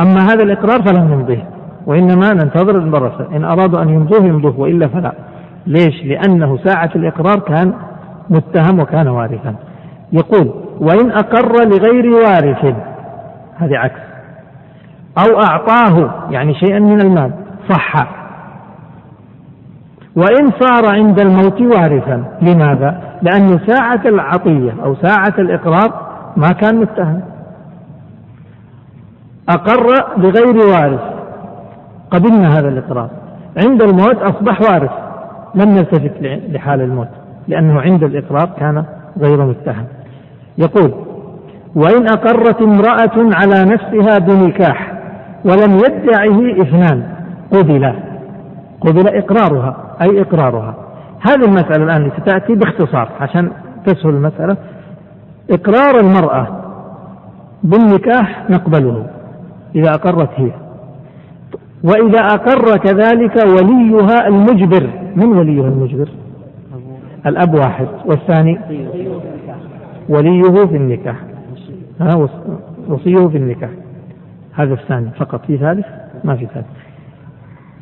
أما 0.00 0.20
هذا 0.32 0.42
الإقرار 0.42 0.82
فلا 0.82 1.00
نمضيه 1.00 1.44
وإنما 1.86 2.32
ننتظر 2.32 2.78
الورثة. 2.78 3.36
إن 3.36 3.44
أرادوا 3.44 3.82
أن 3.82 3.88
يمضوه 3.88 4.24
يمضوه 4.24 4.60
وإلا 4.60 4.88
فلا. 4.88 5.12
ليش؟ 5.66 6.04
لأنه 6.04 6.58
ساعة 6.64 6.90
الإقرار 6.96 7.38
كان 7.38 7.72
متهم 8.30 8.80
وكان 8.80 9.08
وارثا. 9.08 9.54
يقول 10.12 10.50
وإن 10.80 11.10
أقر 11.10 11.64
لغير 11.64 12.10
وارث 12.10 12.74
هذه 13.56 13.78
عكس. 13.78 14.00
أو 15.18 15.40
أعطاه 15.40 16.10
يعني 16.30 16.54
شيئا 16.54 16.78
من 16.78 17.00
المال 17.00 17.30
صح. 17.68 18.06
وإن 20.16 20.50
صار 20.60 20.94
عند 20.94 21.20
الموت 21.20 21.60
وارثا 21.60 22.24
لماذا؟ 22.42 23.18
لأن 23.22 23.58
ساعة 23.66 24.00
العطية 24.06 24.74
أو 24.84 24.94
ساعة 24.94 25.34
الإقرار 25.38 26.12
ما 26.36 26.48
كان 26.48 26.76
متهم. 26.76 27.20
أقر 29.48 30.16
بغير 30.16 30.56
وارث 30.56 31.00
قبلنا 32.10 32.58
هذا 32.58 32.68
الإقرار 32.68 33.10
عند 33.56 33.82
الموت 33.82 34.16
أصبح 34.16 34.60
وارث 34.60 34.90
لم 35.54 35.68
نلتفت 35.68 36.12
لحال 36.22 36.80
الموت 36.80 37.08
لأنه 37.48 37.80
عند 37.80 38.02
الإقرار 38.04 38.48
كان 38.58 38.84
غير 39.20 39.46
متهم. 39.46 39.86
يقول 40.58 40.92
وإن 41.74 42.08
أقرت 42.08 42.62
امرأة 42.62 43.34
على 43.34 43.64
نفسها 43.72 44.18
بنكاح 44.18 44.92
ولم 45.44 45.76
يدعه 45.76 46.62
إثنان 46.62 47.02
قبل 47.52 47.94
قبل 48.80 49.08
إقرارها 49.08 49.76
أي 50.02 50.20
إقرارها. 50.20 50.74
هذه 51.20 51.44
المسألة 51.44 51.84
الآن 51.84 52.10
ستأتي 52.20 52.54
باختصار 52.54 53.08
عشان 53.20 53.50
تسهل 53.86 54.10
المسألة. 54.10 54.56
إقرار 55.50 56.00
المرأة 56.00 56.46
بالنكاح 57.62 58.50
نقبله 58.50 59.06
إذا 59.74 59.94
أقرت 59.94 60.30
هي. 60.36 60.50
وإذا 61.84 62.20
أقر 62.20 62.76
كذلك 62.76 63.36
وليها 63.36 64.28
المجبر. 64.28 64.90
من 65.16 65.38
وليها 65.38 65.68
المجبر؟ 65.68 66.08
الأب 67.26 67.54
واحد. 67.54 67.86
والثاني؟ 68.06 68.58
وليه 70.08 70.66
في 70.66 70.76
النكاح. 70.76 71.16
ها 72.00 72.28
وصيه 72.88 73.28
في 73.28 73.36
النكاح. 73.36 73.70
هذا 74.52 74.74
الثاني 74.74 75.10
فقط. 75.18 75.46
في 75.46 75.58
ثالث؟ 75.58 75.86
ما 76.24 76.36
في 76.36 76.46
ثالث. 76.46 76.66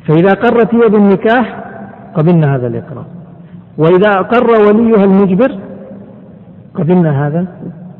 فإذا 0.07 0.31
أقرت 0.31 0.75
هي 0.75 0.89
بالنكاح 0.89 1.63
قبلنا 2.15 2.55
هذا 2.55 2.67
الإقرار. 2.67 3.05
وإذا 3.77 4.09
أقر 4.09 4.51
وليها 4.51 5.03
المجبر 5.03 5.59
قبلنا 6.75 7.27
هذا 7.27 7.45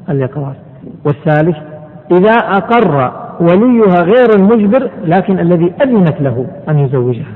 الإقرار. 0.09 0.55
والثالث 1.05 1.57
إذا 2.11 2.33
أقر 2.33 3.11
وليها 3.41 4.01
غير 4.01 4.35
المجبر 4.35 4.91
لكن 5.05 5.39
الذي 5.39 5.73
أذنت 5.81 6.21
له 6.21 6.47
أن 6.69 6.79
يزوجها. 6.79 7.33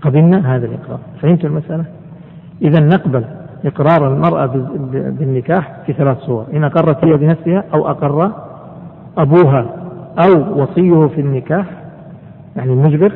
قبلنا 0.00 0.56
هذا 0.56 0.66
الإقرار. 0.66 0.98
فهمت 1.22 1.44
المسألة؟ 1.44 1.84
إذا 2.62 2.80
نقبل 2.80 3.24
إقرار 3.64 4.14
المرأة 4.14 4.46
بالنكاح 4.92 5.76
في 5.86 5.92
ثلاث 5.92 6.18
صور 6.18 6.46
إن 6.52 6.64
أقرت 6.64 7.04
هي 7.04 7.16
بنفسها 7.16 7.64
أو 7.74 7.88
أقر 7.88 8.30
أبوها 9.18 9.66
أو 10.18 10.62
وصيه 10.62 11.08
في 11.08 11.20
النكاح 11.20 11.66
يعني 12.56 12.72
المجبر 12.72 13.12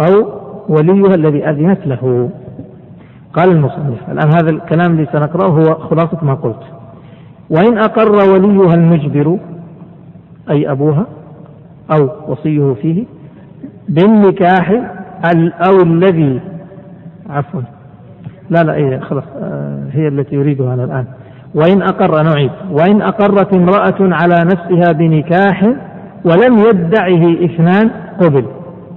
أو 0.00 0.40
وليها 0.68 1.14
الذي 1.14 1.44
أذنت 1.44 1.86
له. 1.86 2.30
قال 3.34 3.50
المصنف 3.50 4.10
الآن 4.10 4.28
هذا 4.34 4.50
الكلام 4.50 4.92
اللي 4.92 5.06
سنقرأه 5.12 5.48
هو 5.48 5.74
خلاصة 5.74 6.18
ما 6.22 6.34
قلت. 6.34 6.62
وإن 7.50 7.78
أقر 7.78 8.12
وليها 8.12 8.74
المجبر 8.74 9.38
أي 10.50 10.70
أبوها 10.70 11.06
أو 11.90 12.08
وصيه 12.28 12.74
فيه 12.82 13.04
بالنكاح 13.88 14.70
أو 15.66 15.82
الذي 15.82 16.40
عفوا 17.30 17.60
لا 18.50 18.62
لا 18.64 18.74
إيه 18.74 19.00
خلاص 19.00 19.24
آه، 19.42 19.86
هي 19.92 20.08
التي 20.08 20.34
يريدها 20.34 20.74
أنا 20.74 20.84
الآن 20.84 21.04
وإن 21.54 21.82
أقر 21.82 22.22
نعيد 22.22 22.50
وإن 22.70 23.02
أقرت 23.02 23.54
امرأة 23.54 23.96
على 24.00 24.44
نفسها 24.44 24.92
بنكاح 24.92 25.64
ولم 26.24 26.58
يدعه 26.58 27.44
اثنان 27.44 27.90
قبل 28.20 28.44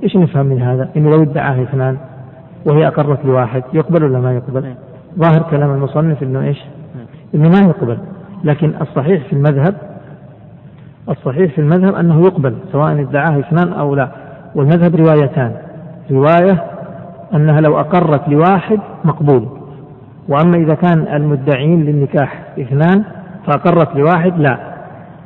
إيش 0.03 0.15
نفهم 0.15 0.45
من 0.45 0.61
هذا؟ 0.61 0.89
إنه 0.97 1.09
لو 1.09 1.23
ادعاه 1.23 1.63
اثنان 1.63 1.97
وهي 2.65 2.87
أقرت 2.87 3.25
لواحد 3.25 3.63
يقبل 3.73 4.03
ولا 4.03 4.19
ما 4.19 4.35
يقبل؟ 4.35 4.61
نعم. 4.61 4.75
ظاهر 5.19 5.41
كلام 5.51 5.71
المصنف 5.71 6.23
إنه 6.23 6.41
إيش؟ 6.41 6.59
نعم. 6.95 7.05
إنه 7.35 7.49
ما 7.49 7.69
يقبل 7.69 7.97
لكن 8.43 8.73
الصحيح 8.81 9.23
في 9.23 9.33
المذهب 9.33 9.75
الصحيح 11.09 11.51
في 11.51 11.61
المذهب 11.61 11.95
أنه 11.95 12.25
يقبل 12.25 12.55
سواء 12.71 13.01
ادعاه 13.01 13.39
اثنان 13.39 13.73
أو 13.73 13.95
لا 13.95 14.09
والمذهب 14.55 14.95
روايتان 14.95 15.51
رواية 16.11 16.63
أنها 17.33 17.61
لو 17.61 17.79
أقرت 17.79 18.29
لواحد 18.29 18.79
مقبول. 19.03 19.47
وأما 20.29 20.57
إذا 20.57 20.73
كان 20.73 21.07
المدعين 21.15 21.85
للنكاح 21.85 22.43
اثنان 22.59 23.03
فأقرت 23.47 23.95
لواحد 23.95 24.39
لا. 24.39 24.57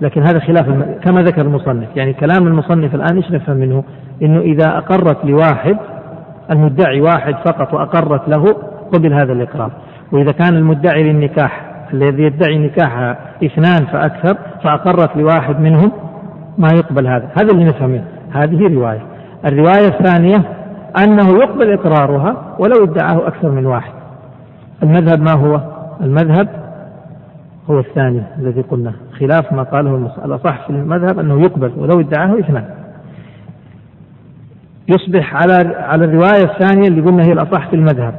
لكن 0.01 0.21
هذا 0.21 0.39
خلاف 0.39 0.65
كما 1.03 1.21
ذكر 1.21 1.41
المصنف. 1.41 1.87
يعني 1.95 2.13
كلام 2.13 2.47
المصنف 2.47 2.95
الآن 2.95 3.15
إيش 3.15 3.31
نفهم 3.31 3.57
منه؟ 3.57 3.83
إنه 4.21 4.39
إذا 4.39 4.77
أقرت 4.77 5.25
لواحد 5.25 5.77
المدعي 6.51 7.01
واحد 7.01 7.35
فقط 7.45 7.73
وأقرت 7.73 8.29
له 8.29 8.55
قبل 8.93 9.13
هذا 9.13 9.33
الإقرار. 9.33 9.71
وإذا 10.11 10.31
كان 10.31 10.55
المدعي 10.55 11.03
للنكاح 11.03 11.65
الذي 11.93 12.23
يدعي 12.23 12.57
نكاح 12.57 13.17
اثنان 13.43 13.85
فأكثر 13.85 14.37
فأقرت 14.63 15.17
لواحد 15.17 15.59
منهم 15.59 15.91
ما 16.57 16.67
يقبل 16.73 17.07
هذا. 17.07 17.29
هذا 17.41 17.51
اللي 17.51 17.65
نفهمه 17.65 18.03
هذه 18.31 18.73
رواية. 18.73 19.01
الرواية 19.45 19.87
الثانية 19.87 20.56
أنه 21.03 21.29
يقبل 21.29 21.73
إقرارها 21.73 22.55
ولو 22.59 22.83
ادعاه 22.83 23.27
أكثر 23.27 23.51
من 23.51 23.65
واحد. 23.65 23.91
المذهب 24.83 25.21
ما 25.21 25.33
هو؟ 25.33 25.61
المذهب 26.01 26.47
هو 27.69 27.79
الثاني 27.79 28.23
الذي 28.39 28.61
قلنا 28.61 28.93
خلاف 29.19 29.53
ما 29.53 29.63
قاله 29.63 30.11
الأصح 30.25 30.67
في 30.67 30.69
المذهب 30.69 31.19
أنه 31.19 31.41
يقبل 31.41 31.71
ولو 31.77 31.99
ادعاه 31.99 32.39
إثنان. 32.39 32.65
يصبح 34.87 35.35
على 35.35 35.75
على 35.75 36.05
الرواية 36.05 36.43
الثانية 36.43 36.87
اللي 36.87 37.01
قلنا 37.01 37.23
هي 37.23 37.31
الأصح 37.31 37.69
في 37.69 37.75
المذهب. 37.75 38.13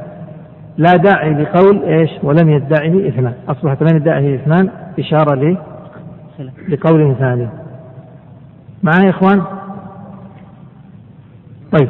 لا 0.77 0.95
داعي 0.95 1.33
لقول 1.33 1.83
إيش؟ 1.83 2.09
ولم 2.23 2.49
يدعه 2.49 3.07
إثنان. 3.07 3.33
أصبحت 3.49 3.81
لم 3.81 3.97
يدعه 3.97 4.35
إثنان؟ 4.35 4.69
إشارة 4.99 5.35
لي 5.35 5.57
لقول 6.69 7.15
ثاني. 7.19 7.47
معايا 8.83 9.05
يا 9.05 9.09
إخوان؟ 9.09 9.43
طيب. 11.71 11.89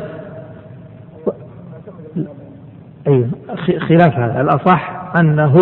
أيوه 3.09 3.27
خلاف 3.79 4.19
هذا. 4.19 4.41
الأصح 4.41 5.11
أنه 5.19 5.55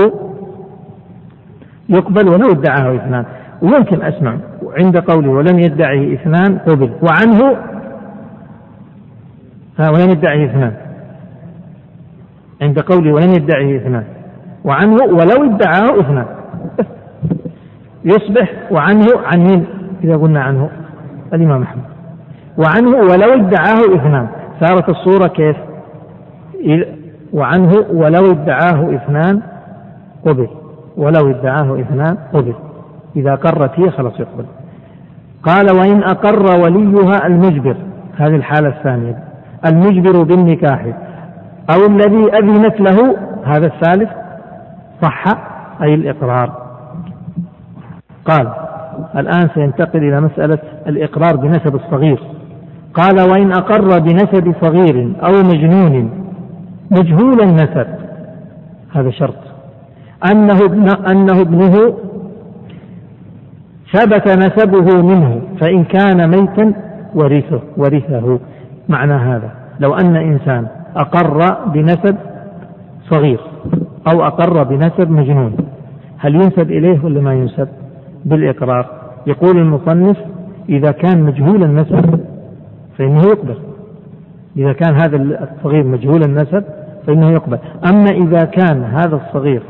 يقبل 1.90 2.30
ولو 2.30 2.52
ادعاه 2.52 2.96
إثنان. 2.96 3.26
ويمكن 3.62 4.02
أسمع 4.02 4.38
عند 4.78 4.98
قوله 4.98 5.30
ولم 5.30 5.60
يدعه 5.60 6.14
إثنان 6.14 6.58
قبل. 6.58 6.92
وعنه 7.02 7.58
ولم 9.80 10.10
يدعه 10.10 10.46
إثنان. 10.46 10.74
عند 12.62 12.80
قوله 12.80 13.14
ولم 13.14 13.30
يدعه 13.30 13.78
إثنان. 13.78 14.04
وعنه 14.64 15.04
ولو 15.04 15.56
ادعاه 15.56 16.00
إثنان. 16.00 16.26
يصبح 18.06 18.54
وعنه 18.72 19.06
عن 19.26 19.40
مين؟ 19.40 19.66
إذا 20.04 20.18
قلنا 20.18 20.42
عنه 20.42 20.70
الإمام 21.34 21.62
أحمد. 21.62 21.84
وعنه 22.58 22.90
ولو 22.90 23.34
ادعاه 23.34 23.96
إثنان. 23.96 24.28
صارت 24.60 24.90
الصورة 24.90 25.28
كيف؟ 25.28 25.58
وعنه 27.38 27.72
ولو 27.92 28.32
ادعاه 28.32 28.96
إثنان 28.96 29.42
قبل 30.26 30.48
ولو 30.98 31.30
ادعاه 31.30 31.80
إثنان 31.80 32.18
قبل. 32.34 32.54
إذا 33.16 33.36
قرت 33.36 33.80
هي 33.80 33.92
خلاص 33.92 34.20
يقبل. 34.20 34.46
قال 35.44 35.66
وإن 35.78 36.04
أقر 36.04 36.60
وليها 36.64 37.28
المجبر. 37.28 37.76
هذه 38.18 38.36
الحالة 38.36 38.70
الثانية. 38.70 39.24
المجبر 39.66 40.24
بالنكاح. 40.24 40.86
أو 41.70 41.86
الذي 41.90 42.34
أذنت 42.34 42.82
له 42.82 43.18
هذا 43.46 43.66
الثالث 43.66 44.10
صح 45.02 45.24
أي 45.82 45.94
الإقرار. 45.94 46.68
قال 48.26 48.48
الآن 49.16 49.50
سينتقل 49.54 50.00
إلى 50.00 50.22
مسألة 50.22 50.60
الإقرار 50.88 51.36
بنسب 51.36 51.76
الصغير. 51.76 52.20
قال 52.94 53.30
وإن 53.32 53.52
أقر 53.52 54.00
بنسب 54.00 54.54
صغير 54.62 55.14
أو 55.24 55.32
مجنون 55.44 56.27
مجهول 56.92 57.42
النسب. 57.42 57.88
هذا 58.96 59.10
شرط. 59.10 59.36
أنه 60.32 60.58
ابن 60.66 60.90
أنه 60.90 61.42
ابنه 61.42 61.98
ثبت 63.94 64.28
نسبه 64.28 65.02
منه 65.02 65.42
فإن 65.60 65.84
كان 65.84 66.30
ميتا 66.30 66.74
ورثه 67.16 67.62
ورثه. 67.78 68.40
معنى 68.90 69.14
هذا. 69.14 69.52
لو 69.80 69.94
أن 69.94 70.16
إنسان 70.16 70.68
أقر 70.96 71.70
بنسب 71.70 72.16
صغير 73.10 73.40
أو 74.12 74.24
أقر 74.24 74.64
بنسب 74.64 75.10
مجنون 75.10 75.58
هل 76.18 76.36
ينسب 76.36 76.72
إليه 76.72 77.06
ولا 77.06 77.22
ما 77.22 77.34
ينسب؟ 77.34 77.68
بالإقرار. 78.26 78.86
يقول 79.28 79.58
المصنف 79.58 80.18
إذا 80.70 80.92
كان 80.92 81.24
مجهول 81.24 81.64
النسب 81.64 82.20
فإنه 82.98 83.22
يقبل. 83.22 83.58
إذا 84.58 84.74
كان 84.74 84.96
هذا 84.96 85.16
الصغير 85.18 85.84
مجهول 85.84 86.24
النسب 86.24 86.64
فإنه 87.08 87.32
يقبل. 87.32 87.60
أما 87.90 88.10
إذا 88.10 88.46
كان 88.46 88.84
هذا 88.84 89.16
الصغير 89.16 89.62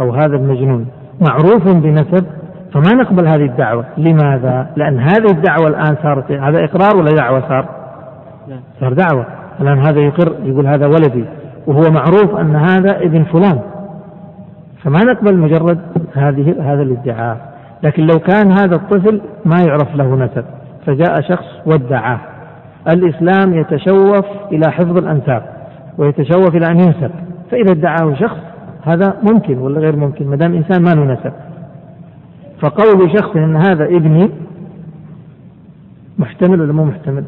أو 0.00 0.14
هذا 0.14 0.36
المجنون 0.36 0.86
معروف 1.20 1.68
بنسب 1.68 2.26
فما 2.72 2.94
نقبل 2.94 3.28
هذه 3.28 3.44
الدعوة. 3.44 3.84
لماذا؟ 3.98 4.66
لأن 4.76 5.00
هذه 5.00 5.30
الدعوة 5.30 5.68
الآن 5.68 5.96
صارت 6.02 6.32
هذا 6.32 6.64
إقرار 6.64 6.96
ولا 6.96 7.10
دعوة 7.14 7.40
صار؟ 7.48 7.68
صار 8.80 8.92
دعوة. 8.92 9.26
الآن 9.60 9.78
هذا 9.78 10.00
يقر 10.00 10.32
يقول 10.42 10.66
هذا 10.66 10.86
ولدي 10.86 11.24
وهو 11.66 11.82
معروف 11.90 12.36
أن 12.40 12.56
هذا 12.56 12.96
ابن 12.96 13.24
فلان. 13.24 13.60
فما 14.82 14.98
نقبل 15.04 15.38
مجرد 15.38 15.78
هذه 16.14 16.72
هذا 16.72 16.82
الادعاء. 16.82 17.36
لكن 17.82 18.02
لو 18.02 18.18
كان 18.18 18.52
هذا 18.52 18.76
الطفل 18.76 19.20
ما 19.44 19.56
يعرف 19.66 19.96
له 19.96 20.16
نسب. 20.16 20.44
فجاء 20.86 21.20
شخص 21.20 21.46
وادعاه 21.66 22.20
الإسلام 22.88 23.54
يتشوف 23.54 24.24
إلى 24.52 24.72
حفظ 24.72 24.98
الأنساب 24.98 25.55
ويتشوف 25.98 26.56
إلى 26.56 26.66
أن 26.66 26.80
ينسب. 26.80 27.10
فإذا 27.50 27.72
ادعاه 27.72 28.14
شخص 28.14 28.36
هذا 28.82 29.16
ممكن 29.32 29.58
ولا 29.58 29.80
غير 29.80 29.96
ممكن؟ 29.96 30.26
ما 30.26 30.36
دام 30.36 30.54
إنسان 30.54 30.82
ما 30.82 30.94
له 30.94 31.12
نسب. 31.12 31.32
فقول 32.60 33.10
شخص 33.18 33.36
إن 33.36 33.56
هذا 33.56 33.84
ابني 33.84 34.30
محتمل 36.18 36.60
ولا 36.60 36.72
مو 36.72 36.84
محتمل؟ 36.84 37.24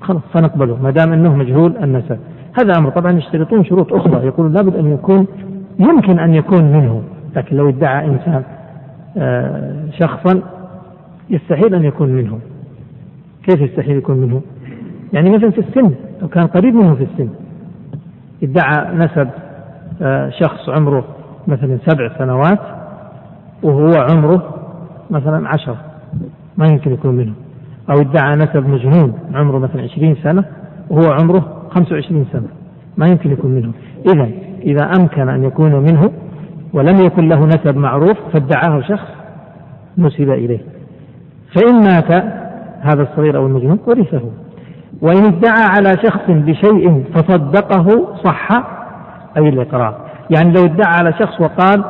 خلاص 0.00 0.22
فنقبله 0.32 0.82
ما 0.82 0.90
دام 0.90 1.12
إنه 1.12 1.36
مجهول 1.36 1.76
النسب. 1.76 2.18
هذا 2.58 2.78
أمر. 2.78 2.90
طبعا 2.90 3.12
يشترطون 3.12 3.64
شروط 3.64 3.92
أخرى. 3.92 4.26
يقولون 4.26 4.52
لابد 4.52 4.76
أن 4.76 4.92
يكون 4.92 5.26
يمكن 5.78 6.18
أن 6.18 6.34
يكون 6.34 6.64
منه. 6.64 7.02
لكن 7.36 7.56
لو 7.56 7.68
ادعى 7.68 8.06
إنسان 8.06 8.42
آه، 9.16 9.84
شخصا 9.98 10.42
يستحيل 11.30 11.74
أن 11.74 11.84
يكون 11.84 12.08
منه. 12.08 12.38
كيف 13.42 13.60
يستحيل 13.60 13.96
يكون 13.96 14.16
منه؟ 14.16 14.42
يعني 15.12 15.30
مثلا 15.30 15.50
في 15.50 15.58
السن 15.58 15.90
لو 16.22 16.28
كان 16.28 16.46
قريب 16.46 16.74
منه 16.74 16.94
في 16.94 17.02
السن 17.02 17.28
ادعى 18.44 18.94
نسب 18.94 19.28
آه، 20.02 20.30
شخص 20.30 20.68
عمره 20.68 21.04
مثلا 21.46 21.78
سبع 21.86 22.18
سنوات 22.18 22.60
وهو 23.62 23.92
عمره 24.10 24.54
مثلا 25.10 25.48
عشرة 25.48 25.76
ما 26.56 26.66
يمكن 26.66 26.92
يكون 26.92 27.16
منه 27.16 27.32
أو 27.90 28.00
ادعى 28.00 28.36
نسب 28.36 28.68
مجنون 28.68 29.14
عمره 29.34 29.58
مثلا 29.58 29.82
عشرين 29.82 30.16
سنة 30.22 30.44
وهو 30.90 31.12
عمره 31.12 31.62
خمسة 31.70 31.94
وعشرين 31.94 32.26
سنة 32.32 32.48
ما 32.96 33.06
يمكن 33.06 33.32
يكون 33.32 33.50
منه 33.50 33.72
إذا 34.14 34.28
إذا 34.62 34.82
أمكن 35.00 35.28
أن 35.28 35.44
يكون 35.44 35.72
منه 35.72 36.10
ولم 36.72 37.00
يكن 37.00 37.28
له 37.28 37.46
نسب 37.46 37.76
معروف 37.76 38.16
فادعاه 38.32 38.80
شخص 38.80 39.08
نسب 39.98 40.30
إليه. 40.30 40.60
فإن 41.54 41.74
مات 41.84 42.12
هذا 42.80 43.02
الصغير 43.02 43.36
أو 43.36 43.46
المجنون 43.46 43.78
ورثه. 43.86 44.22
وإن 45.04 45.24
ادعى 45.24 45.62
على 45.62 45.96
شخص 46.02 46.22
بشيء 46.28 47.04
فصدقه 47.14 48.14
صح 48.24 48.48
أي 49.36 49.48
الإقرار. 49.48 49.96
يعني 50.30 50.52
لو 50.52 50.64
ادعى 50.64 50.94
على 50.98 51.12
شخص 51.12 51.40
وقال 51.40 51.84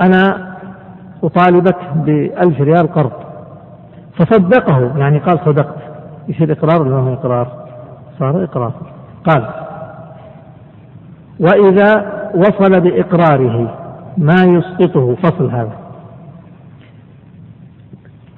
أنا 0.00 0.52
أطالبك 1.24 1.76
بألف 1.94 2.60
ريال 2.60 2.92
قرض 2.92 3.12
فصدقه 4.16 4.98
يعني 4.98 5.18
قال 5.18 5.38
صدقت 5.44 5.76
يصير 6.28 6.52
إقرار 6.52 6.82
ولا 6.82 7.00
ما 7.00 7.12
إقرار؟ 7.12 7.48
صار 8.18 8.44
إقرار. 8.44 8.72
قال 9.26 9.48
وإذا 11.40 12.12
وصل 12.34 12.80
بإقراره 12.80 13.74
ما 14.18 14.44
يسقطه 14.44 15.14
فصل 15.14 15.50
هذا. 15.50 15.72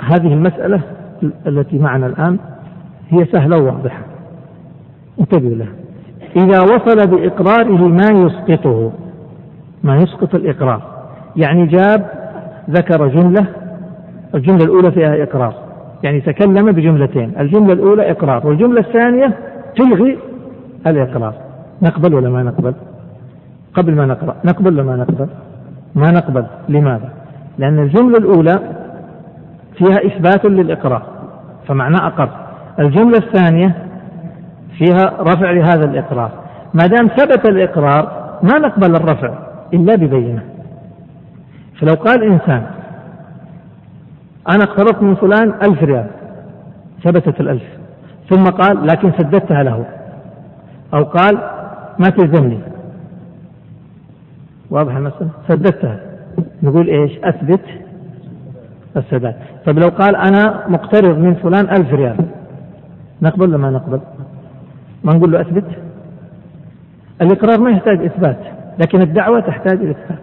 هذه 0.02 0.32
المسألة 0.34 0.80
التي 1.46 1.78
معنا 1.78 2.06
الآن 2.06 2.38
هي 3.10 3.24
سهلة 3.24 3.56
وواضحة. 3.56 4.02
انتبهوا 5.20 5.54
له 5.54 5.68
إذا 6.36 6.60
وصل 6.60 7.06
بإقراره 7.06 7.88
ما 7.88 8.06
يسقطه 8.10 8.92
ما 9.82 9.96
يسقط 9.96 10.34
الإقرار. 10.34 10.82
يعني 11.36 11.66
جاب 11.66 12.10
ذكر 12.70 13.08
جملة 13.08 13.46
الجملة 14.34 14.64
الأولى 14.64 14.92
فيها 14.92 15.22
إقرار. 15.22 15.54
يعني 16.02 16.20
تكلم 16.20 16.72
بجملتين 16.72 17.32
الجملة 17.40 17.72
الأولى 17.72 18.10
إقرار 18.10 18.46
والجملة 18.46 18.80
الثانية 18.80 19.32
تلغي 19.76 20.18
الإقرار. 20.86 21.34
نقبل 21.82 22.14
ولا 22.14 22.28
ما 22.28 22.42
نقبل؟ 22.42 22.74
قبل 23.74 23.94
ما 23.94 24.06
نقرأ. 24.06 24.36
نقبل 24.44 24.74
ولا 24.74 24.82
ما 24.82 24.96
نقبل؟ 24.96 25.26
ما 25.94 26.10
نقبل. 26.10 26.46
لماذا؟ 26.68 27.08
لأن 27.58 27.78
الجملة 27.78 28.18
الأولى 28.18 28.58
فيها 29.78 30.06
إثبات 30.06 30.44
للإقرار 30.44 31.02
فمعناه 31.66 32.06
أقر. 32.06 32.43
الجملة 32.78 33.18
الثانية 33.18 33.74
فيها 34.78 35.16
رفع 35.20 35.50
لهذا 35.50 35.84
الإقرار. 35.84 36.30
ما 36.74 36.86
دام 36.86 37.08
ثبت 37.08 37.48
الإقرار 37.48 38.24
ما 38.42 38.58
نقبل 38.58 38.96
الرفع 38.96 39.34
إلا 39.74 39.94
ببينة. 39.94 40.42
فلو 41.80 41.94
قال 41.94 42.22
إنسان 42.22 42.66
أنا 44.50 44.64
اقترضت 44.64 45.02
من 45.02 45.14
فلان 45.14 45.54
ألف 45.62 45.82
ريال 45.82 46.06
ثبتت 47.04 47.40
الألف. 47.40 47.62
ثم 48.30 48.44
قال 48.44 48.86
لكن 48.86 49.12
سددتها 49.18 49.62
له. 49.62 49.84
أو 50.94 51.04
قال 51.04 51.38
ما 51.98 52.08
تلزمني 52.08 52.58
واضح 54.70 54.96
المسألة 54.96 55.28
سددتها. 55.48 56.00
نقول 56.62 56.88
إيش؟ 56.88 57.18
أثبت 57.24 57.60
السداد. 58.96 59.34
طيب 59.66 59.78
لو 59.78 59.88
قال 59.88 60.16
أنا 60.16 60.64
مقترض 60.68 61.18
من 61.18 61.34
فلان 61.34 61.70
ألف 61.70 61.92
ريال. 61.92 62.16
نقبل 63.22 63.48
ولا 63.48 63.56
ما 63.56 63.70
نقبل؟ 63.70 64.00
ما 65.04 65.14
نقول 65.14 65.32
له 65.32 65.40
أثبت. 65.40 65.64
الإقرار 67.22 67.60
ما 67.60 67.70
يحتاج 67.70 68.04
إثبات 68.04 68.38
لكن 68.78 69.00
الدعوة 69.00 69.40
تحتاج 69.40 69.78
إلى 69.78 69.90
إثبات. 69.90 70.18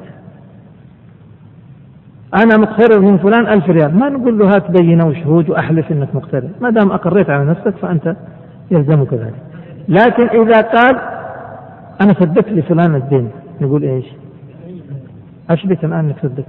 أنا 2.44 2.58
مقترض 2.58 3.04
من 3.04 3.18
فلان 3.18 3.48
ألف 3.48 3.70
ريال 3.70 4.00
ما 4.00 4.10
نقول 4.10 4.40
له 4.40 4.56
هات 4.56 4.72
بينة 4.72 5.08
وشهود 5.08 5.50
وأحلف 5.50 5.92
أنك 5.92 6.16
مقترض. 6.16 6.50
ما 6.62 6.70
دام 6.70 6.92
أقريت 6.92 7.30
على 7.30 7.46
نفسك 7.46 7.76
فأنت 7.82 8.16
يلزمك 8.72 9.14
ذلك. 9.14 9.34
لكن 9.90 10.42
إذا 10.42 10.62
قال 10.62 10.96
أنا 12.02 12.14
سددت 12.14 12.50
لفلان 12.50 12.96
الدين 12.96 13.30
نقول 13.62 13.84
إيش؟ 13.84 14.06
أثبت 15.50 15.84
الآن 15.84 16.00
أنك 16.00 16.16
سددت 16.22 16.46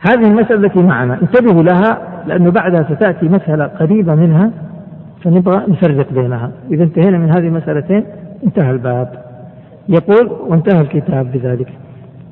هذه 0.00 0.28
المسألة 0.28 0.66
التي 0.66 0.82
معنا. 0.82 1.18
انتبهوا 1.22 1.62
لها 1.62 1.98
لأنه 2.26 2.50
بعدها 2.50 2.82
ستأتي 2.82 3.28
مسألة 3.28 3.64
قريبة 3.64 4.14
منها. 4.14 4.50
فنبغى 5.24 5.64
نفرق 5.68 6.12
بينها. 6.12 6.50
إذا 6.70 6.84
انتهينا 6.84 7.18
من 7.18 7.30
هذه 7.30 7.46
المسألتين 7.48 8.04
انتهى 8.44 8.70
الباب. 8.70 9.22
يقول 9.88 10.30
وانتهى 10.48 10.80
الكتاب 10.80 11.32
بذلك. 11.32 11.68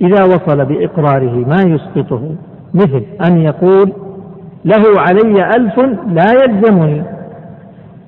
إذا 0.01 0.24
وصل 0.24 0.64
بإقراره 0.64 1.45
ما 1.49 1.62
يسقطه 1.62 2.34
مثل 2.74 3.03
أن 3.26 3.39
يقول 3.39 3.93
له 4.64 5.01
علي 5.01 5.51
ألف 5.57 5.78
لا 6.07 6.32
يلزمني 6.32 7.03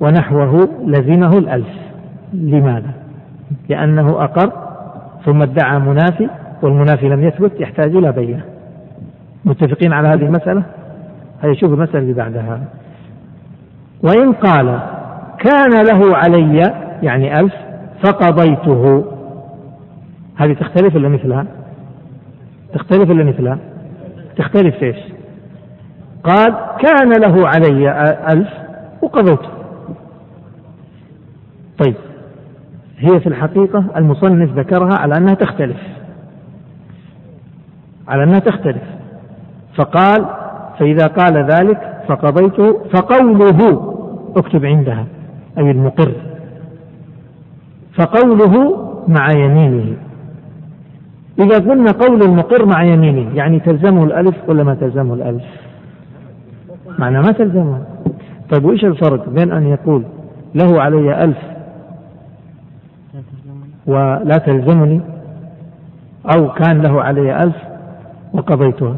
ونحوه 0.00 0.68
لزمه 0.86 1.38
الألف. 1.38 1.68
لماذا؟ 2.32 2.90
لأنه 3.68 4.24
أقر 4.24 4.52
ثم 5.24 5.42
ادعى 5.42 5.78
منافي 5.78 6.28
والمنافي 6.62 7.08
لم 7.08 7.24
يثبت 7.24 7.60
يحتاج 7.60 7.96
إلى 7.96 8.12
بينة. 8.12 8.40
متفقين 9.44 9.92
على 9.92 10.08
هذه 10.08 10.26
المسألة؟ 10.26 10.62
هيا 11.42 11.54
شوف 11.54 11.72
المسألة 11.72 11.98
اللي 11.98 12.12
بعدها. 12.12 12.60
وإن 14.02 14.32
قال 14.32 14.80
كان 15.38 15.86
له 15.86 16.16
علي 16.16 16.74
يعني 17.02 17.40
ألف 17.40 17.54
فقضيته 18.04 19.04
هذه 20.36 20.52
تختلف 20.52 20.94
ولا 20.94 21.08
مثلها؟ 21.08 21.46
تختلف 22.74 23.10
ولا 23.10 23.24
مثلها؟ 23.24 23.58
تختلف 24.36 24.82
إيش؟ 24.82 24.96
قال 26.24 26.54
كان 26.80 27.12
له 27.20 27.48
علي 27.48 27.90
ألف 28.32 28.48
وقضيته 29.02 29.48
طيب 31.78 31.94
هي 32.98 33.20
في 33.20 33.26
الحقيقة 33.26 33.84
المصنف 33.96 34.58
ذكرها 34.58 34.94
على 34.94 35.16
أنها 35.16 35.34
تختلف 35.34 35.76
على 38.08 38.22
أنها 38.22 38.38
تختلف 38.38 38.82
فقال 39.76 40.26
فإذا 40.78 41.06
قال 41.06 41.36
ذلك 41.50 42.04
فقضيته 42.08 42.78
فقوله 42.94 43.94
اكتب 44.36 44.64
عندها 44.64 45.06
أي 45.58 45.70
المقر. 45.70 46.12
فقوله 47.98 48.76
مع 49.08 49.30
يمينه. 49.30 49.96
إذا 51.38 51.58
قلنا 51.58 51.90
قول 51.92 52.22
المقر 52.22 52.66
مع 52.66 52.82
يمينه 52.82 53.34
يعني 53.34 53.60
تلزمه 53.60 54.04
الألف 54.04 54.36
ولا 54.48 54.62
ما 54.62 54.74
تلزمه 54.74 55.14
الألف؟ 55.14 55.44
معنى 56.98 57.20
ما 57.20 57.32
تلزمه. 57.32 57.82
طيب 58.50 58.64
وإيش 58.64 58.84
الفرق 58.84 59.28
بين 59.28 59.52
أن 59.52 59.66
يقول 59.66 60.04
له 60.54 60.82
علي 60.82 61.24
ألف 61.24 61.38
ولا 63.86 64.38
تلزمني 64.46 65.00
أو 66.34 66.52
كان 66.52 66.82
له 66.82 67.02
علي 67.02 67.42
ألف 67.42 67.56
وقضيتها؟ 68.32 68.96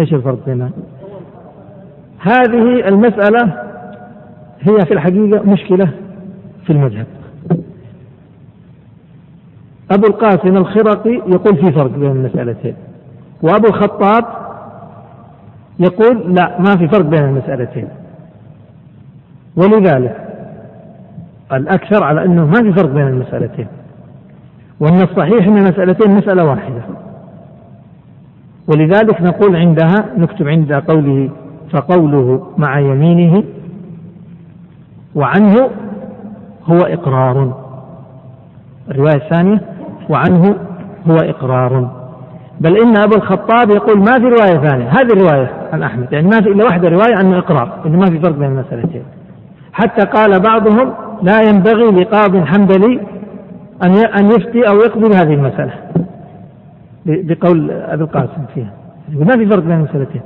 إيش 0.00 0.14
الفرق 0.14 0.38
بينها؟ 0.46 0.70
هذه 2.18 2.88
المسألة 2.88 3.62
هي 4.60 4.86
في 4.86 4.94
الحقيقة 4.94 5.42
مشكلة 5.42 5.90
في 6.66 6.72
المذهب. 6.72 7.06
أبو 9.90 10.06
القاسم 10.06 10.56
الخرقي 10.56 11.14
يقول 11.14 11.56
في 11.56 11.72
فرق 11.72 11.90
بين 11.90 12.10
المسألتين 12.10 12.74
وأبو 13.42 13.66
الخطاب 13.66 14.24
يقول 15.78 16.34
لا 16.34 16.60
ما 16.60 16.76
في 16.76 16.88
فرق 16.88 17.04
بين 17.06 17.24
المسألتين. 17.24 17.88
ولذلك 19.56 20.26
الأكثر 21.52 22.04
على 22.04 22.24
أنه 22.24 22.46
ما 22.46 22.62
في 22.62 22.72
فرق 22.72 22.90
بين 22.90 23.08
المسألتين 23.08 23.66
وأن 24.80 25.02
الصحيح 25.02 25.46
أن 25.46 25.58
المسألتين 25.58 26.10
مسألة 26.10 26.44
واحدة. 26.44 26.82
ولذلك 28.68 29.22
نقول 29.22 29.56
عندها 29.56 30.04
نكتب 30.16 30.48
عند 30.48 30.72
قوله 30.72 31.30
فقوله 31.72 32.46
مع 32.58 32.78
يمينه 32.78 33.42
وعنه 35.14 35.70
هو 36.66 36.78
إقرار. 36.78 37.66
الرواية 38.90 39.16
الثانية 39.16 39.60
وعنه 40.08 40.56
هو 41.10 41.16
إقرار. 41.16 41.90
بل 42.60 42.76
إن 42.76 42.96
أبو 42.96 43.16
الخطاب 43.16 43.70
يقول 43.70 43.98
ما 43.98 44.12
في 44.18 44.24
رواية 44.24 44.58
ثانية 44.68 44.88
هذه 44.88 45.12
الرواية 45.12 45.50
عن 45.72 45.82
أحمد 45.82 46.12
يعني 46.12 46.26
ما 46.26 46.40
في 46.40 46.48
إلا 46.48 46.64
واحدة 46.64 46.88
رواية 46.88 47.20
أنه 47.20 47.38
إقرار 47.38 47.82
إنه 47.86 47.98
ما 47.98 48.06
في 48.06 48.20
فرق 48.20 48.36
بين 48.36 48.48
المسألتين. 48.48 49.02
حتى 49.72 50.06
قال 50.06 50.40
بعضهم 50.40 50.92
لا 51.22 51.40
ينبغي 51.48 52.02
لقاض 52.02 52.36
حنبلي 52.36 53.00
أن 53.82 53.96
أن 54.18 54.26
يفتي 54.26 54.68
أو 54.68 54.76
يقضي 54.76 55.08
بهذه 55.08 55.34
المسألة. 55.34 55.72
بقول 57.06 57.70
أبي 57.70 58.04
القاسم 58.04 58.44
فيها. 58.54 58.72
ما 59.08 59.36
في 59.36 59.46
فرق 59.46 59.62
بين 59.62 59.72
المسألتين. 59.72 60.20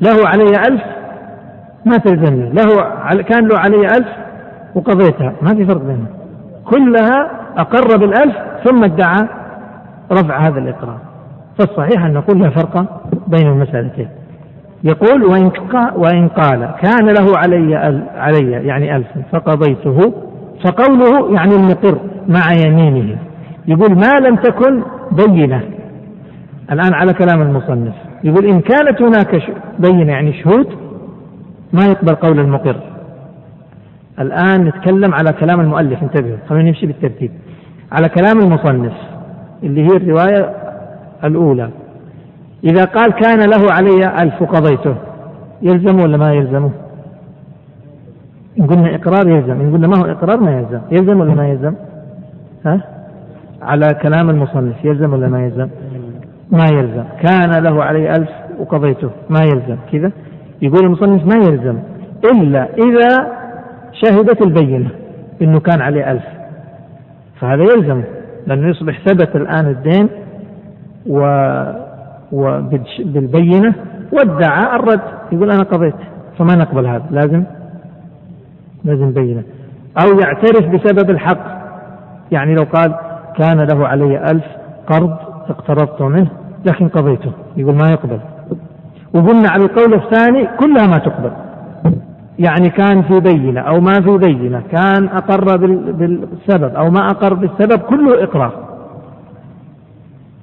له 0.00 0.28
علي 0.28 0.68
ألف 0.68 0.82
ما 1.86 1.96
تلزمني 1.96 2.50
له 2.50 2.66
كان 3.22 3.48
له 3.48 3.58
علي 3.58 3.86
ألف 3.86 4.08
وقضيتها. 4.74 5.32
ما 5.42 5.54
في 5.54 5.66
فرق 5.66 5.82
بينهم. 5.82 6.06
كلها 6.64 7.30
أقر 7.56 7.96
بالألف 7.96 8.36
ثم 8.64 8.84
ادعى 8.84 9.28
رفع 10.12 10.38
هذا 10.38 10.58
الإقرار. 10.58 10.98
فالصحيح 11.58 12.04
أن 12.04 12.12
نقول 12.12 12.40
لا 12.40 12.50
فرق 12.50 13.02
بين 13.26 13.46
المسألتين. 13.46 14.08
يقول 14.84 15.24
وإن 15.24 15.50
وإن 15.96 16.28
قال 16.28 16.70
كان 16.82 17.06
له 17.08 17.38
علي 17.38 17.76
علي 18.16 18.50
يعني 18.50 18.96
ألف 18.96 19.06
فقضيته 19.32 20.12
فقوله 20.64 21.34
يعني 21.34 21.54
المقر 21.54 21.98
مع 22.28 22.52
يمينه. 22.66 23.18
يقول 23.66 23.94
ما 23.94 24.28
لم 24.28 24.36
تكن 24.36 24.82
بينة. 25.12 25.62
الآن 26.72 26.94
على 26.94 27.14
كلام 27.14 27.42
المصنف. 27.42 27.94
يقول 28.24 28.46
إن 28.46 28.60
كانت 28.60 29.02
هناك 29.02 29.42
بينة 29.78 30.12
يعني 30.12 30.32
شهود 30.32 30.66
ما 31.72 31.84
يقبل 31.84 32.14
قول 32.14 32.40
المقر. 32.40 32.76
الآن 34.20 34.64
نتكلم 34.64 35.14
على 35.14 35.32
كلام 35.32 35.60
المؤلف. 35.60 36.02
انتبهوا 36.02 36.36
خلينا 36.48 36.68
نمشي 36.68 36.86
بالترتيب. 36.86 37.30
على 37.92 38.08
كلام 38.08 38.38
المصنف 38.38 38.92
اللي 39.62 39.82
هي 39.82 39.96
الرواية 39.96 40.54
الأولى. 41.24 41.70
إذا 42.64 42.84
قال 42.84 43.12
كان 43.12 43.50
له 43.50 43.72
علي 43.72 44.22
ألف 44.22 44.42
وقضيته 44.42 44.94
يلزم 45.62 46.00
ولا 46.00 46.16
ما 46.16 46.32
يلزمه؟ 46.32 46.70
إن 48.60 48.66
قلنا 48.66 48.94
إقرار 48.94 49.28
يلزم. 49.28 49.60
إن 49.60 49.72
قلنا 49.72 49.88
ما 49.88 49.98
هو 49.98 50.04
إقرار 50.04 50.40
ما 50.40 50.58
يلزم. 50.58 50.80
يلزم 50.90 51.20
ولا 51.20 51.34
ما 51.34 51.48
يلزم؟ 51.48 51.74
ها؟ 52.66 52.80
على 53.62 53.94
كلام 54.02 54.30
المصنف. 54.30 54.84
يلزم 54.84 55.12
ولا 55.12 55.28
ما 55.28 55.44
يلزم؟ 55.44 55.68
ما 56.50 56.64
يلزم. 56.64 57.04
كان 57.22 57.62
له 57.62 57.84
علي 57.84 58.10
ألف 58.10 58.30
وقضيته. 58.58 59.10
ما 59.30 59.40
يلزم. 59.40 59.76
كذا؟ 59.92 60.12
يقول 60.62 60.84
المصنف 60.86 61.26
ما 61.26 61.36
يلزم. 61.36 61.78
إلا 62.32 62.68
إذا 62.74 63.32
شهدت 63.92 64.42
البينة 64.42 64.90
إنه 65.42 65.60
كان 65.60 65.80
عليه 65.80 66.10
ألف. 66.12 66.24
فهذا 67.40 67.62
يلزم. 67.62 68.02
لأنه 68.46 68.68
يصبح 68.68 68.98
ثبت 69.06 69.36
الآن 69.36 69.66
الدين 69.66 70.08
و 71.06 71.18
وبالبينة 72.32 73.74
وادعى 74.12 74.76
الرد. 74.76 75.00
يقول 75.32 75.50
أنا 75.50 75.62
قضيت. 75.62 75.94
فما 76.38 76.54
نقبل 76.54 76.86
هذا. 76.86 77.04
لازم؟ 77.10 77.44
لازم 78.84 79.12
بينة. 79.12 79.42
أو 80.04 80.18
يعترف 80.18 80.68
بسبب 80.68 81.10
الحق. 81.10 81.62
يعني 82.32 82.54
لو 82.54 82.62
قال 82.62 82.94
كان 83.38 83.60
له 83.60 83.88
علي 83.88 84.30
ألف 84.30 84.44
قرض 84.86 85.16
اقترضت 85.48 86.02
منه 86.02 86.30
لكن 86.66 86.88
قضيته. 86.88 87.32
يقول 87.56 87.74
ما 87.74 87.90
يقبل. 87.90 88.20
وقلنا 89.14 89.50
على 89.50 89.64
القول 89.64 89.94
الثاني 89.94 90.48
كلها 90.60 90.86
ما 90.86 90.98
تقبل. 90.98 91.32
يعني 92.38 92.70
كان 92.70 93.02
في 93.02 93.20
بينة 93.20 93.60
أو 93.60 93.80
ما 93.80 93.92
في 93.92 94.18
بينة 94.18 94.62
كان 94.72 95.08
أقر 95.08 95.56
بالسبب 95.56 96.74
أو 96.74 96.90
ما 96.90 97.06
أقر 97.06 97.34
بالسبب 97.34 97.78
كله 97.78 98.24
إقرار. 98.24 98.52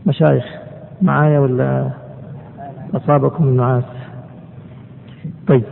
مشايخ 0.05 0.45
معايا 1.01 1.39
ولا 1.39 1.89
أصابكم 2.95 3.43
النعاس؟ 3.43 3.83
طيب 5.47 5.63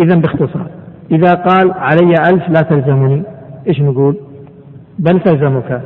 إذا 0.00 0.14
باختصار. 0.14 0.66
إذا 1.10 1.34
قال 1.34 1.72
علي 1.72 2.14
ألف 2.30 2.48
لا 2.48 2.60
تلزمني 2.60 3.22
إيش 3.66 3.80
نقول؟ 3.80 4.16
بل 4.98 5.20
تلزمك. 5.20 5.82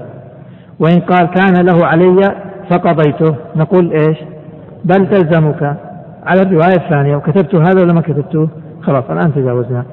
وإن 0.80 1.00
قال 1.00 1.26
كان 1.26 1.66
له 1.66 1.86
علي 1.86 2.34
فقضيته. 2.70 3.36
نقول 3.56 3.92
إيش؟ 3.92 4.18
بل 4.84 5.06
تلزمك 5.10 5.76
على 6.26 6.42
الرواية 6.42 6.76
الثانية. 6.76 7.16
وكتبت 7.16 7.54
هذا 7.54 7.82
ولا 7.82 7.92
ما 7.92 8.00
كتبته؟ 8.00 8.48
خلاص 8.82 9.04
الآن 9.10 9.34
تجاوزنا. 9.34 9.84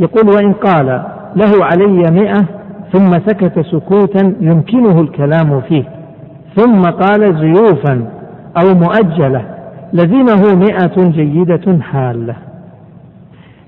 يقول 0.00 0.34
وإن 0.34 0.52
قال 0.52 1.02
له 1.36 1.64
علي 1.64 2.10
مئة 2.10 2.44
ثم 2.92 3.18
سكت 3.26 3.60
سكوتا 3.60 4.34
يمكنه 4.40 5.00
الكلام 5.00 5.60
فيه 5.60 5.84
ثم 6.56 6.82
قال 6.82 7.38
زيوفا 7.38 8.04
أو 8.62 8.74
مؤجلة 8.74 9.44
لزمه 9.92 10.54
مئة 10.54 11.10
جيدة 11.10 11.82
حالة. 11.82 12.34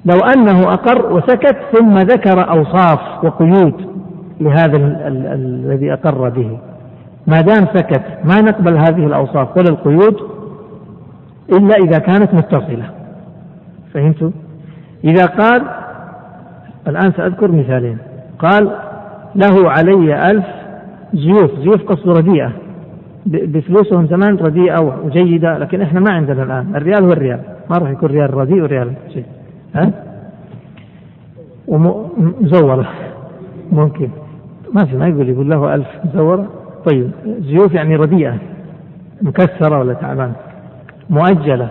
لو 0.04 0.18
أنه 0.36 0.72
أقر 0.72 1.12
وسكت 1.12 1.56
ثم 1.72 1.98
ذكر 1.98 2.50
أوصاف 2.50 3.24
وقيود 3.24 3.89
لهذا 4.40 4.76
الذي 5.34 5.92
أقر 5.92 6.28
به. 6.28 6.58
ما 7.26 7.40
دام 7.40 7.66
سكت 7.66 8.02
ما 8.24 8.40
نقبل 8.40 8.76
هذه 8.76 9.06
الأوصاف 9.06 9.56
ولا 9.56 9.68
القيود 9.68 10.16
إلا 11.52 11.74
إذا 11.74 11.98
كانت 11.98 12.34
متصلة. 12.34 12.90
فهمتوا؟ 13.94 14.30
إذا 15.04 15.26
قال 15.26 15.62
الآن 16.88 17.12
سأذكر 17.12 17.52
مثالين. 17.52 17.98
قال 18.38 18.70
له 19.34 19.70
علي 19.70 20.30
ألف 20.30 20.44
زيوف. 21.14 21.50
زيوف 21.58 21.82
قصد 21.82 22.08
رديئة. 22.08 22.52
بفلوسهم 23.26 24.06
زمان 24.06 24.36
رديئة 24.36 24.80
وجيدة 25.04 25.58
لكن 25.58 25.80
إحنا 25.80 26.00
ما 26.00 26.10
عندنا 26.10 26.42
الآن. 26.42 26.76
الريال 26.76 27.04
هو 27.04 27.12
الريال. 27.12 27.40
ما 27.70 27.78
راح 27.78 27.90
يكون 27.90 28.10
ريال 28.10 28.34
رديء 28.34 28.62
وريال 28.62 28.92
شيء. 29.14 29.24
ها؟ 29.74 29.90
ومزورة 31.68 32.88
ممكن. 33.72 34.08
ما 34.74 34.84
في 34.84 34.96
ما 34.96 35.06
يقول 35.06 35.28
يقول 35.28 35.50
له 35.50 35.74
ألف 35.74 35.86
مزورة 36.04 36.48
طيب 36.90 37.10
زيوف 37.24 37.74
يعني 37.74 37.96
رديئة 37.96 38.38
مكسرة 39.22 39.78
ولا 39.78 39.94
تعبان 39.94 40.32
مؤجلة. 41.10 41.68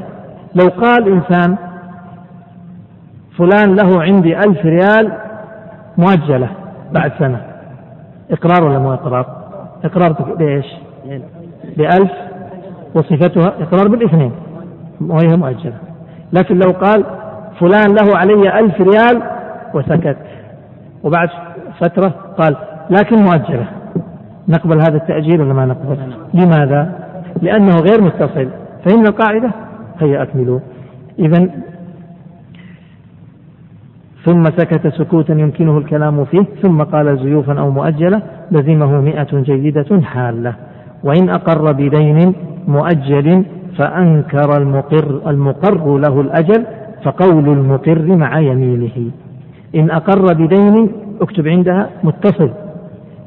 لو 0.55 0.67
قال 0.67 1.13
إنسان 1.13 1.57
فلان 3.37 3.75
له 3.75 4.01
عندي 4.01 4.37
ألف 4.37 4.65
ريال 4.65 5.11
مؤجلة 5.97 6.49
بعد 6.91 7.11
سنة. 7.19 7.41
إقرار 8.31 8.63
ولا 8.63 8.79
مو 8.79 8.93
إقرار؟ 8.93 9.25
إقرار 9.83 10.11
بإيش؟ 10.11 10.65
بألف. 11.77 12.11
وصفتها 12.93 13.53
إقرار 13.59 13.87
بالاثنين. 13.87 14.31
وهي 15.01 15.37
مؤجلة. 15.37 15.77
لكن 16.33 16.59
لو 16.59 16.71
قال 16.71 17.05
فلان 17.59 17.95
له 17.95 18.17
علي 18.17 18.59
ألف 18.59 18.81
ريال 18.81 19.21
وسكت. 19.73 20.17
وبعد 21.03 21.29
فترة 21.79 22.13
قال 22.37 22.55
لكن 22.89 23.17
مؤجلة 23.17 23.67
نقبل 24.49 24.79
هذا 24.79 24.97
التأجيل 24.97 25.41
ولا 25.41 25.53
ما 25.53 25.65
نقبل؟ 25.65 25.97
لماذا؟ 26.33 27.09
لأنه 27.41 27.75
غير 27.75 28.01
متصل. 28.01 28.47
فإن 28.85 29.07
القاعدة؟ 29.07 29.51
هيا 29.99 30.23
أكملوا. 30.23 30.59
إذا 31.19 31.49
ثم 34.25 34.43
سكت 34.43 34.87
سكوتا 34.87 35.33
يمكنه 35.33 35.77
الكلام 35.77 36.25
فيه 36.25 36.45
ثم 36.61 36.83
قال 36.83 37.19
زيوفا 37.19 37.59
أو 37.59 37.69
مؤجلة 37.69 38.21
لزمه 38.51 39.01
مئة 39.01 39.39
جيدة 39.41 40.01
حالة. 40.01 40.53
وإن 41.03 41.29
أقر 41.29 41.71
بدين 41.71 42.33
مؤجل 42.67 43.45
فأنكر 43.77 44.57
المقر 44.57 45.21
المقر 45.29 45.97
له 45.97 46.21
الأجل 46.21 46.65
فقول 47.03 47.49
المقر 47.49 48.15
مع 48.15 48.39
يمينه. 48.39 49.11
إن 49.75 49.91
أقر 49.91 50.33
بدين 50.33 50.91
اكتب 51.21 51.47
عندها 51.47 51.89
متصل. 52.03 52.49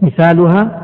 مثالها 0.03 0.83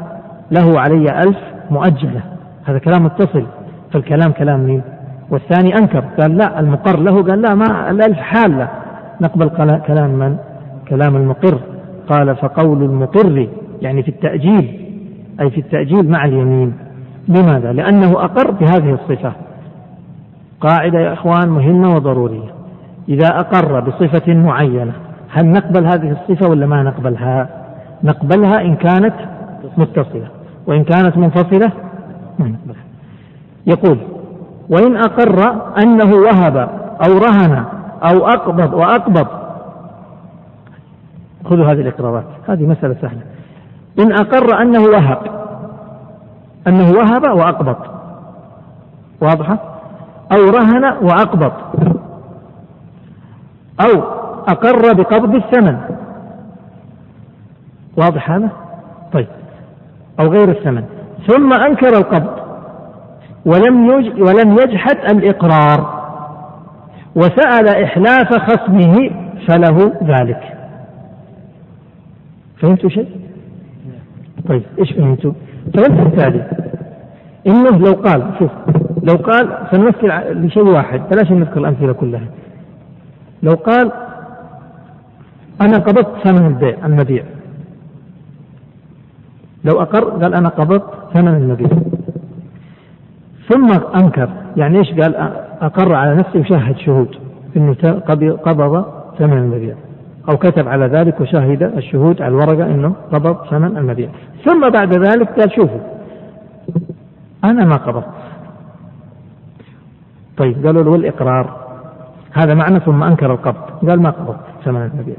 له 0.51 0.81
علي 0.81 1.23
ألف 1.23 1.39
مؤجلة. 1.71 2.21
هذا 2.65 2.79
كلام 2.79 3.05
متصل 3.05 3.47
فالكلام 3.93 4.33
كلام 4.33 4.61
مين؟ 4.61 4.83
والثاني 5.31 5.75
أنكر. 5.79 6.05
قال 6.21 6.37
لا 6.37 6.61
المقر 6.61 6.99
له 6.99 7.23
قال 7.23 7.43
لا 7.43 7.55
ما 7.55 7.91
الألف 7.91 8.19
حالة. 8.19 8.69
نقبل 9.21 9.49
كلام 9.87 10.11
من؟ 10.11 10.37
كلام 10.89 11.17
المقر. 11.17 11.59
قال 12.09 12.37
فقول 12.37 12.83
المقر 12.83 13.49
يعني 13.83 14.03
في 14.03 14.09
التأجيل 14.09 14.89
أي 15.41 15.51
في 15.51 15.61
التأجيل 15.61 16.11
مع 16.11 16.25
اليمين. 16.25 16.75
لماذا؟ 17.29 17.73
لأنه 17.73 18.13
أقر 18.25 18.51
بهذه 18.51 18.95
الصفة. 18.95 19.33
قاعدة 20.61 20.99
يا 20.99 21.13
إخوان 21.13 21.49
مهمة 21.49 21.95
وضرورية. 21.95 22.51
إذا 23.09 23.27
أقر 23.27 23.81
بصفة 23.81 24.35
معينة 24.35 24.93
هل 25.31 25.47
نقبل 25.47 25.87
هذه 25.87 26.11
الصفة 26.11 26.51
ولا 26.51 26.67
ما 26.67 26.83
نقبلها؟ 26.83 27.58
نقبلها 28.05 28.61
إن 28.61 28.77
كانت 28.77 29.15
متصلة. 29.77 30.29
وإن 30.67 30.85
كانت 30.85 31.17
منفصلة 31.17 31.73
ما 32.39 32.49
نقبلها 32.49 32.85
يقول 33.67 33.99
وإن 34.69 34.97
أقر 34.97 35.63
أنه 35.83 36.15
وهب 36.15 36.57
أو 37.07 37.19
رهن 37.19 37.65
أو 38.05 38.29
أقبض 38.29 38.75
وأقبض. 38.75 39.27
خذوا 41.45 41.65
هذه 41.65 41.81
الإقرارات 41.81 42.25
هذه 42.49 42.67
مسألة 42.67 42.97
سهلة. 43.03 43.21
إن 43.99 44.13
أقر 44.13 44.63
أنه 44.63 44.81
وهب 44.81 45.19
أنه 46.67 46.91
وهب 46.91 47.23
وأقبض. 47.23 47.77
واضحة؟ 49.21 49.59
أو 50.33 50.51
رهن 50.51 50.85
وأقبض. 50.85 51.53
أو 53.81 54.03
أقر 54.49 54.93
بقبض 54.93 55.35
الثمن. 55.35 55.79
واضح 57.99 58.31
هذا؟ 58.31 58.51
طيب. 59.13 59.27
أو 60.21 60.27
غير 60.27 60.49
الثمن. 60.49 60.85
ثم 61.27 61.53
أنكر 61.53 61.89
القبض. 61.89 62.39
ولم 63.47 63.91
ولم 64.19 64.53
يجحد 64.53 64.97
الإقرار. 65.11 65.99
وسأل 67.17 67.69
إحلاف 67.85 68.35
خصمه 68.35 69.11
فله 69.49 69.93
ذلك. 70.05 70.43
فهمتوا 72.61 72.91
شيء؟ 72.91 73.09
طيب. 74.49 74.63
إيش 74.79 74.93
فهمتوا؟ 74.93 75.33
فهمت 75.75 76.07
التالي. 76.07 76.45
إنه 77.47 77.79
لو 77.79 77.93
قال 77.93 78.33
شوف 78.39 78.51
لو 79.03 79.15
قال 79.15 79.59
سنمثل 79.71 80.09
لشيء 80.47 80.65
واحد. 80.65 81.01
بلاش 81.11 81.33
نذكر 81.33 81.61
الأمثلة 81.61 81.93
كلها. 81.93 82.27
لو 83.43 83.55
قال 83.55 83.93
أنا 85.61 85.79
قبضت 85.79 86.29
ثمن 86.29 86.47
البيع 86.47 86.87
المبيع. 86.87 87.25
لو 89.65 89.83
أقر 89.83 90.05
قال 90.05 90.35
أنا 90.35 90.49
قبضت 90.49 90.85
ثمن 91.15 91.35
المبيع 91.35 91.69
ثم 93.49 93.73
أنكر 93.95 94.29
يعني 94.57 94.79
إيش 94.79 94.91
قال؟ 94.91 95.15
أقر 95.61 95.95
على 95.95 96.15
نفسه 96.15 96.41
وشاهد 96.41 96.77
شهود 96.77 97.09
أنه 97.57 97.75
قبض 98.45 98.85
ثمن 99.19 99.39
المبيع 99.39 99.75
أو 100.29 100.37
كتب 100.37 100.69
على 100.69 100.87
ذلك 100.87 101.21
وشاهد 101.21 101.63
الشهود 101.63 102.23
على 102.23 102.31
الورقة 102.31 102.67
أنه 102.67 102.95
قبض 103.13 103.37
ثمن 103.51 103.77
المبيع 103.77 104.09
ثم 104.45 104.69
بعد 104.71 104.93
ذلك 104.93 105.41
قال 105.41 105.53
شوفوا 105.53 105.81
أنا 107.45 107.65
ما 107.65 107.77
قبضت. 107.77 108.07
طيب 110.37 110.67
قالوا 110.67 110.83
له 110.83 110.91
والإقرار؟ 110.91 111.69
هذا 112.33 112.55
معنى 112.55 112.81
ثم 112.81 113.03
أنكر 113.03 113.33
القبض 113.33 113.89
قال 113.89 114.03
ما 114.03 114.11
قبضت 114.11 114.41
ثمن 114.65 114.91
المبيع 114.95 115.17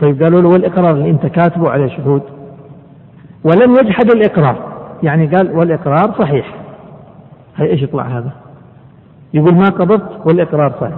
طيب 0.00 0.22
قالوا 0.22 0.40
له 0.40 0.48
والإقرار 0.48 0.90
اللي 0.90 1.10
أنت 1.10 1.26
كاتبه 1.26 1.70
عليه 1.70 1.88
شهود 1.96 2.22
ولم 3.48 3.72
يجحد 3.72 4.10
الإقرار. 4.10 4.78
يعني 5.02 5.26
قال 5.26 5.56
والإقرار 5.56 6.14
صحيح. 6.18 6.54
هي 7.56 7.70
إيش 7.70 7.82
يطلع 7.82 8.02
هذا؟ 8.02 8.32
يقول 9.34 9.54
ما 9.54 9.68
قبضت 9.68 10.26
والإقرار 10.26 10.72
صحيح. 10.80 10.96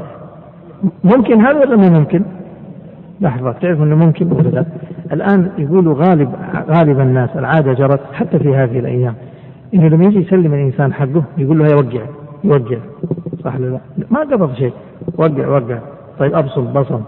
ممكن 1.04 1.40
هذا 1.40 1.58
ولا 1.58 1.76
ما 1.76 1.98
ممكن؟ 1.98 2.22
لحظة 3.20 3.52
تعرف 3.52 3.82
أنه 3.82 3.96
ممكن 3.96 4.32
ولا 4.32 4.48
لا؟ 4.48 4.64
الآن 5.12 5.50
يقولوا 5.58 5.94
غالب 5.94 6.34
غالب 6.70 7.00
الناس 7.00 7.30
العادة 7.36 7.72
جرت 7.72 8.00
حتى 8.12 8.38
في 8.38 8.56
هذه 8.56 8.78
الأيام 8.78 9.14
إنه 9.74 9.88
لما 9.88 10.04
يجي 10.04 10.18
يسلم 10.18 10.54
الإنسان 10.54 10.92
حقه 10.92 11.22
يقول 11.38 11.58
له 11.58 11.66
يوقع 11.72 12.06
يوقع. 12.44 12.78
صح 13.44 13.54
ولا 13.56 13.66
لا؟ 13.66 13.80
ما 14.10 14.20
قبض 14.20 14.54
شيء. 14.54 14.72
وقع 15.18 15.48
وقع. 15.48 15.78
طيب 16.18 16.34
أبصم 16.34 16.72
بصم. 16.72 17.00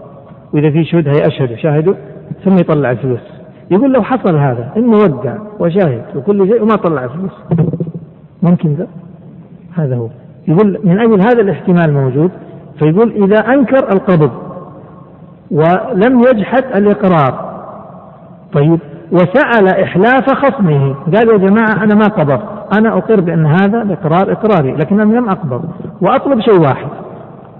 وإذا 0.53 0.71
في 0.71 0.85
شهود 0.85 1.07
هي 1.07 1.27
أشهدوا 1.27 1.55
شاهدوا 1.55 1.93
ثم 2.45 2.55
يطلع 2.57 2.91
الفلوس. 2.91 3.42
يقول 3.71 3.93
لو 3.93 4.03
حصل 4.03 4.35
هذا 4.35 4.71
إنه 4.77 4.97
وقع 4.97 5.37
وشاهد 5.59 6.03
وكل 6.15 6.47
شيء 6.47 6.61
وما 6.61 6.75
طلع 6.75 7.07
فلوس. 7.07 7.31
ممكن 8.43 8.73
ذا؟ 8.73 8.87
هذا 9.75 9.95
هو. 9.95 10.07
يقول 10.47 10.79
من 10.83 10.99
أجل 10.99 11.21
هذا 11.21 11.41
الاحتمال 11.41 11.93
موجود 11.93 12.31
فيقول 12.79 13.11
إذا 13.23 13.39
أنكر 13.39 13.93
القبض 13.93 14.31
ولم 15.51 16.19
يجحد 16.19 16.63
الإقرار. 16.75 17.53
طيب 18.53 18.79
وسأل 19.11 19.67
إحلاف 19.67 20.29
خصمه. 20.29 20.95
قال 21.15 21.31
يا 21.31 21.37
جماعة 21.37 21.83
أنا 21.83 21.95
ما 21.95 22.07
قبضت. 22.07 22.43
أنا 22.77 22.97
أقر 22.97 23.21
بأن 23.21 23.45
هذا 23.45 23.81
الإقرار 23.81 24.31
إقراري 24.31 24.71
لكن 24.71 24.99
أنا 24.99 25.13
لم 25.13 25.29
أقبض. 25.29 25.63
وأطلب 26.01 26.39
شيء 26.39 26.61
واحد. 26.61 26.87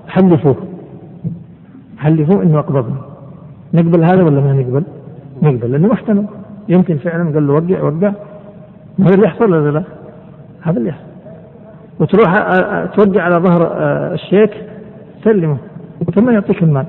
حلفوه. 0.07 0.55
حلفوه 1.97 2.43
أنه 2.43 2.59
أقبضني. 2.59 2.95
نقبل 3.73 4.03
هذا 4.03 4.23
ولا 4.23 4.41
ما 4.41 4.53
نقبل؟ 4.53 4.83
نقبل 5.43 5.71
لأنه 5.71 5.87
محتمل. 5.87 6.25
يمكن 6.69 6.97
فعلا 6.97 7.23
قال 7.23 7.47
له 7.47 7.53
وقع 7.53 7.83
وقع. 7.83 8.13
هذا 8.99 9.13
اللي 9.13 9.25
يحصل 9.25 9.53
ولا 9.53 9.71
لا؟ 9.71 9.83
هذا 10.61 10.77
اللي 10.77 10.89
يحصل. 10.89 11.03
وتروح 11.99 12.33
توقع 12.87 13.21
على 13.21 13.35
ظهر 13.35 13.67
الشيك 14.13 14.51
سلمه. 15.23 15.57
ثم 16.15 16.29
يعطيك 16.29 16.63
المال. 16.63 16.85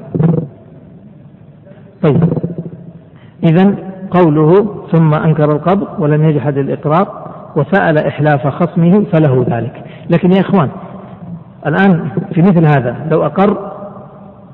طيب. 2.03 2.23
إذا 3.45 3.75
قوله 4.11 4.75
ثم 4.93 5.15
أنكر 5.15 5.53
القبض 5.53 5.87
ولم 5.99 6.25
يجحد 6.25 6.59
الإقرار 6.59 7.25
وسأل 7.57 7.99
إحلاف 7.99 8.47
خصمه 8.47 9.05
فله 9.13 9.47
ذلك. 9.49 9.85
لكن 10.11 10.33
يا 10.33 10.41
إخوان 10.41 10.69
الآن 11.67 12.09
في 12.33 12.43
مثل 12.43 12.67
هذا 12.67 12.97
لو 13.11 13.27
أقر 13.27 13.73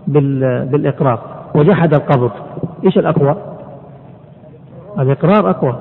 بالإقرار 0.06 1.18
وجحد 1.54 1.94
القبض 1.94 2.30
إيش 2.84 2.98
الأقوى؟ 2.98 3.36
الإقرار 4.98 5.50
أقوى. 5.50 5.76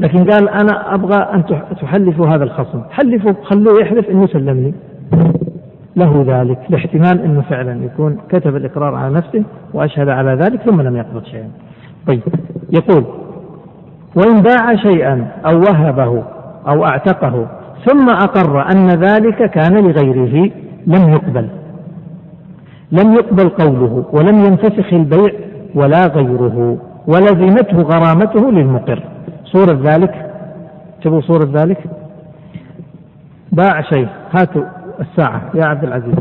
لكن 0.00 0.30
قال 0.30 0.48
أنا 0.48 0.94
أبغى 0.94 1.16
أن 1.16 1.44
تحلفوا 1.80 2.26
هذا 2.26 2.44
الخصم. 2.44 2.80
حلفوا 2.90 3.32
خلوه 3.42 3.80
يحلف 3.80 4.10
أنه 4.10 4.26
سلمني 4.26 4.74
له 5.96 6.24
ذلك 6.26 6.58
لاحتمال 6.68 7.20
أنه 7.24 7.40
فعلا 7.40 7.84
يكون 7.84 8.18
كتب 8.28 8.56
الإقرار 8.56 8.94
على 8.94 9.14
نفسه 9.14 9.42
وأشهد 9.74 10.08
على 10.08 10.34
ذلك 10.34 10.60
ثم 10.60 10.80
لم 10.80 10.96
يقبض 10.96 11.24
شيئا. 11.24 11.50
طيب 12.06 12.20
يقول 12.70 13.04
وإن 14.16 14.42
باع 14.42 14.76
شيئا 14.76 15.28
أو 15.46 15.60
وهبه 15.60 16.22
أو 16.68 16.84
أعتقه 16.84 17.46
ثم 17.86 18.08
أقر 18.08 18.72
أن 18.72 18.88
ذلك 18.88 19.50
كان 19.50 19.74
لغيره 19.74 20.50
لم 20.86 21.12
يقبل. 21.12 21.48
لم 22.92 23.12
يقبل 23.12 23.48
قوله 23.48 24.04
ولم 24.12 24.38
ينفسخ 24.38 24.92
البيع 24.92 25.32
ولا 25.74 26.06
غيره. 26.06 26.78
ولزمته 27.06 27.82
غرامته 27.82 28.50
للمقر. 28.50 29.02
صورة 29.44 29.80
ذلك؟ 29.84 30.30
تبغوا 31.02 31.20
صورة 31.20 31.50
ذلك؟ 31.62 31.78
باع 33.52 33.80
شيء. 33.80 34.08
هاتوا 34.32 34.64
الساعة. 35.00 35.42
يا 35.54 35.64
عبد 35.64 35.84
العزيز. 35.84 36.14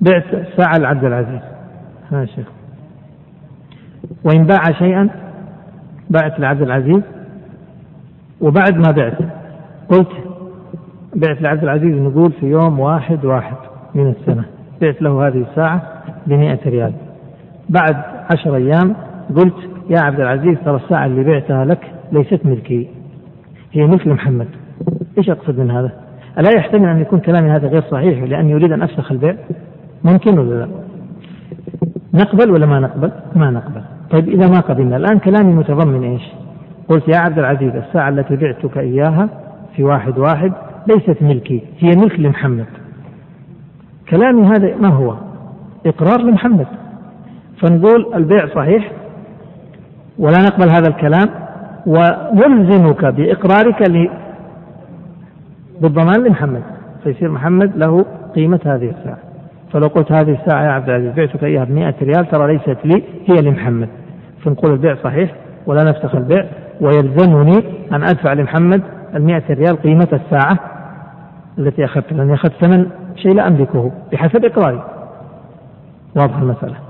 بعت 0.00 0.34
الساعة 0.34 0.78
لعبد 0.78 1.04
العزيز. 1.04 1.40
ها 2.12 2.24
شيخ. 2.24 2.46
وإن 4.24 4.44
باع 4.44 4.62
شيئا 4.78 5.08
بعت 6.10 6.40
لعبد 6.40 6.62
العزيز. 6.62 7.02
وبعد 8.40 8.76
ما 8.76 8.92
بعت 8.96 9.18
قلت 9.88 10.12
بعت 11.16 11.42
لعبد 11.42 11.62
العزيز 11.62 11.94
نقول 11.94 12.32
في 12.32 12.46
يوم 12.46 12.80
واحد 12.80 13.24
واحد 13.24 13.56
من 13.94 14.10
السنة. 14.10 14.44
بعت 14.82 15.02
له 15.02 15.26
هذه 15.26 15.46
الساعة 15.50 15.82
بمئة 16.26 16.58
ريال. 16.66 16.92
بعد 17.68 18.13
عشر 18.32 18.56
أيام 18.56 18.96
قلت 19.36 19.54
يا 19.90 20.00
عبد 20.00 20.20
العزيز 20.20 20.58
ترى 20.64 20.76
الساعة 20.76 21.06
اللي 21.06 21.24
بعتها 21.24 21.64
لك 21.64 21.92
ليست 22.12 22.46
ملكي 22.46 22.88
هي 23.72 23.86
ملك 23.86 24.06
لمحمد 24.06 24.48
إيش 25.18 25.30
أقصد 25.30 25.58
من 25.58 25.70
هذا؟ 25.70 25.92
ألا 26.38 26.50
يحتمل 26.56 26.88
أن 26.88 27.00
يكون 27.00 27.18
كلامي 27.18 27.50
هذا 27.50 27.68
غير 27.68 27.82
صحيح 27.90 28.22
لأني 28.22 28.54
أريد 28.54 28.72
أن 28.72 28.82
أفسخ 28.82 29.12
البيع؟ 29.12 29.36
ممكن 30.04 30.38
ولا 30.38 30.54
لا؟ 30.54 30.68
نقبل 32.14 32.50
ولا 32.50 32.66
ما 32.66 32.80
نقبل؟ 32.80 33.10
ما 33.36 33.50
نقبل. 33.50 33.82
طيب 34.10 34.28
إذا 34.28 34.48
ما 34.48 34.60
قبلنا 34.60 34.96
الآن 34.96 35.18
كلامي 35.18 35.54
متضمن 35.54 36.02
إيش؟ 36.02 36.22
قلت 36.88 37.08
يا 37.08 37.16
عبد 37.16 37.38
العزيز 37.38 37.76
الساعة 37.76 38.08
التي 38.08 38.36
بعتك 38.36 38.78
إياها 38.78 39.28
في 39.76 39.84
واحد 39.84 40.18
واحد 40.18 40.52
ليست 40.88 41.22
ملكي 41.22 41.62
هي 41.78 41.96
ملك 41.96 42.20
لمحمد 42.20 42.66
كلامي 44.08 44.46
هذا 44.46 44.76
ما 44.76 44.88
هو 44.88 45.14
إقرار 45.86 46.20
لمحمد 46.20 46.66
فنقول 47.64 48.14
البيع 48.14 48.46
صحيح 48.54 48.92
ولا 50.18 50.38
نقبل 50.38 50.70
هذا 50.70 50.88
الكلام 50.88 51.28
ونلزمك 51.86 53.04
بإقرارك. 53.04 54.10
بالضمان 55.80 56.24
لمحمد. 56.24 56.62
فيصير 57.04 57.30
محمد 57.30 57.76
له 57.76 58.04
قيمة 58.34 58.60
هذه 58.66 58.94
الساعة. 58.98 59.18
فلو 59.72 59.86
قلت 59.86 60.12
هذه 60.12 60.38
الساعة 60.42 60.64
يا 60.64 60.70
عبد 60.70 60.88
العزيز 60.88 61.12
بعتك 61.12 61.44
إياها 61.44 61.64
بمئة 61.64 61.94
ريال 62.02 62.28
ترى 62.28 62.52
ليست 62.52 62.78
لي 62.84 63.02
هي 63.26 63.42
لمحمد. 63.42 63.88
فنقول 64.44 64.72
البيع 64.72 64.96
صحيح 65.04 65.34
ولا 65.66 65.84
نفسخ 65.84 66.14
البيع 66.14 66.44
ويلزمني 66.80 67.62
أن 67.92 68.02
أدفع 68.02 68.32
لمحمد 68.32 68.82
المئة 69.14 69.54
ريال 69.54 69.82
قيمة 69.82 70.08
الساعة 70.12 70.58
التي 71.58 71.84
أخذتها 71.84 72.16
لأني 72.16 72.34
أخذت 72.34 72.52
ثمن 72.64 72.86
شيء 73.16 73.34
لا 73.34 73.48
أملكه 73.48 73.92
بحسب 74.12 74.44
إقراري. 74.44 74.84
واضح 76.16 76.36
المسألة؟ 76.36 76.83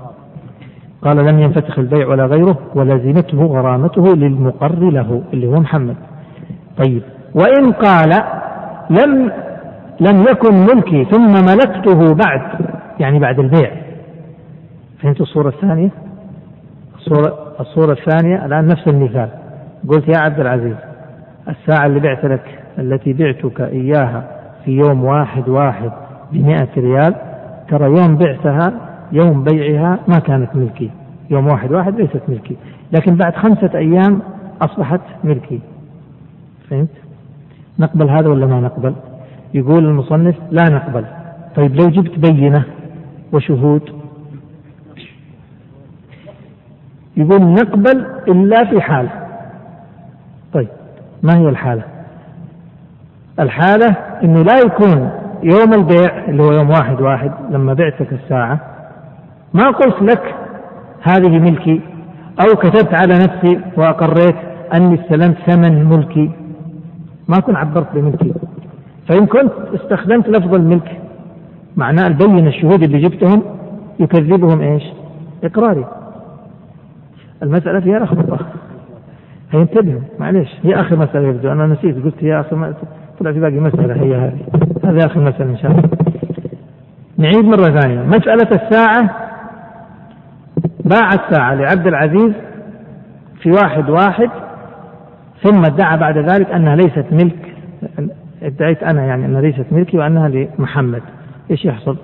قال 1.05 1.17
لم 1.17 1.39
ينفتح 1.39 1.77
البيع 1.77 2.07
ولا 2.07 2.25
غيره 2.25 2.57
ولزمته 2.75 3.45
غرامته 3.45 4.15
للمقر 4.15 4.79
له 4.79 5.21
اللي 5.33 5.47
هو 5.47 5.59
محمد. 5.59 5.95
طيب 6.77 7.01
وإن 7.35 7.71
قال 7.71 8.09
لم 8.89 9.31
لم 9.99 10.21
يكن 10.21 10.55
ملكي 10.55 11.05
ثم 11.05 11.31
ملكته 11.31 12.13
بعد 12.13 12.41
يعني 12.99 13.19
بعد 13.19 13.39
البيع. 13.39 13.71
فهمت 15.01 15.21
الصورة 15.21 15.49
الثانية؟ 15.49 15.89
الصورة, 16.95 17.37
الصورة 17.59 17.91
الثانية 17.91 18.45
الآن 18.45 18.67
نفس 18.67 18.87
المثال. 18.87 19.29
قلت 19.89 20.07
يا 20.07 20.17
عبد 20.17 20.39
العزيز 20.39 20.75
الساعة 21.49 21.85
اللي 21.85 21.99
بعت 21.99 22.25
لك 22.25 22.59
التي 22.79 23.13
بعتك 23.13 23.61
إياها 23.61 24.23
في 24.65 24.71
يوم 24.71 25.03
واحد 25.03 25.49
واحد 25.49 25.91
بمئة 26.31 26.67
ريال 26.77 27.15
ترى 27.69 27.85
يوم 27.85 28.17
بعتها 28.17 28.73
يوم 29.11 29.43
بيعها 29.43 29.99
ما 30.07 30.19
كانت 30.19 30.55
ملكي 30.55 30.91
يوم 31.29 31.47
واحد 31.47 31.71
واحد 31.71 31.95
ليست 31.95 32.21
ملكي 32.27 32.57
لكن 32.91 33.15
بعد 33.15 33.35
خمسة 33.35 33.71
أيام 33.75 34.21
أصبحت 34.61 35.01
ملكي 35.23 35.59
فهمت؟ 36.69 36.89
نقبل 37.79 38.09
هذا 38.09 38.29
ولا 38.29 38.45
ما 38.45 38.59
نقبل؟ 38.59 38.93
يقول 39.53 39.85
المصنف 39.85 40.35
لا 40.51 40.63
نقبل. 40.63 41.05
طيب 41.55 41.75
لو 41.75 41.89
جبت 41.89 42.19
بينة 42.19 42.63
وشهود؟ 43.33 43.81
يقول 47.17 47.41
نقبل 47.41 48.05
إلا 48.27 48.65
في 48.65 48.81
حال 48.81 49.09
طيب 50.53 50.67
ما 51.23 51.37
هي 51.37 51.49
الحالة؟ 51.49 51.83
الحالة 53.39 53.95
أنه 54.23 54.41
لا 54.41 54.57
يكون 54.57 55.09
يوم 55.43 55.73
البيع 55.73 56.25
اللي 56.27 56.43
هو 56.43 56.51
يوم 56.51 56.69
واحد 56.69 57.01
واحد 57.01 57.31
لما 57.49 57.73
بعتك 57.73 58.13
الساعة 58.13 58.74
ما 59.55 59.69
قلت 59.69 60.01
لك 60.01 60.35
هذه 61.01 61.39
ملكي؟ 61.39 61.81
أو 62.39 62.55
كتبت 62.55 62.93
على 62.93 63.13
نفسي 63.13 63.59
وأقريت 63.77 64.35
أني 64.73 65.01
استلمت 65.01 65.37
ثمن 65.47 65.89
ملكي. 65.89 66.31
ما 67.27 67.39
كنت 67.39 67.55
عبرت 67.55 67.87
بملكي. 67.93 68.33
فإن 69.07 69.25
كنت 69.25 69.51
استخدمت 69.73 70.29
لفظ 70.29 70.53
الملك 70.53 71.01
معناه 71.77 72.07
البين 72.07 72.47
الشهود 72.47 72.83
اللي 72.83 73.01
جبتهم 73.01 73.43
يكذبهم 73.99 74.61
إيش؟ 74.61 74.83
إقراري. 75.43 75.85
المسألة 77.43 77.79
فيها 77.79 77.99
لخبطة 77.99 78.39
هينتبهوا 79.51 80.01
معلش 80.19 80.49
هي 80.63 80.75
آخر 80.75 80.95
مسألة 80.95 81.27
يبدو. 81.27 81.51
أنا 81.51 81.65
نسيت 81.67 82.03
قلت 82.03 82.23
هي 82.23 82.39
آخر 82.39 82.55
مسألة. 82.55 82.75
طلع 83.19 83.31
في 83.31 83.39
باقي 83.39 83.59
مسألة 83.59 83.93
هي 83.93 84.15
هذه. 84.15 84.39
هذه 84.85 85.05
آخر 85.05 85.19
مسألة 85.19 85.51
إن 85.51 85.57
شاء 85.57 85.71
الله. 85.71 85.83
نعيد 87.17 87.45
مرة 87.45 87.79
ثانية. 87.79 88.01
مسألة 88.01 88.49
الساعة 88.51 89.24
باع 90.85 91.09
الساعة 91.09 91.53
لعبد 91.53 91.87
العزيز 91.87 92.33
في 93.41 93.51
واحد 93.51 93.89
واحد 93.89 94.29
ثم 95.43 95.65
ادعى 95.65 95.97
بعد 95.97 96.17
ذلك 96.17 96.51
أنها 96.51 96.75
ليست 96.75 97.05
ملك 97.11 97.55
ادعيت 98.43 98.83
أنا 98.83 99.05
يعني 99.05 99.25
أنها 99.25 99.41
ليست 99.41 99.65
ملكي 99.71 99.97
وأنها 99.97 100.29
لمحمد. 100.29 101.01
إيش 101.51 101.65
يحصل؟ 101.65 101.97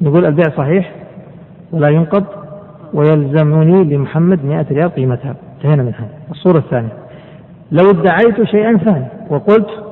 نقول 0.00 0.26
البيع 0.26 0.44
صحيح 0.56 0.92
ولا 1.72 1.88
ينقض 1.88 2.24
ويلزمني 2.94 3.84
لمحمد 3.84 4.44
مئة 4.44 4.66
ريال 4.70 4.94
قيمتها. 4.94 5.34
انتهينا 5.56 5.82
من 5.82 5.94
هذا. 5.94 6.10
الصورة 6.30 6.58
الثانية. 6.58 6.92
لو 7.72 7.90
ادعيت 7.90 8.42
شيئا 8.42 8.76
ثاني 8.76 9.06
وقلت 9.30 9.85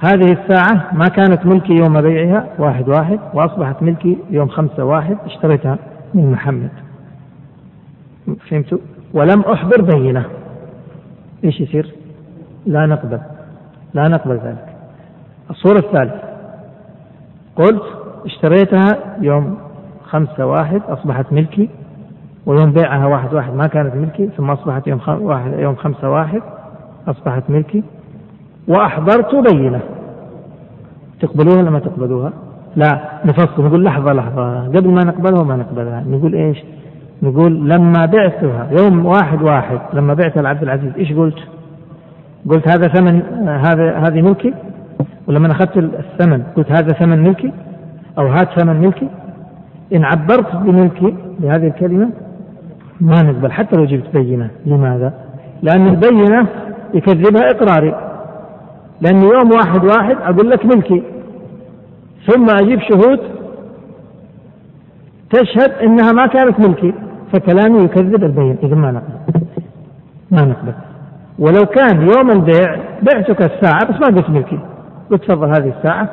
هذه 0.00 0.32
الساعة 0.32 0.94
ما 0.94 1.04
كانت 1.04 1.46
ملكي 1.46 1.72
يوم 1.72 2.00
بيعها 2.00 2.46
واحد 2.58 2.88
واحد 2.88 3.18
وأصبحت 3.34 3.82
ملكي 3.82 4.18
يوم 4.30 4.48
خمسة 4.48 4.84
واحد 4.84 5.16
اشتريتها 5.26 5.78
من 6.14 6.32
محمد. 6.32 6.70
فهمتوا؟ 8.50 8.78
ولم 9.14 9.40
أحضر 9.40 9.82
بينة. 9.82 10.24
إيش 11.44 11.60
يصير؟ 11.60 11.94
لا 12.66 12.86
نقبل. 12.86 13.20
لا 13.94 14.08
نقبل 14.08 14.34
ذلك. 14.34 14.66
الصورة 15.50 15.78
الثالثة. 15.78 16.20
قلت 17.56 17.82
اشتريتها 18.24 18.96
يوم 19.20 19.58
خمسة 20.04 20.46
واحد 20.46 20.82
أصبحت 20.88 21.32
ملكي. 21.32 21.68
ويوم 22.46 22.72
بيعها 22.72 23.06
واحد 23.06 23.34
واحد 23.34 23.54
ما 23.54 23.66
كانت 23.66 23.94
ملكي 23.94 24.30
ثم 24.36 24.50
أصبحت 24.50 24.86
يوم 24.86 25.00
واحد 25.08 25.52
يوم 25.58 25.76
خمسة 25.76 26.10
واحد 26.10 26.42
أصبحت 27.08 27.42
ملكي. 27.48 27.82
وأحضرت 28.68 29.34
بينة 29.52 29.80
تقبلوها 31.20 31.58
ولا 31.58 31.70
ما 31.70 31.78
تقبلوها؟ 31.78 32.32
لا 32.76 33.00
نفصل 33.24 33.64
نقول 33.64 33.84
لحظة 33.84 34.12
لحظة 34.12 34.66
قبل 34.66 34.88
ما 34.88 35.04
نقبلها 35.04 35.40
وما 35.40 35.56
نقبلها 35.56 36.04
نقول 36.08 36.34
إيش؟ 36.34 36.58
نقول 37.22 37.68
لما 37.68 38.06
بعتها 38.06 38.68
يوم 38.80 39.06
واحد 39.06 39.42
واحد 39.42 39.80
لما 39.92 40.14
بعتها 40.14 40.42
لعبد 40.42 40.62
العزيز 40.62 40.92
إيش 40.98 41.12
قلت؟ 41.12 41.38
قلت 42.50 42.68
هذا 42.68 42.88
ثمن 42.88 43.22
هذا 43.48 43.96
هذه 43.96 44.22
ملكي 44.22 44.54
ولما 45.26 45.52
أخذت 45.52 45.76
الثمن 45.76 46.42
قلت 46.56 46.72
هذا 46.72 46.92
ثمن 46.92 47.22
ملكي 47.22 47.52
أو 48.18 48.26
هذا 48.26 48.44
ثمن 48.44 48.80
ملكي 48.80 49.08
إن 49.94 50.04
عبرت 50.04 50.56
بملكي 50.56 51.14
بهذه 51.40 51.66
الكلمة 51.66 52.10
ما 53.00 53.22
نقبل 53.22 53.52
حتى 53.52 53.76
لو 53.76 53.84
جبت 53.84 54.16
بينة 54.16 54.50
لماذا؟ 54.66 55.12
لأن 55.62 55.86
البينة 55.86 56.46
يكذبها 56.94 57.50
إقراري 57.50 58.07
لأن 59.00 59.22
يوم 59.22 59.50
واحد 59.52 59.84
واحد 59.84 60.16
أقول 60.16 60.50
لك 60.50 60.66
ملكي. 60.66 61.02
ثم 62.26 62.46
أجيب 62.62 62.80
شهود 62.80 63.20
تشهد 65.30 65.70
أنها 65.82 66.12
ما 66.12 66.26
كانت 66.26 66.60
ملكي. 66.60 66.94
فكلامي 67.32 67.84
يكذب 67.84 68.24
البين 68.24 68.56
إذا 68.62 68.74
ما 68.74 68.90
نقبل. 68.90 69.40
ما 70.30 70.44
نقبل. 70.44 70.72
ولو 71.38 71.66
كان 71.66 72.02
يوم 72.02 72.30
البيع 72.30 72.76
بعتك 73.02 73.42
الساعة 73.42 73.84
بس 73.84 74.00
ما 74.00 74.16
قلت 74.16 74.30
ملكي. 74.30 74.58
قلت 75.10 75.24
تفضل 75.24 75.48
هذه 75.48 75.72
الساعة 75.78 76.08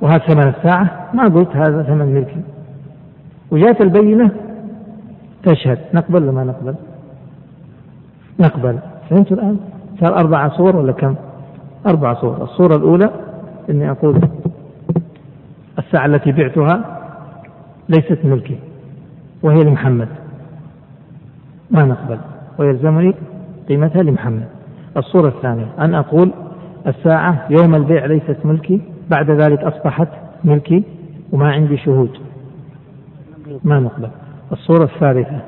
وهذا 0.00 0.18
ثمن 0.18 0.48
الساعة. 0.48 1.10
ما 1.14 1.24
قلت 1.24 1.56
هذا 1.56 1.82
ثمن 1.82 2.14
ملكي. 2.14 2.42
وجاءت 3.50 3.80
البينة 3.80 4.30
تشهد. 5.42 5.78
نقبل 5.94 6.22
ولا 6.22 6.32
ما 6.32 6.44
نقبل؟ 6.44 6.74
نقبل. 8.40 8.78
فهمتوا 9.10 9.36
الآن؟ 9.36 9.56
صار 10.00 10.16
أربع 10.16 10.48
صور 10.48 10.76
ولا 10.76 10.92
كم؟ 10.92 11.14
أربع 11.86 12.14
صور. 12.14 12.42
الصورة 12.42 12.76
الأولى 12.76 13.10
أني 13.70 13.90
أقول 13.90 14.20
الساعة 15.78 16.06
التي 16.06 16.32
بعتها 16.32 16.98
ليست 17.88 18.18
ملكي 18.24 18.58
وهي 19.42 19.64
لمحمد. 19.64 20.08
ما 21.70 21.84
نقبل؟ 21.84 22.18
ويلزمني 22.58 23.14
قيمتها 23.68 24.02
لمحمد. 24.02 24.44
الصورة 24.96 25.28
الثانية 25.28 25.66
أن 25.78 25.94
أقول 25.94 26.30
الساعة 26.86 27.46
يوم 27.50 27.74
البيع 27.74 28.06
ليست 28.06 28.36
ملكي 28.44 28.80
بعد 29.10 29.30
ذلك 29.30 29.58
أصبحت 29.58 30.08
ملكي 30.44 30.84
وما 31.32 31.52
عندي 31.52 31.76
شهود. 31.76 32.10
ما 33.64 33.80
نقبل؟ 33.80 34.08
الصورة 34.52 34.84
الثالثة 34.84 35.40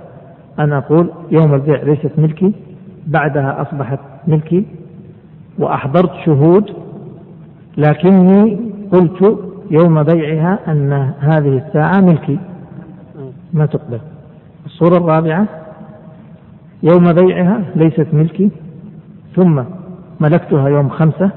أن 0.58 0.72
أقول 0.72 1.10
يوم 1.30 1.54
البيع 1.54 1.82
ليست 1.82 2.18
ملكي 2.18 2.52
بعدها 3.06 3.62
أصبحت 3.62 3.98
ملكي 4.26 4.66
وأحضرت 5.58 6.10
شهود 6.26 6.70
لكني 7.76 8.58
قلت 8.92 9.38
يوم 9.70 10.02
بيعها 10.02 10.58
أن 10.68 10.92
هذه 11.20 11.62
الساعة 11.66 12.00
ملكي. 12.00 12.38
ما 13.52 13.66
تقبل. 13.66 13.98
الصورة 14.66 14.96
الرابعة 14.96 15.46
يوم 16.82 17.12
بيعها 17.12 17.60
ليست 17.76 18.06
ملكي 18.12 18.50
ثم 19.36 19.62
ملكتها 20.20 20.68
يوم 20.68 20.88
خمسة 20.88 21.30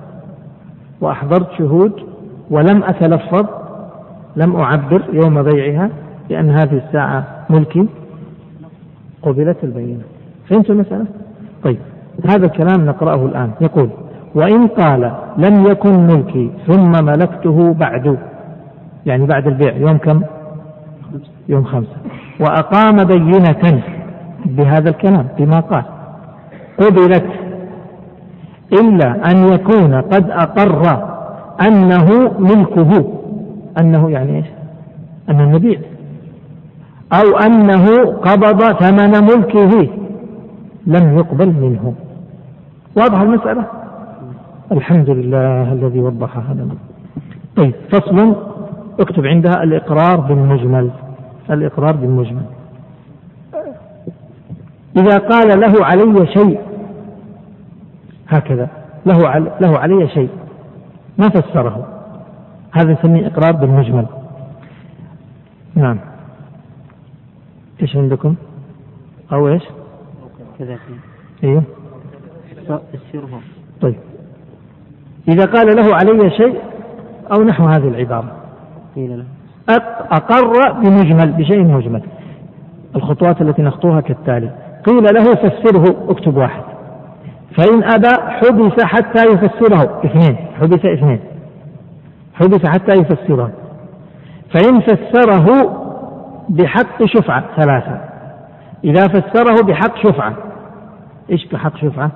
وأحضرت 1.01 1.51
شهود 1.57 1.91
ولم 2.49 2.84
أتلفظ 2.84 3.45
لم 4.36 4.55
أعبر 4.55 5.03
يوم 5.13 5.43
بيعها 5.43 5.89
بأن 6.30 6.49
هذه 6.49 6.82
الساعة 6.88 7.45
ملكي. 7.49 7.88
قبلت 9.22 9.57
البينة. 9.63 10.01
فهمت 10.49 10.70
المسألة؟ 10.70 11.05
طيب 11.63 11.78
هذا 12.30 12.45
الكلام 12.45 12.86
نقرأه 12.86 13.26
الآن. 13.26 13.51
يقول 13.61 13.89
وإن 14.36 14.67
قال 14.67 15.11
لم 15.38 15.65
يكن 15.65 16.07
ملكي 16.07 16.51
ثم 16.67 17.05
ملكته 17.05 17.73
بعد. 17.73 18.17
يعني 19.05 19.25
بعد 19.25 19.47
البيع 19.47 19.75
يوم 19.75 19.97
كم؟ 19.97 20.21
يوم 21.49 21.63
خمسة. 21.63 21.97
وأقام 22.39 23.03
بينة 23.03 23.82
بهذا 24.45 24.89
الكلام 24.89 25.28
بما 25.38 25.59
قال. 25.59 25.84
قبلت 26.80 27.25
إلا 28.73 29.32
أن 29.32 29.53
يكون 29.53 29.95
قد 29.95 30.30
أقر 30.30 31.03
أنه 31.67 32.32
ملكه. 32.39 33.13
أنه 33.80 34.09
يعني 34.09 34.36
إيش؟ 34.38 34.47
أنه 35.30 35.51
نبيع 35.51 35.80
أو 37.13 37.38
أنه 37.38 38.05
قبض 38.05 38.63
ثمن 38.63 39.23
ملكه. 39.23 39.89
لم 40.88 41.17
يقبل 41.17 41.47
منه. 41.47 41.93
واضح 42.95 43.21
المسألة؟ 43.21 43.86
الحمد 44.72 45.09
لله 45.09 45.74
الذي 45.74 45.99
وضح 45.99 46.38
هذا. 46.38 46.68
طيب 47.55 47.74
فصل 47.91 48.36
اكتب 48.99 49.26
عندها 49.26 49.63
الإقرار 49.63 50.20
بالمجمل. 50.20 50.91
الإقرار 51.51 51.95
بالمجمل. 51.95 52.45
إذا 54.97 55.18
قال 55.18 55.59
له 55.59 55.86
علي 55.86 56.28
شيء 56.28 56.59
هكذا. 58.28 58.70
له 59.05 59.28
علي 59.28 59.51
له 59.61 59.78
علي 59.78 60.07
شيء. 60.07 60.30
ما 61.18 61.30
فسره؟ 61.30 61.87
هذا 62.71 62.91
نسميه 62.93 63.28
إقرار 63.28 63.51
بالمجمل. 63.51 64.05
نعم. 65.75 66.00
إيش 67.82 67.96
عندكم؟ 67.96 68.36
أو 69.32 69.47
إيش؟ 69.47 69.63
كذا. 70.59 70.78
أيوه 71.43 71.63
طيب. 73.82 73.96
إذا 75.28 75.45
قال 75.45 75.75
له 75.75 75.95
علي 75.95 76.29
شيء 76.29 76.62
أو 77.36 77.43
نحو 77.43 77.66
هذه 77.66 77.87
العبارة. 77.87 78.32
قيل 78.95 79.17
له. 79.17 79.25
أقر 80.12 80.71
بمجمل 80.71 81.32
بشيء 81.32 81.63
مجمل. 81.63 82.01
الخطوات 82.95 83.41
التي 83.41 83.62
نخطوها 83.62 84.01
كالتالي. 84.01 84.51
قيل 84.86 85.04
له 85.04 85.36
فسره 85.36 85.95
اكتب 86.09 86.37
واحد. 86.37 86.63
فإن 87.58 87.83
أبى 87.83 88.21
حبس 88.21 88.83
حتى 88.83 89.24
يفسره. 89.25 90.01
اثنين. 90.05 90.37
حبس 90.62 90.86
اثنين. 90.86 91.20
حبس 92.33 92.66
حتى 92.66 92.91
يفسره. 92.91 93.51
فإن 94.54 94.79
فسره 94.79 95.47
بحق 96.49 97.05
شفعة. 97.05 97.43
ثلاثة. 97.55 98.01
إذا 98.83 99.08
فسره 99.08 99.63
بحق 99.63 99.97
شفعة. 99.97 100.33
إيش 101.32 101.47
بحق 101.47 101.78
شفعة؟ 101.78 102.12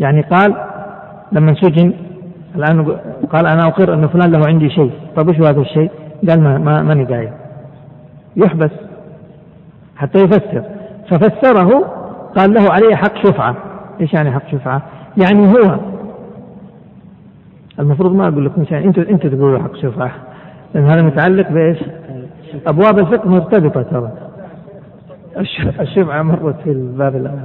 يعني 0.00 0.20
قال 0.22 0.54
لما 1.32 1.54
سجن 1.54 1.92
الآن 2.54 2.96
قال 3.32 3.46
أنا 3.46 3.68
أقر 3.68 3.94
أن 3.94 4.06
فلان 4.08 4.32
له 4.32 4.46
عندي 4.46 4.70
شيء. 4.70 4.90
طيب 5.16 5.28
وش 5.28 5.36
هذا 5.40 5.60
الشيء؟ 5.60 5.90
قال 6.28 6.40
ما 6.40 6.58
ما 6.58 6.82
ماني 6.82 7.04
قايل. 7.04 7.30
يحبس. 8.36 8.70
حتى 9.96 10.18
يفسر. 10.18 10.62
ففسره 11.08 11.80
قال 12.36 12.54
له 12.54 12.72
عليه 12.72 12.94
حق 12.94 13.16
شفعة. 13.26 13.56
إيش 14.00 14.14
يعني 14.14 14.30
حق 14.30 14.48
شفعة؟ 14.52 14.82
يعني 15.22 15.52
هو 15.52 15.78
المفروض 17.78 18.14
ما 18.14 18.28
أقول 18.28 18.46
لكم 18.46 18.64
شيء. 18.64 18.84
أنتم 18.84 19.02
أنتم 19.02 19.28
تقولوا 19.28 19.58
حق 19.58 19.76
شفعة. 19.76 20.12
لأن 20.74 20.84
هذا 20.84 21.02
متعلق 21.02 21.50
بإيش؟ 21.50 21.78
أبواب 22.66 22.98
الفقه 22.98 23.28
مرتبطة 23.28 23.82
ترى. 23.82 24.12
الشفعة 25.80 26.22
مرت 26.22 26.60
في 26.64 26.70
الباب 26.70 27.16
الأول. 27.16 27.38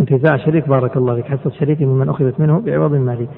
انتزاع 0.00 0.36
شريك. 0.36 0.68
بارك 0.68 0.96
الله 0.96 1.14
فيك. 1.14 1.26
حصة 1.26 1.50
شريك 1.50 1.82
ممن 1.82 2.08
أخذت 2.08 2.40
منه 2.40 2.60
بعوض 2.60 2.94
مالي. 2.94 3.28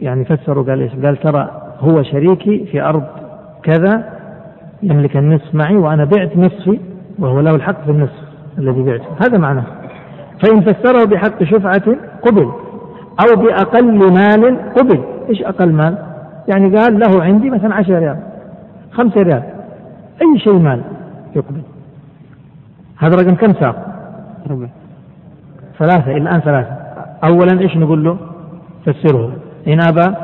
يعني 0.00 0.24
فسروا 0.24 0.64
قال 0.64 0.80
إيش؟ 0.80 0.92
قال 0.92 1.16
ترى 1.16 1.50
هو 1.78 2.02
شريكي 2.02 2.66
في 2.66 2.82
أرض 2.82 3.04
كذا 3.62 4.04
يملك 4.82 5.16
النصف 5.16 5.54
معي 5.54 5.76
وأنا 5.76 6.04
بعت 6.04 6.36
نصفي 6.36 6.78
وهو 7.18 7.40
له 7.40 7.54
الحق 7.54 7.84
في 7.84 7.90
النصف 7.90 8.22
الذي 8.58 8.82
بعته. 8.82 9.04
هذا 9.26 9.38
معناه. 9.38 9.64
فإن 10.42 10.60
فسره 10.60 11.04
بحق 11.04 11.42
شفعة 11.42 11.96
قبل 12.22 12.52
أو 13.20 13.42
بأقل 13.42 14.12
مال 14.12 14.72
قبل. 14.72 15.04
إيش 15.28 15.42
أقل 15.42 15.72
مال؟ 15.72 15.98
يعني 16.48 16.76
قال 16.78 16.98
له 16.98 17.22
عندي 17.22 17.50
مثلا 17.50 17.74
عشر 17.74 17.98
ريال 17.98 18.16
خمسة 18.92 19.22
ريال 19.22 19.42
أي 20.22 20.38
شيء 20.38 20.58
مال 20.58 20.80
يقبل. 21.36 21.62
هذا 22.98 23.16
رقم 23.16 23.34
كم 23.34 23.52
صار؟ 23.52 23.74
ربع. 24.50 24.66
ثلاثة 25.78 26.16
الآن 26.16 26.40
ثلاثة. 26.40 26.76
أولا 27.24 27.60
إيش 27.60 27.76
نقول 27.76 28.04
له؟ 28.04 28.16
فسره. 28.86 29.32
إن 29.68 29.80
أبى 29.80 30.14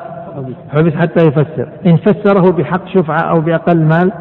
حبس 0.70 0.92
حتى 0.92 1.26
يفسر. 1.26 1.68
إن 1.86 1.96
فسره 1.96 2.52
بحق 2.52 2.86
شفعة 2.86 3.20
أو 3.20 3.40
بأقل 3.40 3.84
مال 3.84 4.12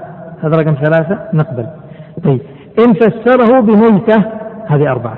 هذا 0.44 0.58
رقم 0.58 0.74
ثلاثة 0.74 1.20
نقبل. 1.34 1.68
طيب. 2.24 2.42
إن 2.80 2.94
فسره 2.94 3.60
بميتة 3.60 4.24
هذه 4.68 4.92
أربعة. 4.92 5.18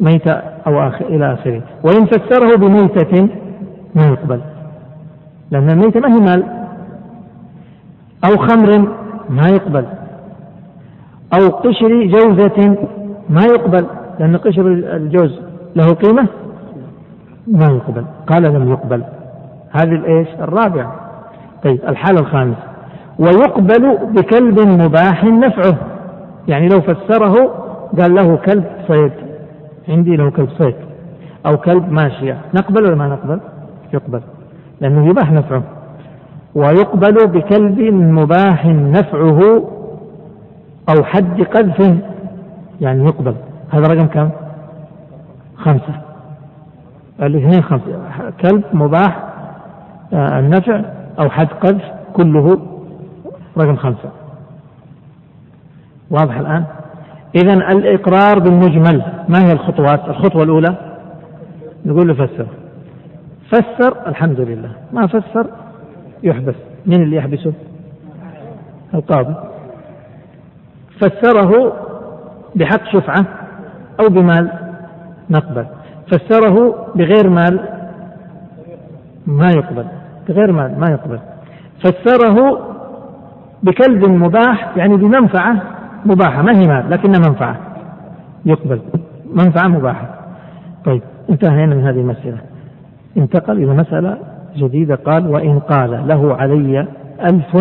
ميتة 0.00 0.32
أو 0.66 0.88
آخر 0.88 1.04
إلى 1.06 1.32
آخره. 1.34 1.62
وإن 1.84 2.06
فسره 2.06 2.56
بميتة 2.56 3.28
ما 3.94 4.08
يقبل 4.08 4.40
لأن 5.50 5.70
الميتة 5.70 6.00
ما 6.00 6.14
هي 6.14 6.20
مال. 6.20 6.44
أو 8.24 8.36
خمر 8.36 8.88
ما 9.30 9.48
يقبل. 9.48 9.84
أو 11.34 11.48
قشر 11.48 12.06
جوزة 12.06 12.76
ما 13.30 13.42
يقبل. 13.44 13.86
لأن 14.18 14.36
قشر 14.36 14.66
الجوز 14.66 15.40
له 15.76 15.86
قيمة 15.86 16.26
ما 17.52 17.66
يقبل 17.66 18.04
قال 18.26 18.42
لم 18.42 18.70
يقبل. 18.70 19.04
هذه 19.70 19.94
الإيش؟ 19.94 20.28
الرابعة. 20.40 20.94
طيب 21.64 21.80
الحالة 21.88 22.20
الخامسة. 22.20 22.62
ويقبل 23.18 23.98
بكلب 24.16 24.60
مباح 24.60 25.24
نفعه. 25.24 25.76
يعني 26.48 26.68
لو 26.68 26.80
فسره 26.80 27.34
قال 28.00 28.14
له 28.14 28.36
كلب 28.36 28.64
صيد. 28.88 29.12
عندي 29.88 30.16
له 30.16 30.30
كلب 30.30 30.48
صيد. 30.58 30.74
أو 31.46 31.56
كلب 31.56 31.92
ماشية. 31.92 32.38
نقبل 32.54 32.84
ولا 32.84 32.94
ما 32.94 33.08
نقبل؟ 33.08 33.40
يقبل. 33.94 34.20
لأنه 34.80 35.08
يباح 35.08 35.32
نفعه. 35.32 35.62
ويقبل 36.54 37.26
بكلب 37.26 37.80
مباح 37.94 38.66
نفعه 38.66 39.40
أو 40.88 41.04
حد 41.04 41.42
قذف. 41.42 41.96
يعني 42.80 43.04
يقبل. 43.04 43.34
هذا 43.70 43.94
رقم 43.94 44.06
كم؟ 44.06 44.30
خمسة. 45.56 46.07
الاثنين 47.22 47.62
خمسة 47.62 48.00
كلب 48.40 48.64
مباح 48.72 49.28
آه، 50.12 50.38
النفع 50.38 50.82
أو 51.18 51.30
حد 51.30 51.46
قذف 51.46 51.82
كله 52.12 52.58
رقم 53.58 53.76
خمسة. 53.76 54.10
واضح 56.10 56.36
الآن؟ 56.38 56.64
إذا 57.34 57.52
الإقرار 57.52 58.38
بالمجمل 58.38 59.02
ما 59.28 59.38
هي 59.38 59.52
الخطوات؟ 59.52 60.08
الخطوة 60.08 60.42
الأولى 60.42 60.74
نقول 61.86 62.08
له 62.08 62.14
فسر. 62.14 62.46
فسر 63.50 64.08
الحمد 64.08 64.40
لله. 64.40 64.70
ما 64.92 65.06
فسر؟ 65.06 65.46
يحبس. 66.22 66.54
من 66.86 67.02
اللي 67.02 67.16
يحبسه؟ 67.16 67.52
القاضي. 68.94 69.34
فسره 71.00 71.72
بحق 72.54 72.84
شفعة 72.92 73.24
أو 74.00 74.08
بمال 74.08 74.50
نقبل 75.30 75.66
فسره 76.10 76.86
بغير 76.94 77.30
مال 77.30 77.60
ما 79.26 79.50
يقبل. 79.50 79.84
بغير 80.28 80.52
مال 80.52 80.80
ما 80.80 80.90
يقبل. 80.90 81.18
فسره 81.80 82.58
بكلب 83.62 84.04
مباح 84.04 84.76
يعني 84.76 84.96
بمنفعة 84.96 85.62
مباحة. 86.04 86.42
ما 86.42 86.58
هي 86.58 86.66
مال 86.66 86.90
لكنها 86.90 87.18
منفعة. 87.18 87.56
يقبل. 88.44 88.80
منفعة 89.34 89.68
مباحة. 89.68 90.08
طيب 90.84 91.02
انتهينا 91.30 91.74
من 91.74 91.86
هذه 91.86 92.00
المسألة. 92.00 92.38
انتقل 93.16 93.56
إلى 93.56 93.74
مسألة 93.74 94.18
جديدة. 94.56 94.94
قال 94.94 95.26
وإن 95.26 95.58
قال 95.58 96.08
له 96.08 96.34
علي 96.34 96.86
ألف 97.24 97.56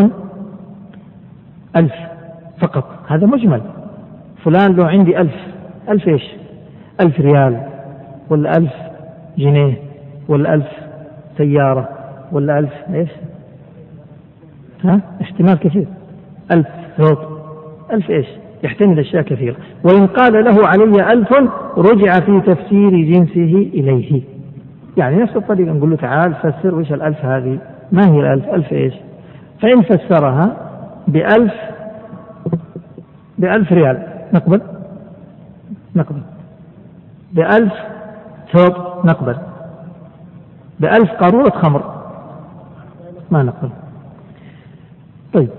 ألف 1.76 1.94
فقط. 2.60 2.84
هذا 3.08 3.28
مجمل. 3.28 3.62
فلان 4.44 4.76
له 4.76 4.88
عندي 4.88 5.22
ألف. 5.22 5.36
ألف 5.90 6.08
إيش؟ 6.08 6.24
ألف 7.02 7.20
ريال. 7.20 7.77
ولا 8.30 8.58
ألف 8.58 8.74
جنيه 9.38 9.74
ولا 10.28 10.54
ألف 10.54 10.68
سيارة 11.38 11.90
ولا 12.32 12.60
ألف 12.60 12.74
إيش؟ 12.94 13.10
ها؟ 14.84 15.02
احتمال 15.22 15.60
كثير. 15.60 15.88
ألف 16.52 16.68
ثوب 16.98 17.18
ألف 17.94 18.10
إيش؟ 18.10 18.28
يحتمل 18.64 19.00
أشياء 19.00 19.24
كثيرة. 19.24 19.56
وإن 19.84 20.08
قال 20.08 20.46
له 20.46 20.68
علي 20.68 21.14
ألف 21.14 21.34
رجع 21.78 22.14
في 22.20 22.42
تفسير 22.42 22.90
جنسه 22.90 23.70
إليه. 23.74 24.22
يعني 24.98 25.16
نفس 25.16 25.36
الطريقة 25.36 25.72
نقول 25.72 25.90
له 25.90 25.96
تعال 25.96 26.34
فسر 26.34 26.76
وش 26.76 26.94
الألف 26.94 27.26
هذه. 27.26 27.60
ما 27.92 28.08
هي 28.08 28.20
الألف؟ 28.20 28.50
ألف 28.50 28.74
إيش؟ 28.74 28.94
فإن 29.62 29.82
فسرها 29.82 30.58
بألف 31.08 31.54
بألف 33.38 33.72
ريال. 33.72 34.04
نقبل؟ 34.34 34.62
نقبل. 35.96 36.22
بألف 37.34 37.74
ثوب 38.54 38.74
نقبل. 39.06 39.36
بألف 40.80 41.12
قارورة 41.12 41.50
خمر. 41.50 41.84
ما 43.32 43.44
نقبل. 43.44 43.70
طيب. 45.34 45.50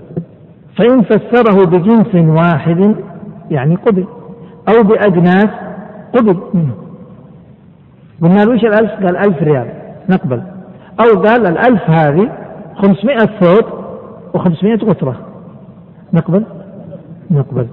فإن 0.76 1.02
فسره 1.02 1.66
بجنس 1.66 2.14
واحد 2.14 2.94
يعني 3.50 3.74
قبل. 3.74 4.04
أو 4.68 4.82
بأجناس 4.82 5.48
قبل 6.18 6.40
منه. 6.54 6.74
قلنا 8.22 8.44
له 8.44 8.54
وش 8.54 8.64
الألف؟ 8.64 8.90
قال 8.90 9.16
ألف 9.16 9.42
ريال. 9.42 9.72
نقبل. 10.08 10.42
أو 11.00 11.22
قال 11.22 11.46
الألف 11.46 11.90
هذه 11.90 12.30
خمسمائة 12.76 13.26
ثوب 13.40 13.64
وخمسمائة 14.34 14.78
غترة. 14.78 15.16
نقبل؟ 16.12 16.44
نقبل. 17.30 17.66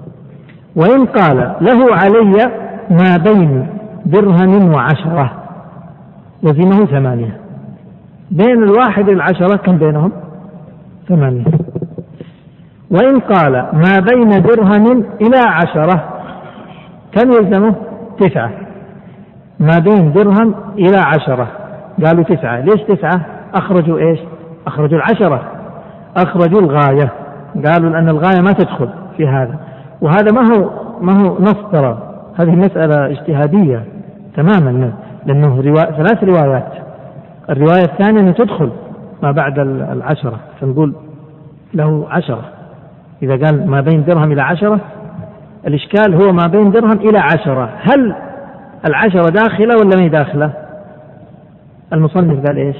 وإن 0.76 1.06
قال 1.06 1.54
له 1.60 1.94
علي 1.94 2.50
ما 2.90 3.16
بين 3.16 3.75
درهم 4.06 4.74
وعشرة 4.74 5.32
لزمه 6.42 6.86
ثمانية. 6.86 7.40
بين 8.30 8.62
الواحد 8.62 9.08
العشرة 9.08 9.56
كم 9.56 9.78
بينهم؟ 9.78 10.12
ثمانية. 11.08 11.44
وإن 12.90 13.20
قال 13.20 13.52
ما 13.72 13.98
بين 14.10 14.28
درهم 14.28 15.04
إلى 15.20 15.38
عشرة 15.46 16.04
كم 17.12 17.32
يلزمه؟ 17.32 17.74
تسعة. 18.20 18.50
ما 19.60 19.78
بين 19.78 20.12
درهم 20.12 20.54
إلى 20.78 20.98
عشرة 20.98 21.48
قالوا 22.04 22.24
تسعة. 22.24 22.60
ليش 22.60 22.82
تسعة؟ 22.82 23.20
أخرجوا 23.54 23.98
إيش؟ 23.98 24.18
أخرجوا 24.66 24.98
العشرة. 24.98 25.42
أخرجوا 26.16 26.60
الغاية. 26.60 27.12
قالوا 27.66 27.90
لأن 27.90 28.08
الغاية 28.08 28.40
ما 28.40 28.52
تدخل 28.52 28.88
في 29.16 29.28
هذا. 29.28 29.58
وهذا 30.00 30.32
ما 30.32 30.54
هو 30.54 30.70
ما 31.00 31.20
هو 31.20 31.38
نص 31.40 31.56
ترى. 31.72 31.98
هذه 32.38 32.50
مسألة 32.50 33.06
اجتهادية. 33.06 33.95
تماما 34.36 34.92
لأنه 35.26 35.60
رواية 35.60 35.90
ثلاث 35.90 36.24
روايات. 36.24 36.72
الرواية 37.50 37.84
الثانية 37.84 38.20
أنه 38.20 38.32
تدخل 38.32 38.70
ما 39.22 39.32
بعد 39.32 39.58
العشرة 39.58 40.40
فنقول 40.60 40.94
له 41.74 42.06
عشرة. 42.10 42.44
إذا 43.22 43.46
قال 43.46 43.70
ما 43.70 43.80
بين 43.80 44.04
درهم 44.04 44.32
إلى 44.32 44.42
عشرة 44.42 44.80
الإشكال 45.66 46.14
هو 46.14 46.32
ما 46.32 46.46
بين 46.46 46.70
درهم 46.70 47.08
إلى 47.08 47.18
عشرة. 47.18 47.70
هل 47.82 48.14
العشرة 48.88 49.30
داخلة 49.30 49.74
ولا 49.76 49.96
ما 49.96 50.02
هي 50.02 50.08
داخلة؟ 50.08 50.52
المصنف 51.92 52.46
قال 52.46 52.56
إيش؟ 52.56 52.76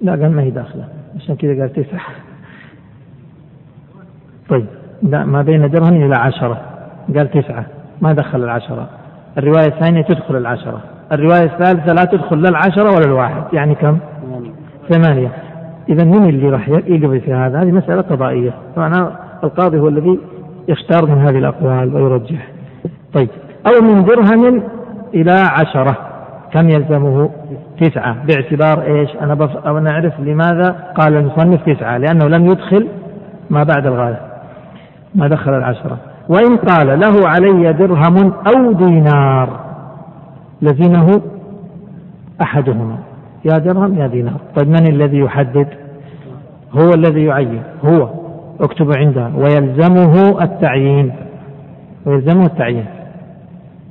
لا 0.00 0.12
قال 0.12 0.32
ما 0.32 0.42
هي 0.42 0.50
داخلة. 0.50 0.84
عشان 1.16 1.36
كذا 1.36 1.60
قال 1.60 1.72
تسعة 1.72 2.00
طيب 4.48 4.66
لا 5.02 5.24
ما 5.24 5.42
بين 5.42 5.70
درهم 5.70 6.02
إلى 6.02 6.16
عشرة 6.16 6.60
قال 7.16 7.30
تسعة. 7.30 7.66
ما 8.00 8.12
دخل 8.12 8.44
العشرة. 8.44 8.88
الرواية 9.38 9.66
الثانية 9.66 10.02
تدخل 10.02 10.36
العشرة. 10.36 10.80
الرواية 11.12 11.44
الثالثة 11.44 11.92
لا 11.92 12.04
تدخل 12.04 12.42
لا 12.42 12.48
العشرة 12.48 12.94
ولا 12.96 13.04
الواحد. 13.06 13.42
يعني 13.52 13.74
كم؟ 13.74 13.98
ثمانية. 14.90 15.28
إذا 15.88 16.04
من 16.04 16.28
اللي 16.28 16.50
راح 16.50 16.68
يقضي 16.68 17.20
في 17.20 17.34
هذا؟ 17.34 17.62
هذه 17.62 17.72
مسألة 17.72 18.02
قضائية. 18.02 18.50
طبعا 18.76 19.12
القاضي 19.44 19.78
هو 19.78 19.88
الذي 19.88 20.18
يختار 20.68 21.06
من 21.06 21.18
هذه 21.18 21.38
الأقوال 21.38 21.94
ويرجح. 21.94 22.48
طيب. 23.14 23.28
أو 23.66 23.82
من 23.82 24.04
درهم 24.04 24.62
إلى 25.14 25.32
عشرة. 25.32 25.96
كم 26.52 26.68
يلزمه؟ 26.68 27.30
تسعة. 27.80 28.16
باعتبار 28.24 28.82
إيش؟ 28.82 29.10
أنا 29.20 29.34
بف... 29.34 29.56
أو 29.56 29.78
نعرف 29.78 30.20
لماذا 30.20 30.76
قال 30.96 31.16
المصنف 31.16 31.68
تسعة. 31.70 31.98
لأنه 31.98 32.28
لم 32.28 32.46
يدخل 32.46 32.88
ما 33.50 33.62
بعد 33.62 33.86
الغاية. 33.86 34.20
ما 35.14 35.28
دخل 35.28 35.54
العشرة. 35.54 35.98
وإن 36.28 36.56
قال 36.56 37.00
له 37.00 37.28
علي 37.28 37.72
درهم 37.72 38.32
أو 38.54 38.72
دينار 38.72 39.60
لزمه 40.62 41.20
أحدهما. 42.42 42.96
يا 43.44 43.58
درهم 43.58 43.98
يا 43.98 44.06
دينار. 44.06 44.40
طيب 44.56 44.68
من 44.68 44.86
الذي 44.86 45.18
يحدد؟ 45.18 45.68
هو 46.72 46.90
الذي 46.94 47.24
يعين. 47.24 47.62
هو. 47.84 48.08
اكتب 48.60 48.92
عنده. 48.96 49.30
ويلزمه 49.36 50.42
التعيين. 50.42 51.12
ويلزمه 52.06 52.46
التعيين. 52.46 52.86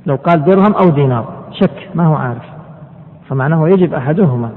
لو 0.06 0.16
قال 0.16 0.44
درهم 0.44 0.74
أو 0.74 0.88
دينار. 0.90 1.24
شك. 1.52 1.88
ما 1.94 2.06
هو 2.06 2.14
عارف. 2.14 2.44
فمعناه 3.28 3.68
يجب 3.68 3.94
أحدهما. 3.94 4.50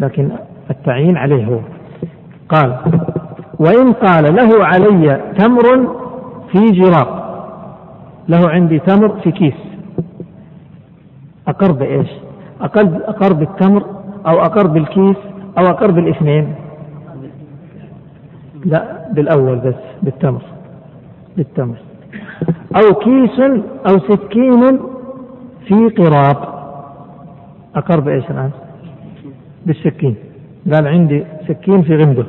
لكن 0.00 0.30
التعيين 0.70 1.16
عليه 1.16 1.46
هو. 1.46 1.58
قال 2.48 2.76
وإن 3.58 3.92
قال 3.92 4.36
له 4.36 4.64
علي 4.64 5.20
تمر 5.38 5.88
في 6.52 6.64
جراب. 6.64 7.23
له 8.28 8.48
عندي 8.48 8.78
تمر 8.78 9.20
في 9.20 9.30
كيس. 9.32 9.54
أقر 11.48 11.72
بإيش 11.72 12.10
أقر, 12.60 13.00
أقر 13.04 13.32
بالتمر 13.32 13.82
أو 14.26 14.36
أقر 14.40 14.66
بالكيس 14.66 15.16
أو 15.58 15.66
أقر 15.66 15.90
بالاثنين 15.90 16.54
لا 18.64 19.08
بالأول 19.12 19.58
بس 19.58 19.74
بالتمر 20.02 20.42
بالتمر. 21.36 21.76
أو 22.76 22.94
كيس 22.94 23.40
أو 23.88 23.98
سكين 23.98 24.80
في 25.66 25.88
قراب 25.98 26.36
أقر 27.74 28.00
بإيش 28.00 28.30
الآن؟ 28.30 28.50
بالسكين. 29.66 30.14
قال 30.72 30.86
عندي 30.86 31.24
سكين 31.48 31.82
في 31.82 31.96
غمدة. 31.96 32.24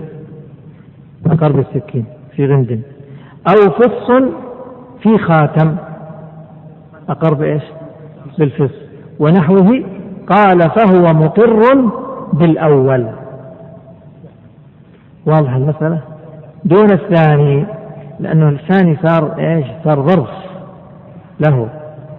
أقر 1.26 1.52
بالسكين 1.52 2.06
في 2.36 2.46
غمد 2.46 2.82
أو 3.48 3.72
فص 3.72 4.10
في 5.02 5.18
خاتم 5.18 5.76
أقر 7.10 7.34
بإيش 7.34 7.64
بالفص 8.40 8.76
ونحوه 9.20 9.84
قال 10.30 10.70
فهو 10.70 11.14
مقر 11.14 11.62
بالأول. 12.34 13.08
واضح 15.26 15.56
المسألة؟ 15.56 16.02
دون 16.66 16.92
الثاني 16.92 17.66
لأنه 18.20 18.50
الثاني 18.50 18.98
صار 19.04 19.40
إيش؟ 19.40 19.66
صار 19.84 20.02
ظرف 20.02 20.30
له 21.40 21.70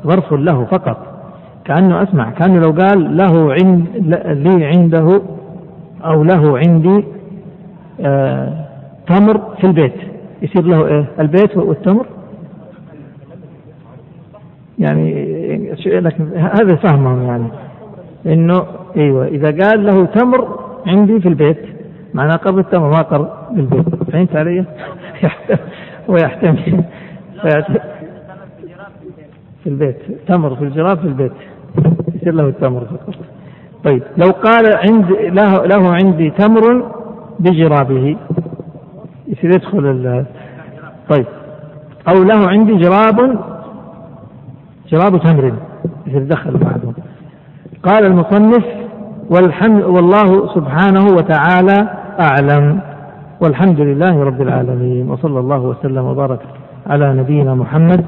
ظرف 0.06 0.32
له 0.32 0.64
فقط. 0.64 0.96
كأنه 1.64 2.02
أسمع 2.02 2.30
كأنه 2.30 2.60
لو 2.60 2.70
قال 2.70 3.16
له 3.16 3.52
عند 3.52 3.86
لي 4.26 4.64
عنده 4.66 5.22
أو 6.04 6.24
له 6.24 6.58
عندي 6.58 7.04
آه 8.00 8.64
تمر 9.06 9.40
في 9.60 9.66
البيت. 9.66 9.94
يصير 10.42 10.62
له 10.62 10.86
إيه؟ 10.86 11.04
البيت 11.20 11.56
والتمر. 11.56 12.06
يعني 14.78 15.74
لكن 15.86 16.36
هذا 16.36 16.76
فهمهم 16.76 17.22
يعني. 17.22 17.48
إنه 18.26 18.66
إيوه 18.96 19.26
إذا 19.26 19.64
قال 19.64 19.86
له 19.86 20.04
تمر 20.04 20.58
عندي 20.86 21.20
في 21.20 21.28
البيت 21.28 21.58
معناه 22.14 22.36
قرب 22.36 22.58
التمر 22.58 22.90
ما 22.90 23.02
قرب 23.02 23.28
بالبيت 23.50 23.86
فهمت 24.12 24.36
علي؟ 24.36 24.64
ويحتمل 26.08 26.84
في 29.62 29.66
البيت 29.66 29.96
تمر 30.28 30.56
في 30.56 30.64
الجراب 30.64 30.98
في 30.98 31.04
البيت. 31.04 31.32
يصير 32.14 32.34
له 32.34 32.48
التمر 32.48 32.84
فقط. 32.84 33.14
طيب 33.84 34.02
لو 34.16 34.30
قال 34.30 34.76
عند 34.76 35.10
له, 35.12 35.66
له 35.66 35.88
عندي 35.88 36.30
تمر 36.30 36.92
بجرابه 37.38 38.16
يصير 39.28 39.50
يدخل 39.54 40.24
طيب. 41.08 41.26
أو 42.08 42.22
له 42.22 42.48
عندي 42.48 42.76
جراب 42.76 43.38
جراب 44.88 45.20
تمر 45.20 45.52
يصير 46.06 46.22
يدخل 46.22 46.50
بعضهم 46.50 46.94
قال 47.82 48.06
المصنف 48.06 48.64
والحمد 49.30 49.82
والله 49.82 50.54
سبحانه 50.54 51.04
وتعالى 51.16 51.88
أعلم. 52.20 52.80
والحمد 53.40 53.80
لله 53.80 54.24
رب 54.24 54.42
العالمين 54.42 55.10
وصلى 55.10 55.40
الله 55.40 55.60
وسلم 55.60 56.04
وبارك 56.04 56.40
على 56.86 57.14
نبينا 57.14 57.54
محمد. 57.54 58.04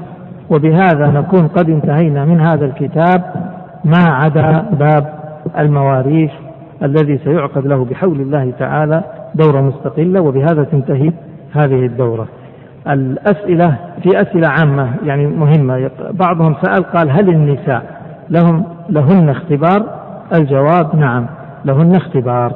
وبهذا 0.49 1.07
نكون 1.07 1.47
قد 1.47 1.69
انتهينا 1.69 2.25
من 2.25 2.41
هذا 2.41 2.65
الكتاب. 2.65 3.23
ما 3.85 4.03
عدا 4.09 4.65
باب 4.79 5.13
المواريث 5.57 6.31
الذي 6.83 7.17
سيعقد 7.17 7.67
له 7.67 7.85
بحول 7.85 8.21
الله 8.21 8.53
تعالى 8.59 9.03
دورة 9.35 9.61
مستقلة 9.61 10.21
وبهذا 10.21 10.63
تنتهي 10.63 11.11
هذه 11.53 11.85
الدورة. 11.85 12.27
الأسئلة 12.87 13.75
في 14.03 14.21
أسئلة 14.21 14.47
عامة 14.47 14.93
يعني 15.03 15.27
مهمة. 15.27 15.91
بعضهم 16.11 16.55
سأل 16.61 16.83
قال 16.83 17.11
هل 17.11 17.29
النساء 17.29 18.01
لهم 18.29 18.65
لهن 18.89 19.29
اختبار؟ 19.29 19.99
الجواب 20.33 20.95
نعم 20.95 21.27
لهن 21.65 21.95
اختبار. 21.95 22.53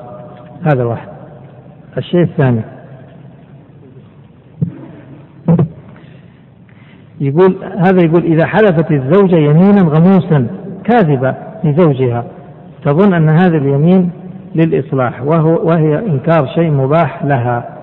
هذا 0.64 0.84
واحد. 0.84 1.08
الشيء 1.98 2.22
الثاني. 2.22 2.62
يقول 7.22 7.56
هذا 7.78 8.06
يقول 8.06 8.24
إذا 8.24 8.46
حلفت 8.46 8.92
الزوجة 8.92 9.36
يمينا 9.36 9.82
غموسا 9.82 10.48
كاذبة 10.84 11.36
لزوجها 11.64 12.24
تظن 12.86 13.14
أن 13.14 13.30
هذا 13.30 13.58
اليمين 13.58 14.12
للإصلاح 14.56 15.22
وهو 15.22 15.68
وهي 15.68 16.00
إنكار 16.00 16.48
شيء 16.56 16.72
مباح 16.72 17.26
لها. 17.26 17.83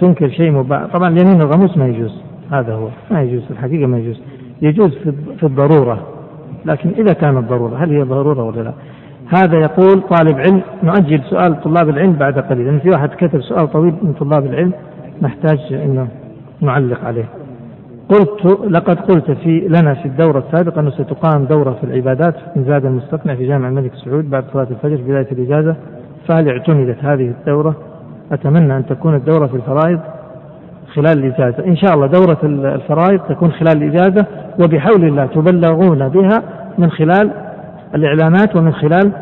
تنكر 0.00 0.28
شيء 0.28 0.50
مباح 0.50 0.86
طبعا 0.86 1.08
اليمين 1.08 1.40
الغموس 1.40 1.76
ما 1.78 1.86
يجوز. 1.86 2.22
هذا 2.50 2.74
هو. 2.74 2.88
ما 3.10 3.22
يجوز 3.22 3.42
في 3.44 3.50
الحقيقة 3.50 3.86
ما 3.86 3.98
يجوز. 3.98 4.20
يجوز 4.62 4.94
في 5.36 5.42
الضرورة. 5.46 6.06
لكن 6.64 6.90
إذا 6.98 7.12
كانت 7.12 7.50
ضرورة 7.50 7.76
هل 7.76 7.90
هي 7.90 8.02
ضرورة 8.02 8.42
ولا 8.42 8.60
لا؟ 8.60 8.72
هذا 9.28 9.58
يقول 9.58 10.00
طالب 10.00 10.38
علم. 10.38 10.62
نؤجل 10.82 11.20
سؤال 11.30 11.60
طلاب 11.60 11.88
العلم 11.88 12.12
بعد 12.12 12.38
قليل. 12.38 12.66
لأن 12.66 12.78
في 12.78 12.90
واحد 12.90 13.08
كتب 13.08 13.40
سؤال 13.40 13.70
طويل 13.70 13.94
من 14.02 14.12
طلاب 14.12 14.46
العلم. 14.46 14.72
نحتاج 15.22 15.58
أنه 15.72 16.08
نعلق 16.60 17.04
عليه. 17.04 17.24
قلت 18.08 18.60
لقد 18.70 19.00
قلت 19.00 19.30
في 19.30 19.60
لنا 19.60 19.94
في 19.94 20.06
الدورة 20.06 20.38
السابقة 20.38 20.80
أنه 20.80 20.90
ستقام 20.90 21.44
دورة 21.44 21.72
في 21.72 21.84
العبادات. 21.84 22.34
في 22.54 22.64
زاد 22.64 22.84
المستقنع 22.84 23.34
في 23.34 23.46
جامع 23.46 23.68
الملك 23.68 23.92
سعود 23.94 24.30
بعد 24.30 24.44
صلاة 24.52 24.66
الفجر 24.70 24.96
في 24.96 25.02
بداية 25.02 25.32
الإجازة. 25.32 25.76
فهل 26.28 26.48
اعتمدت 26.48 27.04
هذه 27.04 27.34
الدورة؟ 27.40 27.76
أتمنى 28.32 28.76
أن 28.76 28.86
تكون 28.86 29.14
الدورة 29.14 29.46
في 29.46 29.54
الفرائض 29.54 30.00
خلال 30.94 31.18
الإجازة. 31.24 31.64
إن 31.66 31.76
شاء 31.76 31.94
الله 31.94 32.06
دورة 32.06 32.38
الفرائض 32.74 33.20
تكون 33.20 33.52
خلال 33.52 33.82
الإجازة 33.82 34.26
وبحول 34.60 35.04
الله 35.04 35.26
تبلغون 35.26 36.08
بها 36.08 36.42
من 36.78 36.90
خلال 36.90 37.30
الإعلانات 37.94 38.56
ومن 38.56 38.72
خلال 38.72 39.12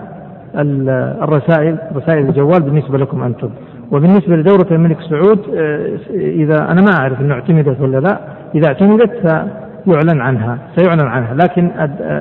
الرسائل 1.22 1.78
رسائل 1.96 2.26
الجوال 2.28 2.62
بالنسبة 2.62 2.98
لكم 2.98 3.22
أنتم. 3.22 3.50
وبالنسبة 3.92 4.36
لدورة 4.36 4.66
الملك 4.70 4.96
سعود 5.00 5.38
آه، 5.54 5.98
إذا 6.14 6.72
أنا 6.72 6.82
ما 6.82 6.92
أعرف 7.00 7.20
أنه 7.20 7.34
اعتمدت 7.34 7.80
ولا 7.80 8.00
لا. 8.00 8.18
إذا 8.54 8.68
اعتمدت 8.68 9.46
سيعلن 9.84 10.20
عنها 10.20 10.58
سيعلن 10.76 11.06
عنها. 11.06 11.34
لكن 11.34 11.70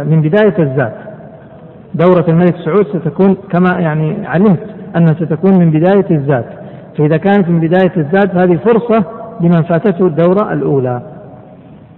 من 0.09 0.21
بداية 0.21 0.55
الزاد 0.59 0.93
دورة 1.93 2.25
الملك 2.27 2.55
سعود 2.65 2.87
ستكون 2.87 3.37
كما 3.51 3.79
يعني 3.79 4.27
علمت 4.27 4.59
أنها 4.97 5.13
ستكون 5.13 5.59
من 5.59 5.71
بداية 5.71 6.05
الزاد 6.11 6.45
فإذا 6.97 7.17
كانت 7.17 7.49
من 7.49 7.59
بداية 7.59 7.91
الزاد 7.97 8.29
فهذه 8.31 8.55
فرصة 8.55 9.05
لمن 9.41 9.61
فاتته 9.63 10.07
الدورة 10.07 10.53
الأولى. 10.53 11.01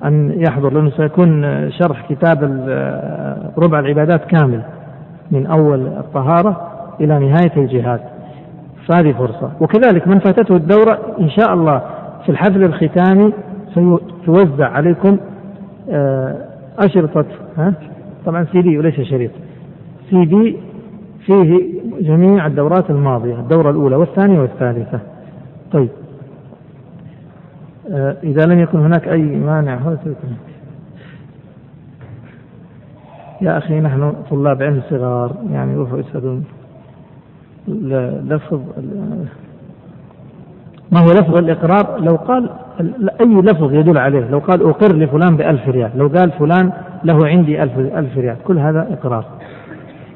أن 0.05 0.33
يحضر 0.47 0.73
لأنه 0.73 0.89
سيكون 0.89 1.43
شرح 1.71 2.05
كتاب 2.09 2.43
ربع 3.57 3.79
العبادات 3.79 4.25
كامل 4.25 4.61
من 5.31 5.45
أول 5.45 5.87
الطهارة 5.87 6.67
إلى 7.01 7.19
نهاية 7.19 7.51
الجهاد. 7.57 7.99
فهذه 8.87 9.11
فرصة. 9.11 9.51
وكذلك 9.59 10.07
من 10.07 10.19
فاتته 10.19 10.55
الدورة 10.55 10.99
إن 11.19 11.29
شاء 11.29 11.53
الله 11.53 11.81
في 12.25 12.29
الحفل 12.29 12.63
الختامي 12.63 13.33
سيوزع 14.25 14.67
عليكم 14.69 15.17
آه، 15.89 16.35
أشرطة 16.79 17.25
ها؟ 17.57 17.73
طبعا 18.25 18.45
سي 18.51 18.61
دي 18.61 18.77
وليس 18.77 19.01
شريط. 19.01 19.31
سي 20.09 20.25
دي 20.25 20.57
فيه 21.25 21.73
جميع 21.99 22.47
الدورات 22.47 22.89
الماضية 22.89 23.35
الدورة 23.35 23.69
الأولى 23.69 23.95
والثانية 23.95 24.39
والثالثة. 24.39 24.99
طيب. 25.71 25.89
آه، 27.91 28.17
إذا 28.23 28.45
لم 28.45 28.59
يكن 28.59 28.79
هناك 28.79 29.07
أي 29.07 29.21
مانع 29.21 29.79
يا 33.41 33.57
أخي 33.57 33.79
نحن 33.79 34.13
طلاب 34.29 34.63
علم 34.63 34.81
صغار 34.89 35.35
يعني 35.51 35.75
روحوا 35.75 35.99
اسألوا 35.99 36.39
لفظ 37.67 38.61
ما 40.91 40.99
هو 40.99 41.11
لفظ 41.11 41.35
الإقرار؟ 41.35 41.99
لو 41.99 42.15
قال 42.15 42.49
أي 43.19 43.25
لفظ 43.25 43.73
يدل 43.73 43.97
عليه 43.97 44.29
لو 44.29 44.39
قال 44.39 44.69
أقر 44.69 44.95
لفلان 44.95 45.37
بألف 45.37 45.67
ريال 45.67 45.91
لو 45.95 46.07
قال 46.07 46.31
فلان 46.31 46.71
له 47.03 47.27
عندي 47.27 47.63
ألف, 47.63 47.77
ألف 47.77 48.17
ريال 48.17 48.35
كل 48.43 48.59
هذا 48.59 48.87
إقرار. 48.93 49.25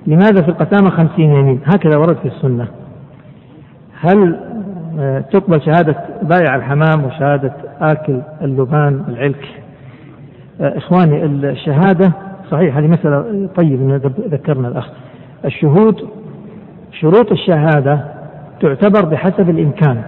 لماذا 0.08 0.42
في 0.42 0.50
القسامة 0.50 0.90
خمسين 0.90 1.36
يمين؟ 1.36 1.60
هكذا 1.66 1.98
ورد 1.98 2.18
في 2.18 2.28
السنة. 2.28 2.68
هل 4.02 4.40
آه، 5.00 5.20
تقبل 5.20 5.62
شهادة 5.62 5.96
بائع 6.22 6.56
الحمام 6.56 7.06
وشهادة 7.06 7.54
آكل 7.82 8.22
اللبان 8.42 9.04
العلك 9.08 9.48
آه، 10.62 10.78
إخواني 10.78 11.26
الشهادة 11.26 12.12
صحيح 12.52 12.78
هذه 12.78 12.88
مسألة 12.88 13.50
طيب 13.56 14.02
ذكرنا 14.32 14.68
الأخ. 14.68 14.90
الشهود 15.46 16.08
شروط 16.92 17.32
الشهادة 17.32 18.06
تعتبر 18.62 19.06
بحسب 19.06 19.50
الإمكان. 19.50 20.02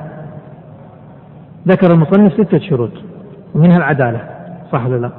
ذكر 1.67 1.91
المصنف 1.93 2.33
ستة 2.33 2.59
شروط 2.59 2.91
ومنها 3.55 3.77
العدالة 3.77 4.21
صح 4.71 4.85
ولا 4.85 4.97
لا؟ 4.97 5.11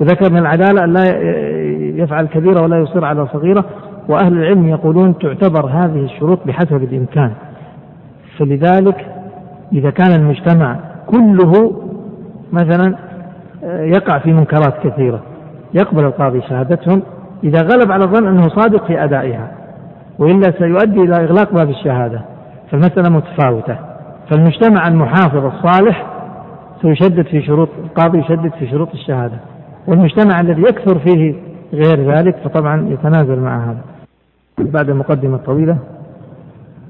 وذكر 0.00 0.32
من 0.32 0.38
العدالة 0.38 0.84
أن 0.84 0.92
لا 0.92 1.04
يفعل 2.02 2.26
كبيرة 2.26 2.62
ولا 2.62 2.78
يصر 2.78 3.04
على 3.04 3.26
صغيرة 3.26 3.64
وأهل 4.08 4.32
العلم 4.32 4.68
يقولون 4.68 5.18
تعتبر 5.18 5.66
هذه 5.66 6.04
الشروط 6.04 6.38
بحسب 6.46 6.82
الإمكان. 6.82 7.32
فلذلك 8.38 9.06
إذا 9.72 9.90
كان 9.90 10.20
المجتمع 10.20 10.76
كله 11.06 11.72
مثلا 12.52 12.94
آه، 13.64 13.82
يقع 13.82 14.18
في 14.18 14.32
منكرات 14.32 14.74
كثيرة. 14.84 15.20
يقبل 15.74 16.04
القاضي 16.04 16.40
شهادتهم. 16.40 17.02
إذا 17.44 17.62
غلب 17.62 17.92
على 17.92 18.04
الظن 18.04 18.26
أنه 18.26 18.48
صادق 18.48 18.86
في 18.86 19.04
أدائها 19.04 19.50
وإلا 20.18 20.52
سيؤدي 20.58 21.00
إلى 21.00 21.16
إغلاق 21.16 21.52
باب 21.52 21.70
الشهادة 21.70 22.20
فالمسألة 22.70 23.08
متفاوتة. 23.08 23.76
فالمجتمع 24.30 24.88
المحافظ 24.88 25.44
الصالح 25.44 26.06
سيشدد 26.82 27.26
في 27.26 27.42
شروط 27.42 27.68
القاضي 27.84 28.18
يشدد 28.18 28.52
في 28.58 28.70
شروط 28.70 28.88
الشهادة. 28.94 29.36
والمجتمع 29.86 30.40
الذي 30.40 30.62
يكثر 30.62 30.98
فيه 30.98 31.34
غير 31.72 32.12
ذلك 32.12 32.36
فطبعا 32.44 32.88
يتنازل 32.88 33.40
مع 33.40 33.64
هذا. 33.64 33.91
بعد 34.70 34.90
المقدمة 34.90 35.34
الطويلة 35.34 35.78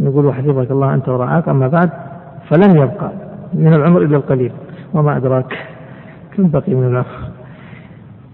نقول 0.01 0.35
حفظك 0.35 0.71
الله 0.71 0.95
أنت 0.95 1.09
ورعاك. 1.09 1.49
أما 1.49 1.69
بعد 1.69 1.91
فلن 2.51 2.77
يبقى 2.77 3.11
من 3.55 3.75
العمر 3.75 4.03
إلا 4.03 4.17
القليل 4.17 4.53
وما 4.95 5.17
أدراك 5.17 5.59
كم 6.37 6.49
بقي 6.51 6.75
من 6.75 6.87
العمر. 6.87 7.07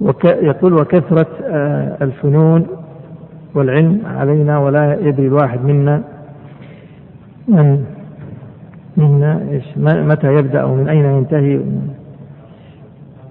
وك 0.01 0.25
يقول 0.25 0.73
وكثرة 0.75 1.27
آه، 1.45 1.97
الفنون 2.05 2.67
والعلم 3.55 4.03
علينا 4.07 4.59
ولا 4.59 5.01
يدري 5.01 5.27
الواحد 5.27 5.65
منا 5.65 6.03
من 7.49 7.85
منا 8.97 9.41
إيش 9.51 9.65
متى 9.79 10.35
يبدأ 10.35 10.65
ومن 10.65 10.89
أين 10.89 11.05
ينتهي. 11.05 11.61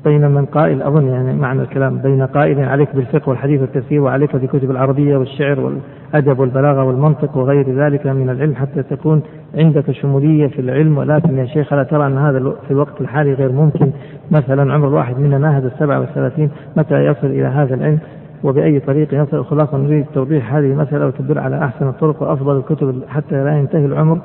بين 0.07 0.31
من 0.31 0.45
قائل 0.45 0.81
أظن 0.81 1.07
يعني 1.07 1.34
معنى 1.34 1.61
الكلام 1.61 1.97
بين 1.97 2.25
قائل 2.25 2.59
عليك 2.59 2.95
بالفقه 2.95 3.29
والحديث 3.29 3.61
والتفسير 3.61 4.01
وعليك 4.01 4.35
بكتب 4.35 4.71
العربية 4.71 5.17
والشعر 5.17 5.59
والأدب 5.59 6.39
والبلاغة 6.39 6.84
والمنطق 6.84 7.38
وغير 7.38 7.85
ذلك 7.85 8.07
من 8.07 8.29
العلم 8.29 8.55
حتى 8.55 8.84
تكون 8.84 9.21
عندك 9.55 9.91
شمولية 9.91 10.47
في 10.47 10.59
العلم. 10.61 10.97
ولكن 10.97 11.38
يا 11.38 11.45
شيخ 11.45 11.73
ألا 11.73 11.84
ترى 11.84 12.07
أن 12.07 12.17
هذا 12.17 12.39
في 12.39 12.71
الوقت 12.71 13.01
الحالي 13.01 13.34
غير 13.34 13.51
ممكن؟ 13.51 13.91
مثلا 14.31 14.73
عمر 14.73 14.88
الواحد 14.88 15.19
منا 15.19 15.38
ناهز 15.38 15.65
السبعة 15.65 15.99
والثلاثين 15.99 16.49
متى 16.77 17.05
يصل 17.05 17.27
إلى 17.27 17.45
هذا 17.45 17.75
العلم؟ 17.75 17.99
وبأي 18.43 18.79
طريق 18.79 19.13
يصل؟ 19.13 19.45
خلاصة 19.45 19.77
نريد 19.77 20.05
توضيح 20.13 20.53
هذه 20.53 20.65
المسألة 20.65 21.07
وتدل 21.07 21.39
على 21.39 21.57
أحسن 21.65 21.88
الطرق 21.88 22.23
وأفضل 22.23 22.57
الكتب 22.57 23.03
حتى 23.07 23.43
لا 23.43 23.57
ينتهي 23.57 23.85
العمر 23.85 24.19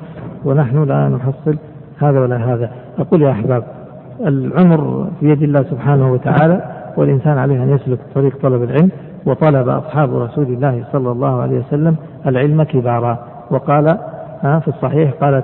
ونحن 0.45 0.83
لا 0.83 1.09
نحصل 1.09 1.57
هذا 1.99 2.19
ولا 2.19 2.53
هذا. 2.53 2.71
أقول 2.99 3.21
يا 3.21 3.31
أحباب 3.31 3.82
العمر 4.21 5.07
في 5.19 5.29
يد 5.29 5.43
الله 5.43 5.63
سبحانه 5.63 6.11
وتعالى 6.11 6.61
والإنسان 6.97 7.37
عليه 7.37 7.63
أن 7.63 7.69
يسلك 7.69 7.99
طريق 8.15 8.37
طلب 8.41 8.63
العلم 8.63 8.89
وطلب 9.25 9.69
أصحاب 9.69 10.15
رسول 10.15 10.45
الله 10.45 10.83
صلى 10.91 11.11
الله 11.11 11.41
عليه 11.41 11.59
وسلم 11.59 11.95
العلم 12.27 12.63
كبارا. 12.63 13.17
وقال 13.51 13.97
في 14.41 14.67
الصحيح 14.67 15.11
قال 15.21 15.43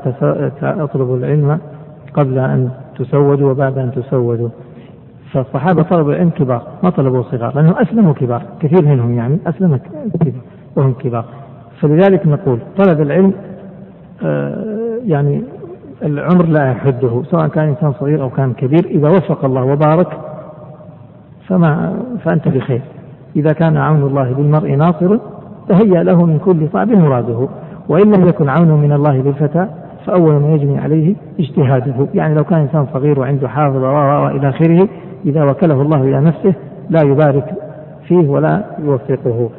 اطلبوا 0.63 1.17
العلم 1.17 1.59
قبل 2.13 2.39
أن 2.39 2.69
تسودوا 2.99 3.51
وبعد 3.51 3.77
أن 3.77 3.91
تسودوا. 3.91 4.49
فالصحابة 5.31 5.83
طلبوا 5.83 6.11
العلم 6.11 6.29
كبار 6.29 6.61
ما 6.83 6.89
طلبوا 6.89 7.23
صغار 7.23 7.55
لأنه 7.55 7.81
أسلموا 7.81 8.13
كبار 8.13 8.41
كثير 8.59 8.85
منهم 8.85 9.13
يعني 9.13 9.37
أسلم 9.47 9.77
كبار 9.77 10.33
وهم 10.75 10.93
كبار. 10.93 11.25
فلذلك 11.81 12.27
نقول 12.27 12.59
طلب 12.77 13.01
العلم 13.01 13.33
آه، 14.23 14.99
يعني 15.05 15.43
العمر 16.03 16.45
لا 16.45 16.71
يحده 16.71 17.23
سواء 17.23 17.47
كان 17.47 17.67
إنسان 17.67 17.93
صغير 17.93 18.21
أو 18.21 18.29
كان 18.29 18.53
كبير 18.53 18.85
إذا 18.85 19.09
وفق 19.09 19.45
الله 19.45 19.63
وبارك 19.63 20.07
فما 21.47 21.93
فأنت 22.23 22.47
بخير. 22.47 22.81
إذا 23.35 23.53
كان 23.53 23.77
عون 23.77 24.01
الله 24.03 24.33
بالمرء 24.33 24.75
ناصرا 24.75 25.19
فهيأ 25.69 26.03
له 26.03 26.25
من 26.25 26.39
كل 26.39 26.67
صعب 26.73 26.89
مراده. 26.89 27.47
وإن 27.89 28.15
لم 28.15 28.27
يكن 28.27 28.49
عونه 28.49 28.77
من 28.77 28.91
الله 28.91 29.17
للفتى 29.17 29.67
فأول 30.05 30.33
ما 30.33 30.47
يجني 30.47 30.79
عليه 30.79 31.15
اجتهاده. 31.39 32.07
يعني 32.13 32.35
لو 32.35 32.43
كان 32.43 32.59
إنسان 32.59 32.87
صغير 32.93 33.19
وعنده 33.19 33.47
حافظ 33.47 33.83
وإلى 33.83 34.49
آخره 34.49 34.87
إذا 35.25 35.43
وكله 35.43 35.81
الله 35.81 36.01
إلى 36.01 36.21
نفسه 36.21 36.53
لا 36.89 37.01
يبارك 37.01 37.45
فيه 38.07 38.29
ولا 38.29 38.63
يوفقه. 38.79 39.49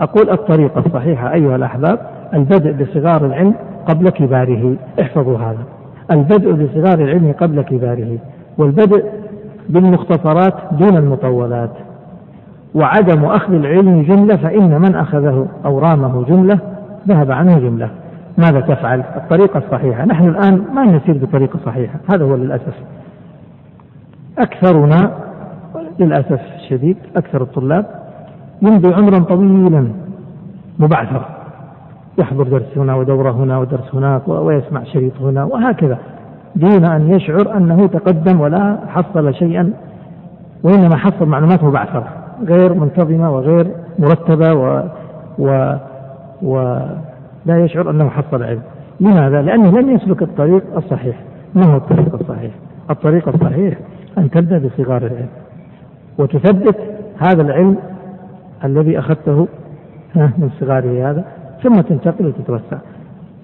أقول 0.00 0.30
الطريقة 0.30 0.82
الصحيحة 0.86 1.32
أيها 1.32 1.56
الأحباب 1.56 1.98
البدء 2.34 2.72
بصغار 2.72 3.26
العلم 3.26 3.54
قبل 3.88 4.10
كباره. 4.10 4.76
احفظوا 5.00 5.38
هذا. 5.38 5.64
البدء 6.10 6.52
بصغار 6.52 6.98
العلم 6.98 7.34
قبل 7.40 7.62
كباره 7.62 8.18
والبدء 8.58 9.04
بالمختصرات 9.68 10.54
دون 10.72 10.96
المطولات. 10.96 11.70
وعدم 12.74 13.24
أخذ 13.24 13.54
العلم 13.54 14.02
جملة 14.02 14.36
فإن 14.36 14.80
من 14.80 14.94
أخذه 14.94 15.46
أو 15.64 15.78
رامه 15.78 16.24
جملة 16.24 16.58
ذهب 17.08 17.32
عنه 17.32 17.58
جملة. 17.58 17.90
ماذا 18.38 18.60
تفعل؟ 18.60 19.00
الطريقة 19.16 19.58
الصحيحة. 19.58 20.04
نحن 20.04 20.28
الآن 20.28 20.64
ما 20.74 20.84
نسير 20.84 21.18
بطريقة 21.24 21.58
صحيحة 21.66 21.98
هذا 22.10 22.24
هو 22.24 22.34
للأسف. 22.34 22.74
أكثرنا 24.38 25.10
للأسف 25.98 26.40
الشديد 26.56 26.96
أكثر 27.16 27.42
الطلاب 27.42 27.86
يمضي 28.62 28.94
عمرا 28.94 29.18
طويلا 29.18 29.88
مبعثر 30.78 31.24
يحضر 32.18 32.44
درس 32.44 32.78
هنا 32.78 32.94
ودورة 32.94 33.30
هنا 33.30 33.58
ودرس 33.58 33.94
هناك 33.94 34.28
ويسمع 34.28 34.84
شريط 34.84 35.20
هنا 35.20 35.44
وهكذا. 35.44 35.98
دون 36.56 36.84
أن 36.84 37.10
يشعر 37.10 37.56
أنه 37.56 37.86
تقدم 37.86 38.40
ولا 38.40 38.78
حصل 38.88 39.34
شيئا 39.34 39.72
وإنما 40.62 40.96
حصل 40.96 41.26
معلومات 41.26 41.64
مبعثرة 41.64 42.08
غير 42.46 42.74
منتظمة 42.74 43.34
وغير 43.34 43.66
مرتبة 43.98 44.54
و, 44.54 44.82
و, 45.38 45.76
ولا 46.42 47.64
يشعر 47.64 47.90
أنه 47.90 48.08
حصل 48.08 48.42
علم. 48.42 48.62
لماذا؟ 49.00 49.42
لأنه 49.42 49.80
لم 49.80 49.90
يسلك 49.90 50.22
الطريق 50.22 50.62
الصحيح. 50.76 51.16
ما 51.54 51.66
هو 51.66 51.76
الطريق 51.76 52.14
الصحيح؟ 52.14 52.52
الطريق 52.90 53.28
الصحيح 53.28 53.78
أن 54.18 54.30
تبدأ 54.30 54.58
بصغار 54.58 55.02
العلم. 55.02 55.28
وتثبت 56.18 56.76
هذا 57.18 57.42
العلم 57.42 57.76
الذي 58.64 58.98
أخذته 58.98 59.48
من 60.14 60.50
صغاره 60.60 61.10
هذا. 61.10 61.24
ثم 61.64 61.80
تنتقل 61.80 62.26
وتتوسع. 62.26 62.78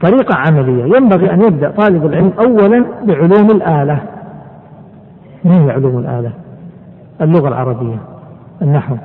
طريقة 0.01 0.35
عملية. 0.37 0.97
ينبغي 0.97 1.33
أن 1.33 1.41
يبدأ 1.41 1.71
طالب 1.71 2.07
العلم 2.07 2.33
أولا 2.39 2.85
بعلوم 3.05 3.51
الآلة. 3.51 4.01
ما 5.45 5.65
هي 5.65 5.71
علوم 5.71 5.99
الآلة؟ 5.99 6.33
اللغة 7.21 7.49
العربية 7.49 7.97
النحو 8.63 8.97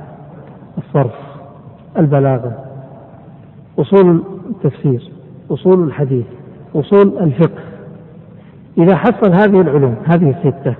الصرف 0.78 1.14
البلاغة 1.98 2.52
أصول 3.78 4.22
التفسير 4.50 5.10
أصول 5.50 5.82
الحديث 5.84 6.26
أصول 6.74 7.18
الفقه. 7.20 7.62
إذا 8.78 8.96
حصل 8.96 9.32
هذه 9.32 9.60
العلوم 9.60 9.96
هذه 10.04 10.30
الستة 10.30 10.74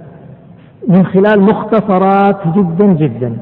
من 0.88 1.06
خلال 1.06 1.40
مختصرات 1.40 2.48
جدا 2.48 2.86
جدا 2.86 3.38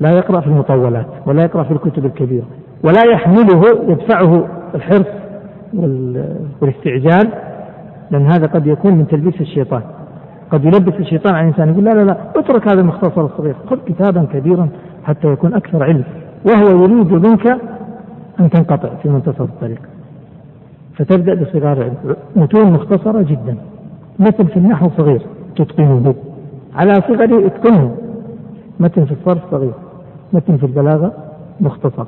لا 0.00 0.10
يقرأ 0.10 0.40
في 0.40 0.46
المطولات 0.46 1.06
ولا 1.26 1.42
يقرأ 1.42 1.62
في 1.62 1.70
الكتب 1.70 2.04
الكبيرة. 2.04 2.46
ولا 2.84 3.12
يحمله 3.12 3.62
يدفعه 3.88 4.46
الحرص 4.74 5.06
والاستعجال 6.60 7.28
لأن 8.10 8.26
هذا 8.26 8.46
قد 8.46 8.66
يكون 8.66 8.94
من 8.94 9.06
تلبيس 9.06 9.40
الشيطان. 9.40 9.82
قد 10.50 10.64
يلبس 10.64 10.94
الشيطان 11.00 11.34
على 11.34 11.48
الإنسان 11.48 11.68
يقول 11.68 11.84
لا 11.84 11.90
لا 11.90 12.04
لا 12.04 12.16
اترك 12.36 12.68
هذا 12.68 12.80
المختصر 12.80 13.24
الصغير 13.24 13.54
خذ 13.70 13.78
كتابا 13.86 14.24
كبيرا 14.32 14.68
حتى 15.04 15.28
يكون 15.28 15.54
أكثر 15.54 15.84
علم 15.84 16.04
وهو 16.46 16.82
يريد 16.82 17.12
منك 17.12 17.46
أن 18.40 18.50
تنقطع 18.50 18.88
في 19.02 19.08
منتصف 19.08 19.40
الطريق. 19.40 19.80
فتبدأ 20.96 21.34
بصغار 21.34 21.82
علم. 21.82 22.16
متون 22.36 22.72
مختصرة 22.72 23.22
جدا 23.22 23.56
متن 24.18 24.44
في 24.44 24.56
النحو 24.56 24.90
صغير 24.98 25.22
تتقنه. 25.56 26.14
على 26.76 26.94
صغر 26.94 27.46
اتقنه. 27.46 27.96
متن 28.80 29.04
في 29.04 29.12
الصرف 29.12 29.50
صغير 29.50 29.72
متن 30.32 30.56
في 30.56 30.66
البلاغة 30.66 31.12
مختصر. 31.60 32.06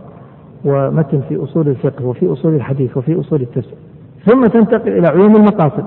ومتن 0.67 1.21
في 1.29 1.37
أصول 1.45 1.69
الفقه 1.69 2.07
وفي 2.07 2.33
أصول 2.33 2.55
الحديث 2.55 2.97
وفي 2.97 3.21
أصول 3.21 3.41
التفسير. 3.41 3.79
ثم 4.27 4.47
تنتقل 4.47 4.99
إلى 4.99 5.09
علوم 5.09 5.37
المقاصد. 5.37 5.85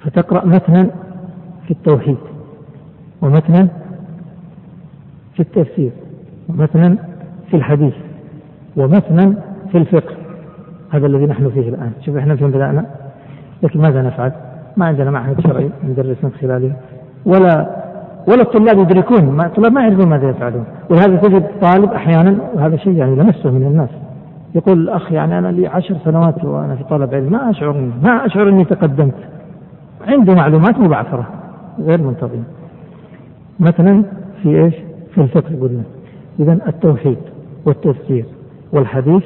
فتقرأ 0.00 0.46
متنا 0.46 0.90
في 1.64 1.70
التوحيد 1.70 2.16
ومتنا 3.22 3.68
في 5.34 5.40
التفسير 5.40 5.90
ومتنا 6.48 6.96
في 7.50 7.56
الحديث 7.56 7.94
ومتنا 8.76 9.34
في 9.72 9.78
الفقه. 9.78 10.14
هذا 10.90 11.06
الذي 11.06 11.26
نحن 11.26 11.50
فيه 11.50 11.68
الآن. 11.68 11.92
شوف 12.00 12.16
إحنا 12.16 12.36
فين 12.36 12.50
بدأنا 12.50 12.86
لكن 13.62 13.80
ماذا 13.80 14.02
نفعل؟ 14.02 14.32
ما 14.76 14.86
عندنا 14.86 15.10
معهد 15.10 15.40
شرعي 15.40 15.70
ندرس 15.84 16.16
من 16.22 16.30
خلاله. 16.40 16.72
ولا 17.26 17.85
ولا 18.28 18.42
الطلاب 18.42 18.78
يدركون 18.78 19.24
ما 19.24 19.46
الطلاب 19.46 19.72
ما 19.72 19.80
يعرفون 19.80 20.06
ماذا 20.06 20.30
يفعلون. 20.30 20.64
ولهذا 20.90 21.16
تجد 21.16 21.46
طالب 21.62 21.92
أحيانا 21.92 22.38
وهذا 22.54 22.76
شيء 22.76 22.92
يعني 22.92 23.14
لمسه 23.14 23.50
من 23.50 23.62
الناس. 23.62 23.88
يقول 24.54 24.78
الاخ 24.78 25.12
يعني 25.12 25.38
أنا 25.38 25.52
لي 25.52 25.66
عشر 25.66 25.96
سنوات 26.04 26.44
وأنا 26.44 26.76
في 26.76 26.84
طلب 26.84 27.14
علم 27.14 27.32
ما 27.32 27.50
اشعر 27.50 27.90
ما 28.02 28.26
أشعر 28.26 28.48
أني 28.48 28.64
تقدمت. 28.64 29.14
عنده 30.08 30.34
معلومات 30.34 30.78
مبعثرة 30.78 31.26
غير 31.80 32.02
منتظمة. 32.02 32.44
مثلا 33.60 34.02
في 34.42 34.64
إيش؟ 34.64 34.74
في 35.14 35.20
الفقه 35.20 35.60
قلنا. 35.60 35.82
اذا 36.40 36.52
التوحيد 36.52 37.18
والتفسير 37.66 38.24
والحديث 38.72 39.24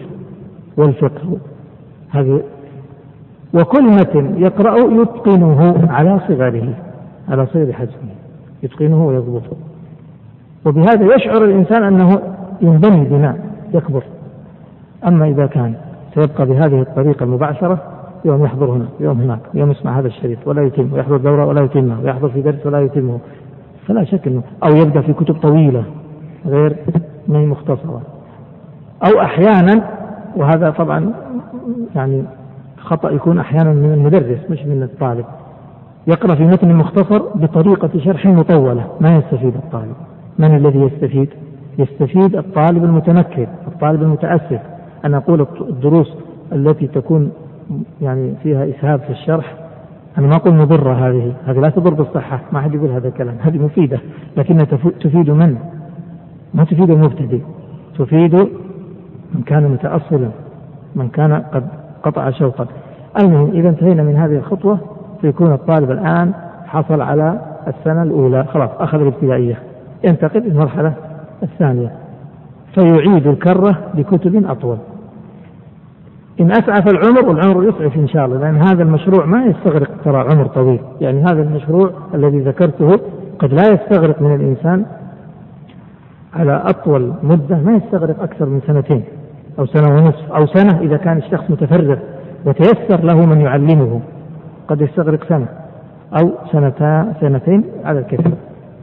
والفقه. 0.76 1.38
هذه 2.10 2.42
وكل 3.54 3.82
متن 3.82 4.34
يقرأ 4.38 4.78
يتقنه 4.78 5.88
على 5.90 6.20
صغره 6.28 6.74
على 7.28 7.46
صغر 7.46 7.72
حجمه. 7.72 8.19
يتقنه 8.62 9.06
ويضبطه. 9.06 9.56
وبهذا 10.66 11.14
يشعر 11.14 11.44
الإنسان 11.44 11.82
أنه 11.82 12.20
ينبني 12.60 13.04
بناء 13.04 13.38
يكبر. 13.74 14.02
أما 15.06 15.28
إذا 15.28 15.46
كان 15.46 15.74
سيبقى 16.14 16.46
بهذه 16.46 16.80
الطريقة 16.80 17.24
المبعثرة 17.24 17.78
يوم 18.24 18.44
يحضر 18.44 18.70
هنا 18.70 18.86
يوم 19.00 19.20
هناك 19.20 19.40
يوم 19.54 19.70
يسمع 19.70 19.98
هذا 19.98 20.06
الشريط 20.06 20.38
ولا 20.46 20.62
يتم 20.62 20.92
ويحضر 20.92 21.16
دورة 21.16 21.46
ولا 21.46 21.64
يتمه 21.64 22.00
ويحضر 22.00 22.28
في 22.28 22.42
درس 22.42 22.66
ولا 22.66 22.80
يتمه 22.80 23.18
فلا 23.86 24.04
شك 24.04 24.26
أنه 24.26 24.42
أو 24.64 24.76
يبدأ 24.76 25.00
في 25.00 25.12
كتب 25.12 25.34
طويلة 25.34 25.84
غير 26.46 26.76
ما 27.28 27.38
هي 27.38 27.46
مختصرة. 27.46 28.02
أو 29.02 29.20
أحيانا 29.20 29.90
وهذا 30.36 30.70
طبعا 30.70 31.12
يعني 31.94 32.24
خطأ 32.78 33.10
يكون 33.10 33.38
أحيانا 33.38 33.72
من 33.72 33.92
المدرس 33.92 34.50
مش 34.50 34.62
من 34.62 34.82
الطالب. 34.82 35.24
يقرأ 36.06 36.34
في 36.34 36.42
متن 36.42 36.74
مختصر 36.74 37.18
بطريقة 37.34 37.90
شرح 37.98 38.26
مطولة. 38.26 38.86
ما 39.00 39.16
يستفيد 39.16 39.54
الطالب؟ 39.54 39.94
من 40.38 40.56
الذي 40.56 40.78
يستفيد؟ 40.78 41.28
يستفيد 41.78 42.36
الطالب 42.36 42.84
المتمكن 42.84 43.46
الطالب 43.66 44.02
المتأسف. 44.02 44.60
أنا 45.04 45.16
أقول 45.16 45.46
الدروس 45.60 46.16
التي 46.52 46.86
تكون 46.86 47.32
يعني 48.02 48.34
فيها 48.42 48.68
إسهاب 48.68 49.00
في 49.00 49.10
الشرح 49.10 49.54
أنا 50.18 50.26
ما 50.26 50.36
أقول 50.36 50.54
مضرة 50.54 50.92
هذه. 50.92 51.32
هذه 51.46 51.58
لا 51.58 51.68
تضر 51.68 51.94
بالصحة. 51.94 52.40
ما 52.52 52.60
حد 52.60 52.74
يقول 52.74 52.90
هذا 52.90 53.08
الكلام. 53.08 53.36
هذه 53.40 53.58
مفيدة 53.58 54.00
لكنها 54.36 54.64
تفيد 55.00 55.30
من؟ 55.30 55.56
ما 56.54 56.64
تفيد 56.64 56.90
المبتدئ. 56.90 57.40
تفيد 57.98 58.34
من 59.34 59.42
كان 59.46 59.68
متأصلا 59.68 60.30
من 60.94 61.08
كان 61.08 61.32
قد 61.32 61.68
قطع 62.02 62.30
شوقا. 62.30 62.66
المهم 63.20 63.50
إذا 63.50 63.68
انتهينا 63.68 64.02
من 64.02 64.16
هذه 64.16 64.36
الخطوة. 64.36 64.78
فيكون 65.20 65.52
الطالب 65.52 65.90
الآن 65.90 66.32
حصل 66.66 67.00
على 67.00 67.40
السنة 67.68 68.02
الأولى. 68.02 68.44
خلاص 68.44 68.70
أخذ 68.78 69.00
الابتدائية. 69.00 69.58
ينتقل 70.04 70.40
للمرحلة 70.40 70.92
الثانية. 71.42 71.92
فيعيد 72.74 73.26
الكرة 73.26 73.78
بكتب 73.94 74.46
أطول. 74.46 74.76
إن 76.40 76.50
أسعف 76.50 76.88
العمر 76.88 77.28
والعمر 77.28 77.64
يسعف 77.64 77.96
إن 77.96 78.08
شاء 78.08 78.26
الله 78.26 78.38
لأن 78.38 78.56
هذا 78.56 78.82
المشروع 78.82 79.26
ما 79.26 79.44
يستغرق 79.44 79.88
ترى 80.04 80.18
عمر 80.18 80.46
طويل. 80.46 80.80
يعني 81.00 81.22
هذا 81.22 81.42
المشروع 81.42 81.90
الذي 82.14 82.40
ذكرته 82.40 83.00
قد 83.38 83.54
لا 83.54 83.62
يستغرق 83.72 84.22
من 84.22 84.34
الإنسان 84.34 84.84
على 86.34 86.62
أطول 86.66 87.12
مدة 87.22 87.56
ما 87.56 87.76
يستغرق 87.76 88.22
أكثر 88.22 88.46
من 88.46 88.60
سنتين 88.66 89.04
أو 89.58 89.66
سنة 89.66 89.88
ونصف 89.88 90.32
أو 90.32 90.46
سنة 90.46 90.80
إذا 90.80 90.96
كان 90.96 91.18
الشخص 91.18 91.50
متفرغ 91.50 91.96
وتيسر 92.46 93.04
له 93.04 93.26
من 93.26 93.40
يعلمه. 93.40 94.00
قد 94.70 94.80
يستغرق 94.80 95.24
سنة 95.28 95.46
أو 96.20 96.30
سنتا 96.52 97.12
سنتين 97.20 97.64
على 97.84 97.98
الكثير. 97.98 98.34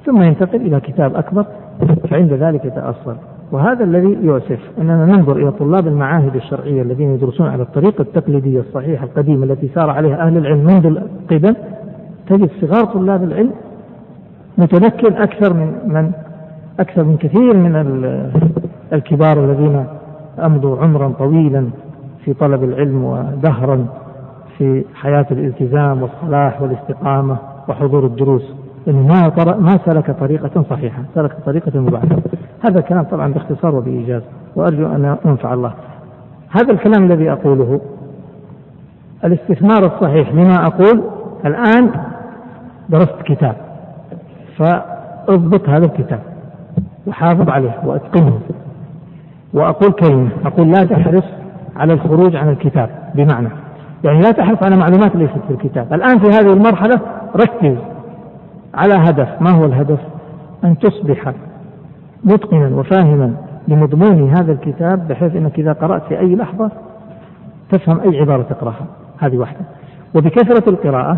ثم 0.05 0.22
ينتقل 0.22 0.61
إلى 0.61 0.80
كتاب 0.80 1.15
أكبر 1.15 1.45
فعند 2.09 2.34
ذلك 2.34 2.65
يتأصل. 2.65 3.15
وهذا 3.51 3.84
الذي 3.84 4.18
يؤسف. 4.22 4.59
أننا 4.81 5.05
ننظر 5.05 5.35
إلى 5.38 5.51
طلاب 5.51 5.88
المعاهد 5.88 6.35
الشرعية 6.35 6.81
الذين 6.81 7.14
يدرسون 7.14 7.47
على 7.47 7.64
الطريقة 7.64 8.01
التقليدية 8.01 8.59
الصحيحة 8.59 9.05
القديمة 9.05 9.45
التي 9.45 9.68
سار 9.76 9.89
عليها 9.89 10.27
أهل 10.27 10.38
العلم 10.38 10.65
منذ 10.65 10.85
القدم 10.85 11.53
تجد 12.27 12.49
صغار 12.61 12.85
طلاب 12.85 13.23
العلم 13.23 13.51
متمكن 14.57 15.14
أكثر 15.14 15.53
من 15.53 15.73
من 15.85 16.11
أكثر 16.80 17.03
من 17.03 17.18
كثير 17.18 17.57
من 17.57 17.76
الكبار 18.93 19.45
الذين 19.45 19.85
أمضوا 20.45 20.77
عمرا 20.77 21.14
طويلا 21.19 21.69
في 22.26 22.34
طلب 22.34 22.64
العلم 22.64 23.03
ودهرا. 23.03 23.85
في 24.58 24.86
حياة 24.96 25.26
الالتزام 25.32 26.02
والصلاح 26.02 26.62
والاستقامة 26.62 27.38
وحضور 27.68 28.06
الدروس. 28.06 28.54
انه 28.88 29.08
ما 29.08 29.56
ما 29.56 29.80
سلك 29.86 30.12
طريقة 30.12 30.64
صحيحة، 30.70 31.04
سلك 31.16 31.32
طريقة 31.46 31.80
مبعثرة. 31.80 32.22
هذا 32.62 32.80
الكلام 32.80 33.04
طبعا 33.04 33.34
باختصار 33.34 33.76
وبإيجاز، 33.76 34.22
وأرجو 34.56 34.86
أن 34.86 35.18
أنفع 35.26 35.54
الله. 35.54 35.74
هذا 36.50 36.72
الكلام 36.72 37.04
الذي 37.04 37.32
أقوله 37.32 37.82
الاستثمار 39.26 39.86
الصحيح 39.86 40.34
لما 40.34 40.68
أقول 40.68 41.04
الآن 41.46 41.92
درست 42.90 43.22
كتاب. 43.26 43.56
فأضبط 44.58 45.70
هذا 45.70 45.86
الكتاب 45.86 46.20
وحافظ 47.08 47.50
عليه 47.50 47.76
وأتقنه. 47.86 48.40
وأقول 49.54 49.92
كلمة. 49.92 50.30
أقول 50.46 50.72
لا 50.72 50.84
تحرص 50.84 51.26
على 51.76 51.94
الخروج 51.94 52.36
عن 52.36 52.50
الكتاب. 52.50 52.90
بمعنى 53.16 53.50
يعني 54.08 54.22
لا 54.22 54.32
تحرص 54.32 54.64
على 54.64 54.76
معلومات 54.76 55.16
ليست 55.16 55.40
في 55.48 55.54
الكتاب. 55.54 55.94
الآن 55.94 56.20
في 56.20 56.28
هذه 56.28 56.54
المرحلة 56.54 57.02
ركز 57.36 57.78
على 58.74 58.94
هدف. 58.94 59.42
ما 59.42 59.50
هو 59.52 59.66
الهدف؟ 59.66 60.00
أن 60.64 60.78
تصبح 60.80 61.34
متقنا 62.24 62.76
وفاهما 62.76 63.34
لمضمون 63.68 64.30
هذا 64.30 64.52
الكتاب 64.52 65.08
بحيث 65.08 65.36
إنك 65.36 65.60
إذا 65.60 65.74
قرأت 65.74 66.04
في 66.04 66.20
أي 66.20 66.36
لحظة 66.36 66.72
تفهم 67.72 68.00
أي 68.00 68.20
عبارة 68.20 68.42
تقرأها. 68.42 68.86
هذه 69.20 69.38
واحدة. 69.38 69.60
وبكثرة 70.16 70.70
القراءة 70.70 71.18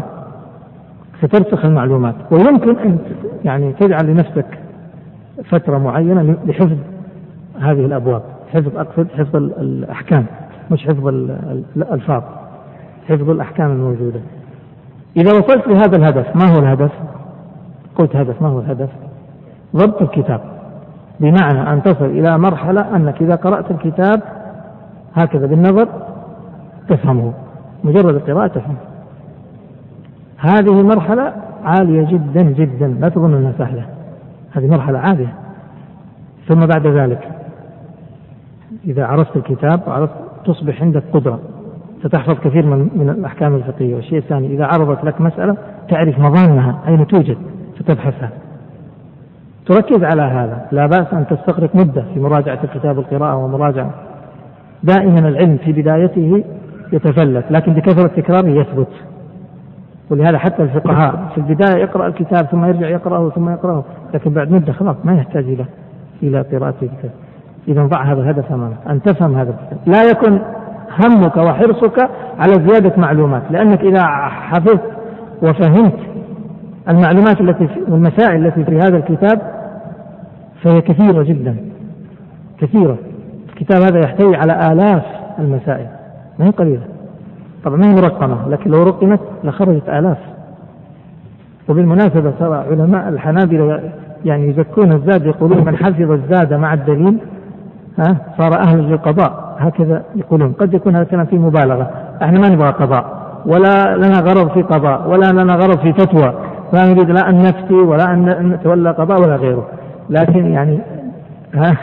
سترسخ 1.21 1.65
المعلومات. 1.65 2.15
ويمكن 2.31 2.77
أن 2.77 2.97
يعني 3.45 3.73
تجعل 3.73 4.05
لنفسك 4.07 4.59
فترة 5.45 5.77
معينة 5.77 6.35
لحفظ 6.45 6.77
هذه 7.59 7.85
الأبواب. 7.85 8.21
حفظ 8.53 8.77
أقصد 8.77 9.07
حفظ 9.17 9.35
الأحكام 9.35 10.25
مش 10.71 10.87
حفظ 10.87 11.07
الألفاظ. 11.75 12.23
حفظ 13.09 13.29
الأحكام 13.29 13.71
الموجودة. 13.71 14.19
إذا 15.17 15.31
وصلت 15.33 15.67
لهذا 15.67 15.97
الهدف 15.97 16.35
ما 16.35 16.55
هو 16.55 16.59
الهدف؟ 16.59 16.91
قلت 17.95 18.15
هدف 18.15 18.41
ما 18.41 18.47
هو 18.47 18.59
الهدف؟ 18.59 18.89
ضبط 19.75 20.01
الكتاب. 20.01 20.41
بمعنى 21.19 21.73
أن 21.73 21.83
تصل 21.83 22.05
إلى 22.05 22.37
مرحلة 22.37 22.95
أنك 22.95 23.21
إذا 23.21 23.35
قرأت 23.35 23.71
الكتاب 23.71 24.21
هكذا 25.15 25.47
بالنظر 25.47 25.87
تفهمه. 26.89 27.33
مجرد 27.83 28.15
القراءة 28.15 28.47
تفهمه. 28.47 28.77
هذه 30.37 30.83
مرحلة 30.83 31.33
عالية 31.63 32.07
جدا 32.11 32.41
جدا 32.41 32.87
لا 32.87 33.09
تظن 33.09 33.33
أنها 33.33 33.53
سهلة. 33.57 33.85
هذه 34.51 34.67
مرحلة 34.67 34.99
عالية. 34.99 35.33
ثم 36.47 36.65
بعد 36.65 36.87
ذلك 36.87 37.29
إذا 38.85 39.05
عرفت 39.05 39.35
الكتاب 39.35 39.81
وعرفت 39.87 40.13
تصبح 40.45 40.81
عندك 40.81 41.03
قدرة. 41.13 41.39
ستحفظ 42.03 42.39
كثير 42.39 42.65
من 42.65 42.89
من 42.95 43.09
الأحكام 43.09 43.55
الفقهية. 43.55 43.95
والشيء 43.95 44.17
الثاني 44.17 44.47
إذا 44.47 44.65
عرضت 44.65 45.03
لك 45.03 45.21
مسألة 45.21 45.57
تعرف 45.89 46.19
مظانها 46.19 46.79
أين 46.87 47.07
توجد؟ 47.07 47.37
فتبحثها 47.79 48.29
تركز 49.65 50.03
على 50.03 50.21
هذا. 50.21 50.67
لا 50.71 50.85
بأس 50.85 51.13
أن 51.13 51.25
تستغرق 51.27 51.75
مدة 51.75 52.03
في 52.13 52.19
مراجعة 52.19 52.59
الكتاب 52.63 52.99
القراءة 52.99 53.35
ومراجعة. 53.35 53.93
دائما 54.83 55.19
العلم 55.19 55.57
في 55.57 55.71
بدايته 55.71 56.43
يتفلت 56.93 57.45
لكن 57.51 57.73
بكثرة 57.73 58.07
تكراره 58.07 58.47
يثبت. 58.47 58.87
ولهذا 60.09 60.37
حتى 60.37 60.63
الفقهاء 60.63 61.31
في 61.35 61.37
البداية 61.37 61.81
يقرأ 61.81 62.07
الكتاب 62.07 62.45
ثم 62.45 62.65
يرجع 62.65 62.87
يقرأه 62.87 63.29
ثم 63.29 63.49
يقرأه. 63.49 63.83
لكن 64.13 64.33
بعد 64.33 64.51
مدة 64.51 64.73
خلاص 64.73 64.95
ما 65.03 65.15
يحتاج 65.15 65.43
إلى 65.43 65.65
إلى 66.23 66.41
قراءة 66.41 66.75
الكتاب. 66.81 67.11
إذا 67.67 67.85
ضع 67.85 68.03
هذا 68.03 68.21
الهدف 68.21 68.51
أمامك. 68.51 68.77
أن 68.89 69.01
تفهم 69.01 69.35
هذا 69.35 69.49
الكتاب. 69.49 69.79
لا 69.85 70.03
يكن 70.11 70.39
همك 70.99 71.37
وحرصك 71.37 72.09
على 72.39 72.53
زيادة 72.53 72.93
معلومات 72.97 73.43
لأنك 73.51 73.81
إذا 73.81 74.05
حفظت 74.27 74.81
وفهمت 75.41 75.97
المعلومات 76.89 77.41
التي 77.41 77.67
والمسائل 77.87 78.45
التي 78.45 78.65
في 78.65 78.77
هذا 78.77 78.97
الكتاب 78.97 79.41
فهي 80.63 80.81
كثيرة 80.81 81.23
جدا 81.23 81.55
كثيرة. 82.59 82.97
الكتاب 83.49 83.81
هذا 83.81 83.99
يحتوي 83.99 84.35
على 84.35 84.71
آلاف 84.71 85.03
المسائل 85.39 85.87
ما 86.39 86.45
هي 86.45 86.49
قليلة. 86.49 86.83
طبعا 87.63 87.77
ما 87.77 87.85
هي 87.85 87.95
مرقمة 87.95 88.49
لكن 88.49 88.71
لو 88.71 88.83
رقمت 88.83 89.19
لخرجت 89.43 89.89
آلاف. 89.89 90.17
وبالمناسبة 91.69 92.31
ترى 92.39 92.65
علماء 92.71 93.09
الحنابلة 93.09 93.91
يعني 94.25 94.49
يزكون 94.49 94.91
الزاد 94.91 95.25
يقولون 95.25 95.65
من 95.65 95.77
حفظ 95.77 96.11
الزاد 96.11 96.53
مع 96.53 96.73
الدليل 96.73 97.17
ها؟ 97.99 98.15
صار 98.37 98.53
أهلا 98.53 98.81
للقضاء 98.81 99.55
هكذا 99.59 100.03
يقولون. 100.15 100.51
قد 100.51 100.73
يكون 100.73 100.95
هذا 100.95 101.03
الكلام 101.03 101.25
فيه 101.25 101.37
مبالغة. 101.37 101.89
إحنا 102.23 102.39
ما 102.39 102.49
نبغى 102.49 102.69
قضاء. 102.69 103.05
ولا 103.45 103.97
لنا 103.97 104.19
غرض 104.19 104.51
في 104.51 104.61
قضاء. 104.61 105.09
ولا 105.09 105.31
لنا 105.31 105.55
غرض 105.55 105.79
في 105.79 105.93
فتوى. 105.93 106.33
لا 106.73 106.85
نريد 106.85 107.09
لا 107.09 107.29
أن 107.29 107.37
نفتي 107.37 107.73
ولا 107.73 108.13
أن 108.13 108.49
نتولى 108.49 108.91
قضاء 108.91 109.21
ولا 109.21 109.35
غيره. 109.35 109.67
لكن 110.09 110.45
يعني 110.51 110.79
ها؟ 111.55 111.77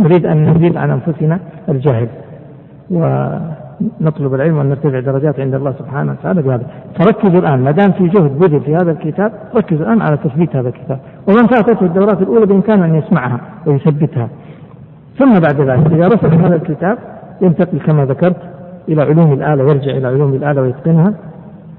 نريد 0.00 0.26
أن 0.26 0.50
نزيد 0.50 0.76
عن 0.76 0.90
أنفسنا 0.90 1.38
الجهل. 1.68 2.08
و 2.90 3.28
نطلب 4.00 4.34
العلم 4.34 4.58
وأن 4.58 4.68
نرتفع 4.68 5.00
درجات 5.00 5.40
عند 5.40 5.54
الله 5.54 5.72
سبحانه 5.72 6.12
وتعالى 6.12 6.42
بهذا. 6.42 6.64
فركزوا 6.98 7.40
الآن. 7.40 7.64
ما 7.64 7.70
دام 7.70 7.92
في 7.92 8.08
جهد 8.08 8.38
بذل 8.38 8.60
في 8.60 8.74
هذا 8.74 8.90
الكتاب 8.90 9.32
ركزوا 9.56 9.86
الآن 9.86 10.02
على 10.02 10.16
تثبيت 10.16 10.56
هذا 10.56 10.68
الكتاب. 10.68 10.98
ومن 11.28 11.46
فاتته 11.46 11.84
الدورات 11.86 12.22
الأولى 12.22 12.46
بإمكانه 12.46 12.84
أن 12.84 12.94
يسمعها 12.94 13.40
ويثبتها. 13.66 14.28
ثم 15.20 15.38
بعد 15.40 15.60
ذلك 15.60 15.92
إذا 15.92 16.08
رسخ 16.08 16.24
هذا 16.24 16.56
الكتاب 16.56 16.98
ينتقل 17.40 17.78
كما 17.78 18.04
ذكرت 18.04 18.36
إلى 18.88 19.02
علوم 19.02 19.32
الآلة 19.32 19.62
يرجع 19.62 19.90
إلى 19.90 20.06
علوم 20.06 20.34
الآلة 20.34 20.62
ويتقنها 20.62 21.14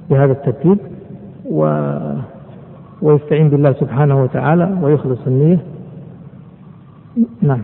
بهذا 0.10 0.32
الترتيب 0.32 0.78
و 1.46 1.90
ويستعين 3.02 3.50
بالله 3.50 3.74
سبحانه 3.74 4.24
وتعالى 4.24 4.78
ويخلص 4.82 5.20
النية. 5.28 5.60
نعم. 7.42 7.62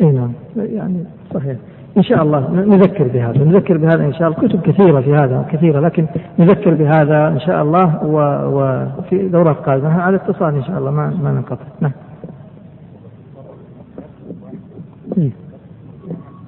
إي 0.00 0.06
نعم. 0.06 0.32
يعني 0.56 1.04
صحيح. 1.34 1.56
إن 1.96 2.02
شاء 2.02 2.22
الله 2.22 2.50
نذكر 2.50 3.08
بهذا. 3.08 3.44
نذكر 3.44 3.78
بهذا 3.78 4.04
إن 4.04 4.12
شاء 4.12 4.28
الله. 4.28 4.48
كتب 4.48 4.60
كثيرة 4.60 5.00
في 5.00 5.14
هذا 5.14 5.46
كثيرة 5.52 5.80
لكن 5.80 6.06
نذكر 6.38 6.74
بهذا 6.74 7.28
إن 7.28 7.40
شاء 7.40 7.62
الله 7.62 8.04
وفي 8.04 9.28
دورات 9.28 9.56
قادمة. 9.56 10.02
على 10.02 10.16
اتصال 10.16 10.54
إن 10.54 10.64
شاء 10.64 10.78
الله 10.78 10.90
ما 10.90 11.18
ما 11.22 11.32
ننقطع. 11.32 11.64
نعم. 11.80 11.92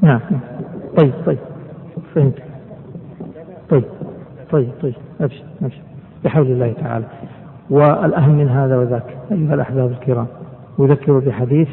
نعم. 0.02 0.20
طيب 0.96 1.12
طيب. 1.26 1.38
فهمت. 2.14 2.42
طيب 3.70 3.84
طيب 4.50 4.68
طيب. 4.82 4.94
أبشر 5.20 5.44
أبشر. 5.62 5.82
بحول 6.24 6.46
الله 6.46 6.72
تعالى. 6.72 7.04
والأهم 7.70 8.38
من 8.38 8.48
هذا 8.48 8.76
وذاك 8.76 9.16
أيها 9.32 9.54
الأحباب 9.54 9.90
الكرام 9.90 10.26
أذكر 10.80 11.18
بحديث 11.18 11.68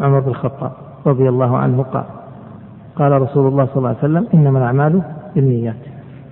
عمر 0.00 0.20
بن 0.20 0.28
الخطاب 0.28 0.72
رضي 1.06 1.28
الله 1.28 1.56
عنه 1.56 1.82
قال 1.82 2.04
قال 3.00 3.22
رسول 3.22 3.46
الله 3.46 3.66
صلى 3.66 3.76
الله 3.76 3.88
عليه 3.88 3.98
وسلم 3.98 4.26
إنما 4.34 4.58
الأعمال 4.58 5.02
بالنيات 5.34 5.76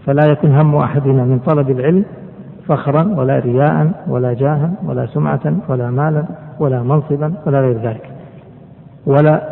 فلا 0.07 0.27
يكن 0.27 0.55
هم 0.55 0.77
أحدنا 0.77 1.25
من 1.25 1.39
طلب 1.39 1.71
العلم 1.71 2.05
فخرا 2.67 3.15
ولا 3.17 3.39
رياء 3.39 3.91
ولا 4.09 4.33
جاها 4.33 4.71
ولا 4.87 5.07
سمعة 5.07 5.41
ولا 5.69 5.91
مالا 5.91 6.25
ولا 6.61 6.83
منصبا 6.83 7.33
ولا 7.47 7.61
غير 7.61 7.79
ذلك 7.79 8.11
ولا 9.07 9.43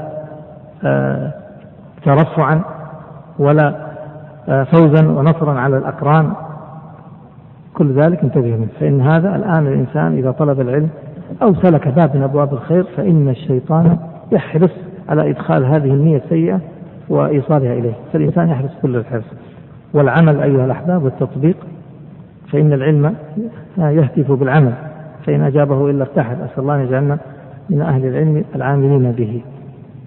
آه 0.84 1.32
ترفعا 2.04 2.60
ولا 3.38 3.74
آه 4.48 4.64
فوزا 4.64 5.08
ونصرا 5.08 5.60
على 5.60 5.78
الأقران. 5.78 6.32
كل 7.74 7.92
ذلك 7.92 8.22
انتبه 8.22 8.56
منه. 8.56 8.68
فإن 8.80 9.00
هذا 9.00 9.36
الآن 9.36 9.66
الإنسان 9.66 10.16
إذا 10.18 10.30
طلب 10.30 10.60
العلم 10.60 10.88
أو 11.42 11.54
سلك 11.54 11.88
باب 11.88 12.16
من 12.16 12.22
أبواب 12.22 12.52
الخير 12.52 12.84
فإن 12.96 13.28
الشيطان 13.28 13.98
يحرص 14.32 14.70
على 15.08 15.30
إدخال 15.30 15.64
هذه 15.64 15.90
النية 15.90 16.16
السيئة 16.16 16.60
وإيصالها 17.08 17.72
إليه. 17.72 17.92
فالإنسان 18.12 18.48
يحرص 18.48 18.70
كل 18.82 18.96
الحرص. 18.96 19.24
والعمل 19.94 20.40
أيها 20.40 20.64
الأحباب 20.64 21.04
والتطبيق 21.04 21.56
فإن 22.52 22.72
العلم 22.72 23.14
يهتف 23.78 24.32
بالعمل 24.32 24.72
فإن 25.26 25.42
أجابه 25.42 25.90
إلا 25.90 26.02
ارتحل 26.02 26.34
أسأل 26.34 26.58
الله 26.58 26.74
أن 26.74 26.80
يجعلنا 26.80 27.18
من 27.70 27.82
أهل 27.82 28.06
العلم 28.06 28.44
العاملين 28.54 29.12
به. 29.12 29.40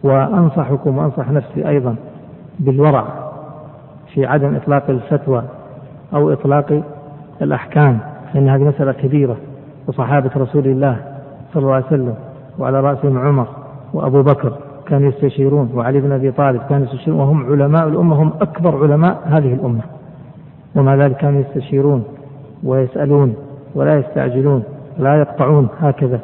وأنصحكم 0.04 0.98
وأنصح 0.98 1.32
نفسي 1.32 1.68
أيضا 1.70 1.96
بالورع 2.60 3.06
في 4.14 4.26
عدم 4.26 4.56
إطلاق 4.56 4.90
الفتوى 4.90 5.44
أو 6.14 6.34
إطلاق 6.34 6.82
الأحكام 7.42 8.00
فإن 8.34 8.50
هذه 8.50 8.64
مسألة 8.64 8.92
كبيرة. 8.92 9.38
وصحابة 9.88 10.30
رسول 10.38 10.68
الله 10.68 10.98
صلى 11.54 11.62
الله 11.64 11.74
عليه 11.74 11.86
وسلم 11.86 12.16
وعلى 12.60 12.80
رأسهم 12.80 13.18
عمر 13.18 13.48
وأبو 13.94 14.22
بكر 14.24 14.54
كانوا 14.90 15.10
يستشيرون 15.10 15.72
وعلي 15.76 16.02
بن 16.02 16.12
أبي 16.12 16.32
طالب 16.32 16.62
كانوا 16.70 16.86
يستشيرون 16.86 17.20
وهم 17.20 17.46
علماء 17.52 17.88
الأمة 17.88 18.22
هم 18.24 18.34
أكبر 18.42 18.84
علماء 18.84 19.22
هذه 19.26 19.54
الأمة. 19.54 19.82
ومع 20.76 20.96
ذلك 20.96 21.18
كانوا 21.18 21.42
يستشيرون 21.42 22.04
ويسألون 22.64 23.36
ولا 23.76 23.96
يستعجلون 23.96 24.64
لا 24.98 25.16
يقطعون 25.16 25.68
هكذا. 25.80 26.20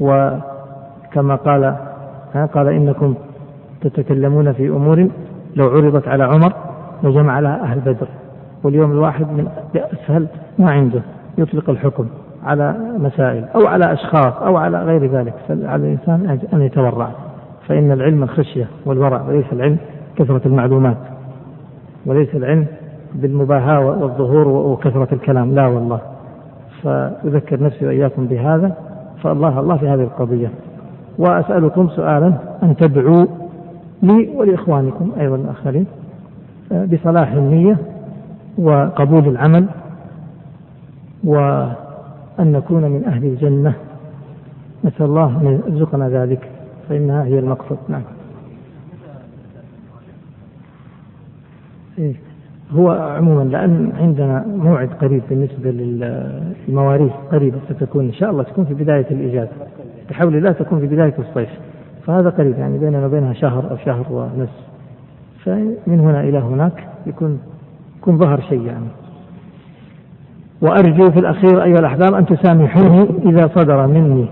وكما 0.00 1.34
قال 1.36 1.76
قال 2.54 2.68
إنكم 2.68 3.14
تتكلمون 3.80 4.52
في 4.52 4.68
أمور 4.68 5.08
لو 5.56 5.68
عرضت 5.68 6.08
على 6.08 6.24
عمر 6.24 6.52
لجمع 7.02 7.40
لها 7.40 7.62
أهل 7.62 7.80
بدر 7.80 8.06
واليوم 8.64 8.92
الواحد 8.92 9.26
من 9.26 9.48
أسهل 9.76 10.26
ما 10.58 10.70
عنده 10.70 11.02
يطلق 11.38 11.70
الحكم 11.70 12.06
على 12.44 12.76
مسائل 12.98 13.44
أو 13.54 13.66
على 13.66 13.92
أشخاص 13.92 14.32
أو 14.42 14.56
على 14.56 14.82
غير 14.82 15.10
ذلك 15.10 15.34
فعلى 15.48 15.76
الإنسان 15.76 16.38
أن 16.52 16.62
يتورع. 16.62 17.10
فإن 17.68 17.92
العلم 17.92 18.22
الخشية 18.22 18.68
والورع 18.86 19.22
وليس 19.28 19.46
العلم 19.52 19.78
كثرة 20.16 20.40
المعلومات 20.46 20.96
وليس 22.06 22.34
العلم 22.34 22.66
بالمباهاة 23.14 23.80
والظهور 23.80 24.48
وكثرة 24.48 25.08
الكلام. 25.12 25.54
لا 25.54 25.66
والله. 25.66 26.00
فأذكر 26.82 27.62
نفسي 27.62 27.86
وإياكم 27.86 28.26
بهذا 28.26 28.76
فالله 29.22 29.60
الله 29.60 29.76
في 29.76 29.88
هذه 29.88 30.02
القضية. 30.02 30.50
وأسألكم 31.18 31.88
سؤالا 31.88 32.32
أن 32.62 32.76
تدعوا 32.76 33.26
لي 34.02 34.30
ولإخوانكم 34.36 35.12
أيضا 35.20 35.36
الآخرين 35.36 35.86
بصلاح 36.70 37.32
النية 37.32 37.78
وقبول 38.58 39.28
العمل 39.28 39.66
وأن 41.24 41.76
نكون 42.38 42.82
من 42.82 43.04
أهل 43.04 43.24
الجنة. 43.24 43.74
نسأل 44.84 45.06
الله 45.06 45.26
أن 45.26 45.60
يرزقنا 45.68 46.08
ذلك. 46.08 46.50
فإنها 46.88 47.24
هي 47.24 47.38
المقصد. 47.38 47.78
نعم. 47.88 48.02
إيه. 51.98 52.14
هو 52.72 52.90
عموما 52.90 53.42
لأن 53.42 53.92
عندنا 53.98 54.44
موعد 54.46 54.88
قريب 55.00 55.22
بالنسبة 55.30 55.70
للمواريث 55.70 57.12
قريبة 57.32 57.58
ستكون 57.70 58.04
إن 58.04 58.12
شاء 58.12 58.30
الله 58.30 58.42
تكون 58.42 58.64
في 58.64 58.74
بداية 58.74 59.06
الإجازة 59.10 59.52
بحول 60.10 60.36
الله 60.36 60.52
تكون 60.52 60.80
في 60.80 60.86
بداية 60.86 61.14
الصيف. 61.18 61.48
فهذا 62.06 62.28
قريب 62.28 62.58
يعني 62.58 62.78
بيننا 62.78 63.06
وبينها 63.06 63.32
شهر 63.32 63.70
أو 63.70 63.76
شهر 63.76 64.06
ونصف 64.10 64.66
فمن 65.44 66.00
هنا 66.00 66.20
إلى 66.20 66.38
هناك 66.38 66.88
يكون 67.06 67.40
يكون 67.98 68.18
ظهر 68.18 68.40
شيء 68.40 68.62
يعني. 68.62 68.86
وأرجو 70.62 71.10
في 71.10 71.18
الأخير 71.18 71.62
أيها 71.62 71.78
الأحباب 71.78 72.14
أن 72.14 72.26
تسامحوني 72.26 73.08
إذا 73.26 73.50
صدر 73.54 73.86
مني. 73.86 74.26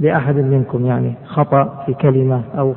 لأحد 0.00 0.36
منكم 0.36 0.86
يعني 0.86 1.14
خطأ 1.24 1.82
في 1.86 1.94
كلمة 1.94 2.42
أو 2.58 2.74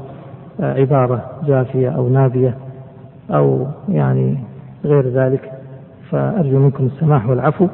عبارة 0.60 1.26
جافية 1.48 1.89
أو 1.89 2.10
نابية 2.10 2.57
أو 3.31 3.68
يعني 3.89 4.38
غير 4.85 5.07
ذلك 5.07 5.52
فأرجو 6.10 6.60
منكم 6.60 6.85
السماح 6.85 7.30
والعفو. 7.30 7.68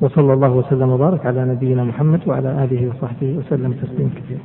وصلى 0.00 0.32
الله 0.32 0.50
وسلم 0.50 0.88
وبارك 0.90 1.26
على 1.26 1.44
نبينا 1.44 1.84
محمد 1.84 2.20
وعلى 2.26 2.64
آله 2.64 2.88
وصحبه 2.88 3.36
وسلم 3.38 3.72
تسليما 3.72 4.10
كثيرا. 4.16 4.40